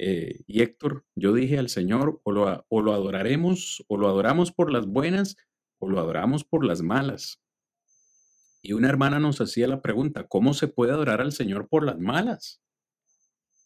[0.00, 1.04] eh, y Héctor.
[1.16, 5.36] Yo dije al Señor, o lo, o lo adoraremos, o lo adoramos por las buenas,
[5.78, 7.42] o lo adoramos por las malas.
[8.62, 11.98] Y una hermana nos hacía la pregunta, ¿cómo se puede adorar al Señor por las
[11.98, 12.62] malas?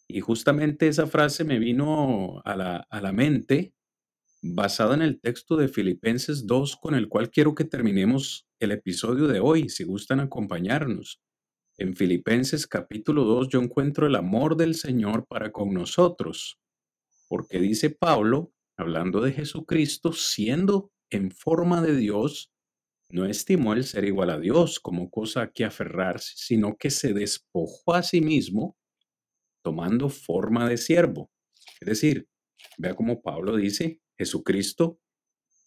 [0.08, 3.74] Y justamente esa frase me vino a la, a la mente
[4.42, 9.28] basada en el texto de Filipenses 2 con el cual quiero que terminemos el episodio
[9.28, 11.20] de hoy, si gustan acompañarnos.
[11.82, 16.60] En Filipenses capítulo 2 yo encuentro el amor del Señor para con nosotros,
[17.28, 22.52] porque dice Pablo, hablando de Jesucristo, siendo en forma de Dios,
[23.08, 27.14] no estimó el ser igual a Dios como cosa a que aferrarse, sino que se
[27.14, 28.76] despojó a sí mismo
[29.64, 31.32] tomando forma de siervo.
[31.80, 32.28] Es decir,
[32.78, 35.00] vea como Pablo dice, Jesucristo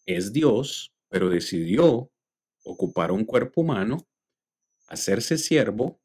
[0.06, 2.10] es Dios, pero decidió
[2.64, 3.98] ocupar un cuerpo humano,
[4.88, 6.00] hacerse siervo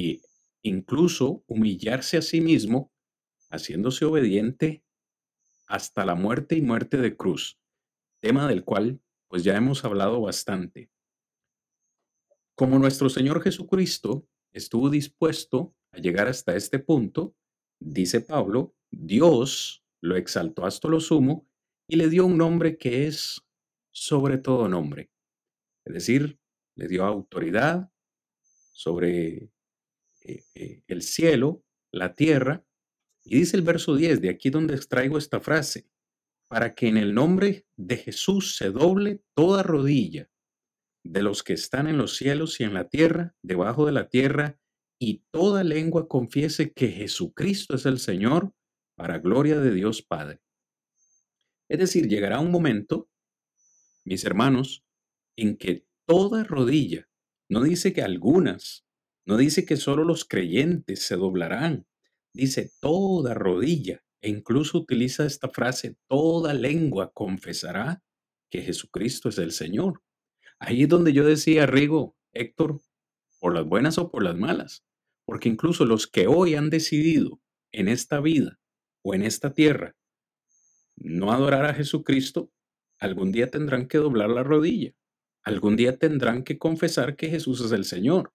[0.00, 0.20] e
[0.62, 2.92] incluso humillarse a sí mismo,
[3.50, 4.84] haciéndose obediente
[5.66, 7.58] hasta la muerte y muerte de cruz,
[8.20, 10.90] tema del cual pues ya hemos hablado bastante.
[12.54, 17.34] Como nuestro Señor Jesucristo estuvo dispuesto a llegar hasta este punto,
[17.78, 21.48] dice Pablo, Dios lo exaltó hasta lo sumo
[21.86, 23.40] y le dio un nombre que es
[23.92, 25.10] sobre todo nombre.
[25.84, 26.38] Es decir,
[26.74, 27.90] le dio autoridad
[28.72, 29.50] sobre
[30.20, 32.64] eh, eh, el cielo, la tierra.
[33.24, 35.88] Y dice el verso 10, de aquí donde extraigo esta frase,
[36.48, 40.30] para que en el nombre de Jesús se doble toda rodilla
[41.02, 44.58] de los que están en los cielos y en la tierra, debajo de la tierra,
[44.98, 48.52] y toda lengua confiese que Jesucristo es el Señor,
[48.96, 50.40] para gloria de Dios Padre.
[51.70, 53.08] Es decir, llegará un momento,
[54.04, 54.84] mis hermanos,
[55.36, 57.08] en que toda rodilla,
[57.48, 58.84] no dice que algunas,
[59.30, 61.86] no dice que solo los creyentes se doblarán,
[62.34, 68.02] dice toda rodilla, e incluso utiliza esta frase, toda lengua confesará
[68.50, 70.02] que Jesucristo es el Señor.
[70.58, 72.80] Ahí es donde yo decía, Rigo, Héctor,
[73.38, 74.84] por las buenas o por las malas,
[75.24, 77.40] porque incluso los que hoy han decidido
[77.70, 78.58] en esta vida
[79.04, 79.94] o en esta tierra
[80.96, 82.50] no adorar a Jesucristo,
[82.98, 84.92] algún día tendrán que doblar la rodilla,
[85.44, 88.32] algún día tendrán que confesar que Jesús es el Señor.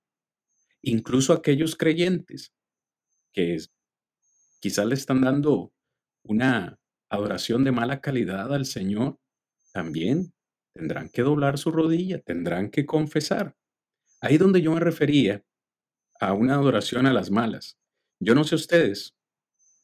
[0.88, 2.54] Incluso aquellos creyentes
[3.34, 3.58] que
[4.62, 5.74] quizás le están dando
[6.24, 6.80] una
[7.10, 9.20] adoración de mala calidad al Señor,
[9.74, 10.32] también
[10.76, 13.58] tendrán que doblar su rodilla, tendrán que confesar.
[14.22, 15.44] Ahí donde yo me refería
[16.20, 17.80] a una adoración a las malas.
[18.20, 19.16] Yo no sé ustedes,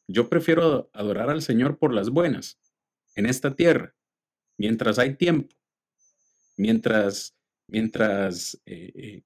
[0.08, 2.60] yo prefiero adorar al Señor por las buenas
[3.16, 3.96] en esta tierra,
[4.56, 5.56] mientras hay tiempo,
[6.58, 7.36] mientras,
[7.68, 9.24] mientras eh, eh,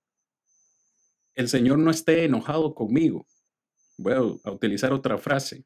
[1.35, 3.27] el Señor no esté enojado conmigo.
[3.97, 5.65] Voy a utilizar otra frase.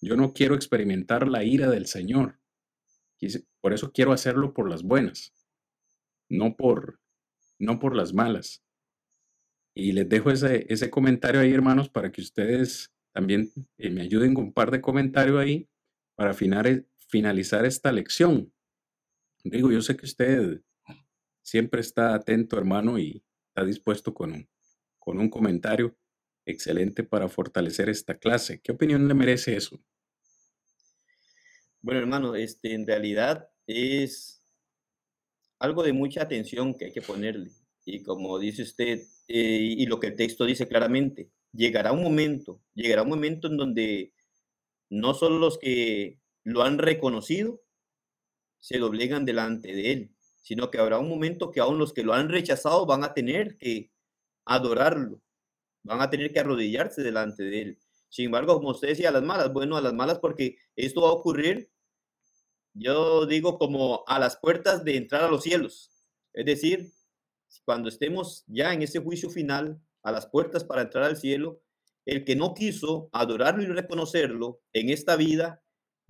[0.00, 2.38] Yo no quiero experimentar la ira del Señor.
[3.60, 5.34] Por eso quiero hacerlo por las buenas,
[6.28, 7.00] no por,
[7.58, 8.64] no por las malas.
[9.74, 14.34] Y les dejo ese, ese comentario ahí, hermanos, para que ustedes también eh, me ayuden
[14.34, 15.68] con un par de comentarios ahí
[16.14, 18.52] para finalizar esta lección.
[19.44, 20.62] Digo, yo sé que usted
[21.42, 24.48] siempre está atento, hermano, y está dispuesto con un,
[25.10, 25.96] con un comentario
[26.46, 28.60] excelente para fortalecer esta clase.
[28.60, 29.82] ¿Qué opinión le merece eso?
[31.80, 34.40] Bueno, hermano, este, en realidad es
[35.58, 37.50] algo de mucha atención que hay que ponerle.
[37.84, 42.62] Y como dice usted, eh, y lo que el texto dice claramente, llegará un momento,
[42.74, 44.12] llegará un momento en donde
[44.90, 47.60] no solo los que lo han reconocido
[48.60, 52.12] se doblegan delante de él, sino que habrá un momento que aún los que lo
[52.12, 53.89] han rechazado van a tener que
[54.44, 55.20] adorarlo,
[55.82, 57.78] van a tener que arrodillarse delante de él.
[58.08, 61.08] Sin embargo, como usted decía, a las malas, bueno, a las malas porque esto va
[61.08, 61.70] a ocurrir,
[62.74, 65.90] yo digo, como a las puertas de entrar a los cielos.
[66.32, 66.92] Es decir,
[67.64, 71.60] cuando estemos ya en ese juicio final, a las puertas para entrar al cielo,
[72.06, 75.62] el que no quiso adorarlo y reconocerlo en esta vida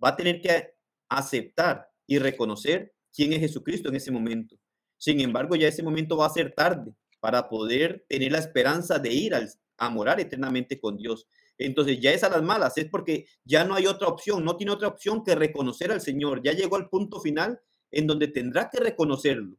[0.02, 0.74] va a tener que
[1.08, 4.56] aceptar y reconocer quién es Jesucristo en ese momento.
[4.96, 9.12] Sin embargo, ya ese momento va a ser tarde para poder tener la esperanza de
[9.12, 11.26] ir a morar eternamente con Dios.
[11.58, 14.72] Entonces ya es a las malas, es porque ya no hay otra opción, no tiene
[14.72, 16.42] otra opción que reconocer al Señor.
[16.42, 17.60] Ya llegó al punto final
[17.90, 19.56] en donde tendrá que reconocerlo.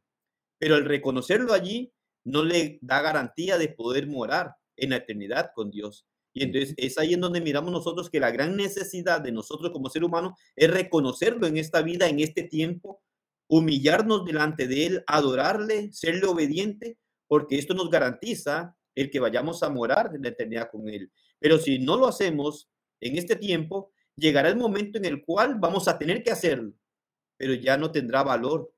[0.58, 1.92] Pero el reconocerlo allí
[2.24, 6.06] no le da garantía de poder morar en la eternidad con Dios.
[6.34, 9.90] Y entonces es ahí en donde miramos nosotros que la gran necesidad de nosotros como
[9.90, 13.02] ser humano es reconocerlo en esta vida, en este tiempo,
[13.48, 16.98] humillarnos delante de Él, adorarle, serle obediente,
[17.32, 21.10] porque esto nos garantiza el que vayamos a morar en la eternidad con Él.
[21.38, 22.68] Pero si no lo hacemos
[23.00, 26.74] en este tiempo, llegará el momento en el cual vamos a tener que hacerlo,
[27.38, 28.70] pero ya no tendrá valor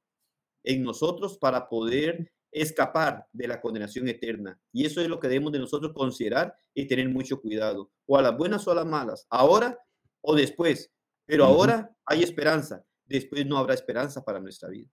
[0.63, 4.57] en nosotros para poder escapar de la condenación eterna.
[4.71, 8.23] Y eso es lo que debemos de nosotros considerar y tener mucho cuidado, o a
[8.23, 9.77] las buenas o a las malas, ahora
[10.21, 10.93] o después.
[11.27, 14.93] Pero ahora hay esperanza, después no habrá esperanza para nuestra vida.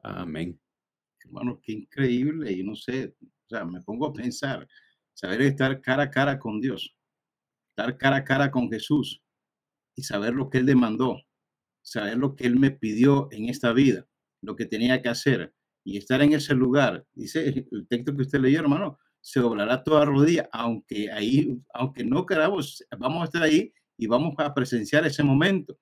[0.00, 0.60] Amén.
[1.24, 4.66] Hermano, qué increíble, y no sé, o sea, me pongo a pensar,
[5.14, 6.96] saber estar cara a cara con Dios,
[7.70, 9.22] estar cara a cara con Jesús
[9.96, 11.22] y saber lo que Él demandó,
[11.82, 14.06] saber lo que Él me pidió en esta vida,
[14.42, 15.54] lo que tenía que hacer
[15.84, 20.04] y estar en ese lugar, dice el texto que usted leyó, hermano, se doblará toda
[20.04, 25.22] rodilla, aunque ahí, aunque no queramos, vamos a estar ahí y vamos a presenciar ese
[25.22, 25.78] momento.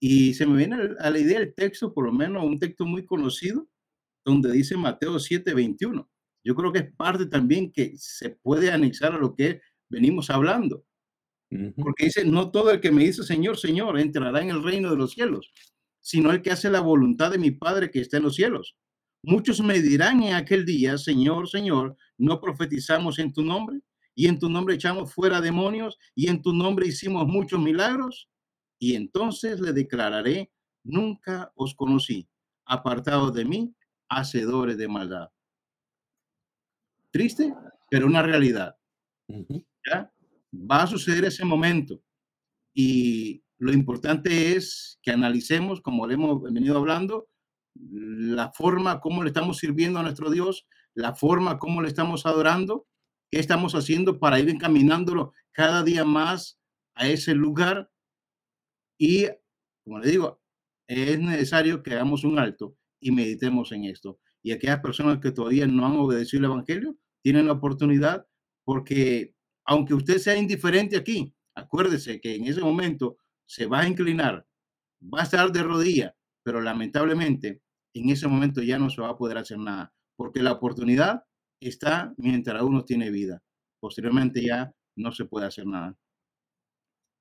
[0.00, 3.06] Y se me viene a la idea el texto, por lo menos un texto muy
[3.06, 3.68] conocido,
[4.24, 6.08] donde dice Mateo 7, 21.
[6.44, 10.84] Yo creo que es parte también que se puede anexar a lo que venimos hablando.
[11.76, 14.96] Porque dice, no todo el que me dice Señor, Señor, entrará en el reino de
[14.96, 15.52] los cielos,
[16.00, 18.76] sino el que hace la voluntad de mi Padre que está en los cielos.
[19.22, 23.80] Muchos me dirán en aquel día, Señor, Señor, ¿no profetizamos en tu nombre?
[24.16, 28.28] Y en tu nombre echamos fuera demonios y en tu nombre hicimos muchos milagros.
[28.78, 30.52] Y entonces le declararé,
[30.84, 32.28] nunca os conocí,
[32.66, 33.74] apartados de mí,
[34.08, 35.30] hacedores de maldad.
[37.10, 37.54] Triste,
[37.90, 38.76] pero una realidad.
[39.28, 40.12] ¿Ya?
[40.52, 42.02] Va a suceder ese momento.
[42.74, 47.28] Y lo importante es que analicemos, como le hemos venido hablando,
[47.74, 52.86] la forma como le estamos sirviendo a nuestro Dios, la forma como le estamos adorando,
[53.30, 56.58] qué estamos haciendo para ir encaminándolo cada día más
[56.94, 57.90] a ese lugar.
[58.98, 59.26] Y,
[59.84, 60.40] como le digo,
[60.88, 64.18] es necesario que hagamos un alto y meditemos en esto.
[64.42, 68.26] Y aquellas personas que todavía no han obedecido el Evangelio tienen la oportunidad
[68.64, 69.34] porque
[69.66, 74.46] aunque usted sea indiferente aquí, acuérdese que en ese momento se va a inclinar,
[75.02, 77.60] va a estar de rodilla, pero lamentablemente
[77.94, 81.24] en ese momento ya no se va a poder hacer nada, porque la oportunidad
[81.60, 83.42] está mientras uno tiene vida.
[83.80, 85.94] Posteriormente ya no se puede hacer nada.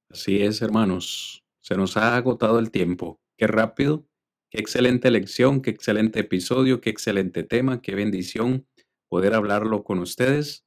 [0.09, 1.43] Así es, hermanos.
[1.61, 3.19] Se nos ha agotado el tiempo.
[3.37, 4.07] Qué rápido.
[4.53, 8.67] Qué excelente lección, qué excelente episodio, qué excelente tema, qué bendición
[9.09, 10.63] poder hablarlo con ustedes.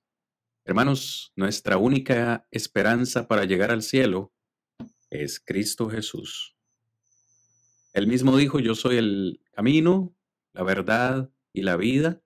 [0.64, 4.32] Hermanos, nuestra única esperanza para llegar al cielo
[5.08, 6.56] es Cristo Jesús.
[7.92, 10.16] Él mismo dijo, yo soy el camino,
[10.52, 12.20] la verdad y la vida.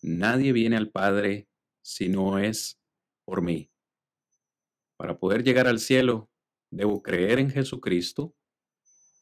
[0.00, 1.46] Nadie viene al Padre
[1.82, 2.80] si no es
[3.26, 3.70] por mí.
[4.96, 6.30] Para poder llegar al cielo,
[6.70, 8.34] debo creer en Jesucristo,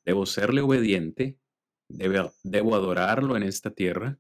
[0.05, 1.41] debo serle obediente,
[1.89, 4.19] debo, debo adorarlo en esta tierra,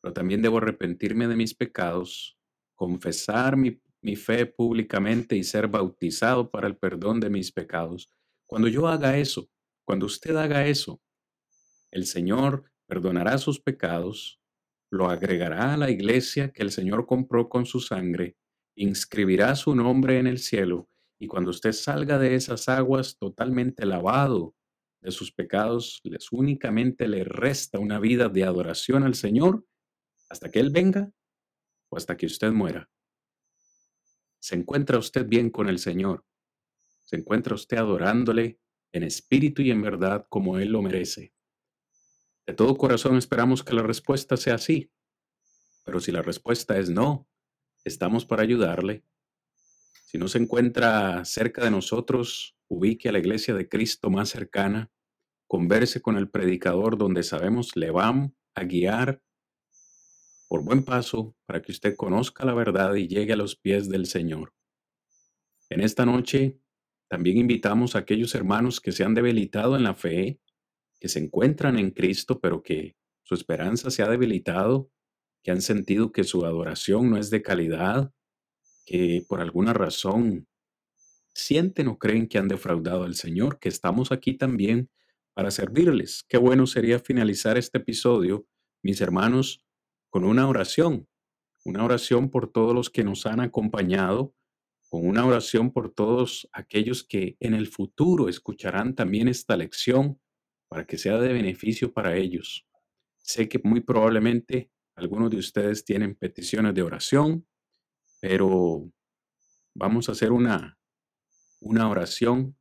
[0.00, 2.38] pero también debo arrepentirme de mis pecados,
[2.74, 8.10] confesar mi, mi fe públicamente y ser bautizado para el perdón de mis pecados.
[8.46, 9.48] Cuando yo haga eso,
[9.84, 11.00] cuando usted haga eso,
[11.90, 14.40] el Señor perdonará sus pecados,
[14.90, 18.36] lo agregará a la iglesia que el Señor compró con su sangre,
[18.74, 24.54] inscribirá su nombre en el cielo, y cuando usted salga de esas aguas totalmente lavado
[25.00, 29.64] de sus pecados, les únicamente le resta una vida de adoración al Señor
[30.28, 31.10] hasta que Él venga
[31.88, 32.90] o hasta que usted muera.
[34.40, 36.24] Se encuentra usted bien con el Señor,
[37.00, 38.60] se encuentra usted adorándole
[38.92, 41.32] en espíritu y en verdad como Él lo merece.
[42.46, 44.90] De todo corazón esperamos que la respuesta sea sí,
[45.84, 47.28] pero si la respuesta es no,
[47.84, 49.04] estamos para ayudarle.
[50.04, 54.90] Si no se encuentra cerca de nosotros, ubique a la iglesia de Cristo más cercana,
[55.46, 59.22] converse con el predicador donde sabemos le vamos a guiar
[60.48, 64.06] por buen paso para que usted conozca la verdad y llegue a los pies del
[64.06, 64.54] Señor.
[65.70, 66.58] En esta noche
[67.08, 70.40] también invitamos a aquellos hermanos que se han debilitado en la fe,
[71.00, 74.90] que se encuentran en Cristo, pero que su esperanza se ha debilitado,
[75.42, 78.12] que han sentido que su adoración no es de calidad,
[78.84, 80.48] que por alguna razón
[81.38, 84.90] sienten o creen que han defraudado al Señor, que estamos aquí también
[85.34, 86.24] para servirles.
[86.28, 88.46] Qué bueno sería finalizar este episodio,
[88.82, 89.64] mis hermanos,
[90.10, 91.08] con una oración,
[91.64, 94.34] una oración por todos los que nos han acompañado
[94.88, 100.18] con una oración por todos aquellos que en el futuro escucharán también esta lección
[100.68, 102.66] para que sea de beneficio para ellos.
[103.18, 107.46] Sé que muy probablemente algunos de ustedes tienen peticiones de oración,
[108.20, 108.90] pero
[109.74, 110.77] vamos a hacer una,
[111.60, 112.56] una oración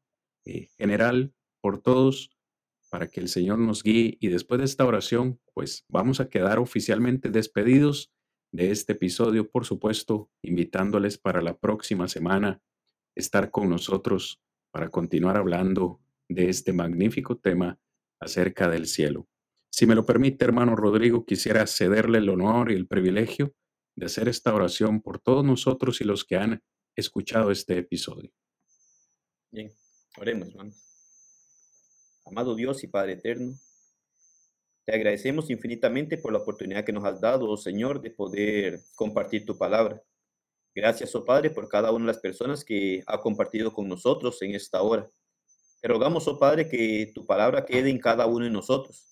[0.45, 2.37] eh, general por todos
[2.89, 6.59] para que el Señor nos guíe y después de esta oración, pues vamos a quedar
[6.59, 8.11] oficialmente despedidos
[8.51, 12.61] de este episodio, por supuesto, invitándoles para la próxima semana
[13.15, 14.41] estar con nosotros
[14.71, 15.99] para continuar hablando
[16.29, 17.79] de este magnífico tema
[18.19, 19.27] acerca del cielo.
[19.69, 23.53] Si me lo permite, hermano Rodrigo, quisiera cederle el honor y el privilegio
[23.95, 26.63] de hacer esta oración por todos nosotros y los que han
[26.95, 28.31] escuchado este episodio.
[29.51, 29.73] Bien,
[30.17, 30.75] oremos, hermanos.
[32.25, 33.57] Amado Dios y Padre eterno,
[34.85, 39.45] te agradecemos infinitamente por la oportunidad que nos has dado, oh Señor, de poder compartir
[39.45, 40.03] tu palabra.
[40.75, 44.53] Gracias, oh Padre, por cada una de las personas que ha compartido con nosotros en
[44.53, 45.09] esta hora.
[45.81, 49.07] Te rogamos, oh Padre, que tu palabra quede en cada uno de nosotros,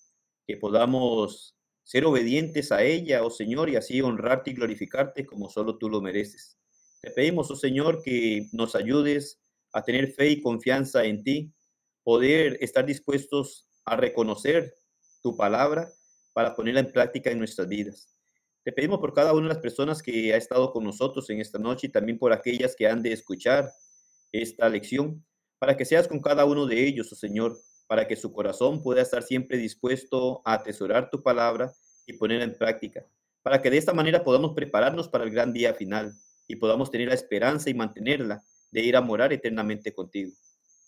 [0.46, 5.78] que podamos ser obedientes a ella, oh Señor, y así honrarte y glorificarte como solo
[5.78, 6.58] tú lo mereces.
[7.02, 9.40] Te pedimos, oh Señor, que nos ayudes
[9.76, 11.54] a tener fe y confianza en ti,
[12.02, 14.74] poder estar dispuestos a reconocer
[15.22, 15.92] tu palabra
[16.34, 18.08] para ponerla en práctica en nuestras vidas.
[18.64, 21.60] Te pedimos por cada una de las personas que ha estado con nosotros en esta
[21.60, 23.70] noche y también por aquellas que han de escuchar
[24.32, 25.26] esta lección,
[25.60, 29.02] para que seas con cada uno de ellos, oh Señor, para que su corazón pueda
[29.02, 31.74] estar siempre dispuesto a atesorar tu palabra
[32.08, 33.06] y ponerla en práctica,
[33.44, 36.14] para que de esta manera podamos prepararnos para el gran día final
[36.48, 40.32] y podamos tener la esperanza y mantenerla de ir a morar eternamente contigo.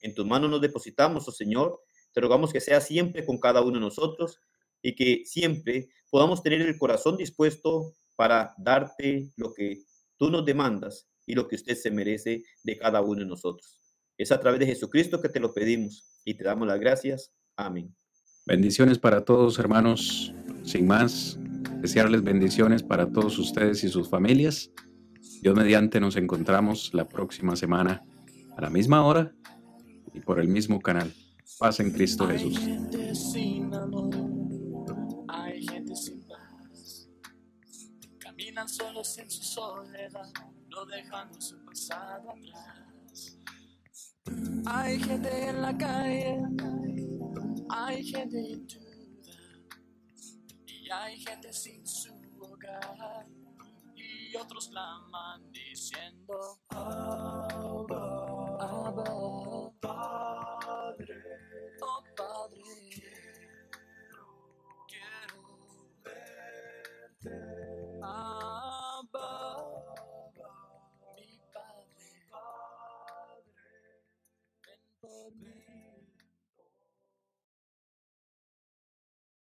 [0.01, 1.81] En tus manos nos depositamos, oh Señor,
[2.13, 4.39] te rogamos que sea siempre con cada uno de nosotros
[4.81, 9.83] y que siempre podamos tener el corazón dispuesto para darte lo que
[10.17, 13.79] tú nos demandas y lo que usted se merece de cada uno de nosotros.
[14.17, 17.31] Es a través de Jesucristo que te lo pedimos y te damos las gracias.
[17.55, 17.95] Amén.
[18.45, 20.33] Bendiciones para todos, hermanos.
[20.63, 21.37] Sin más,
[21.81, 24.71] desearles bendiciones para todos ustedes y sus familias.
[25.41, 28.03] Dios mediante nos encontramos la próxima semana
[28.55, 29.31] a la misma hora
[30.13, 31.13] y por el mismo canal.
[31.59, 32.59] Paz en Cristo Jesús.
[38.19, 40.31] Caminan solos en su soledad,
[40.69, 43.39] no dejando su pasado atrás.
[44.65, 46.41] Hay gente en la calle,
[47.69, 48.87] hay gente en duda,
[50.67, 53.25] y hay gente sin su hogar,
[54.41, 60.56] otros claman diciendo, Abba, Abba, Padre,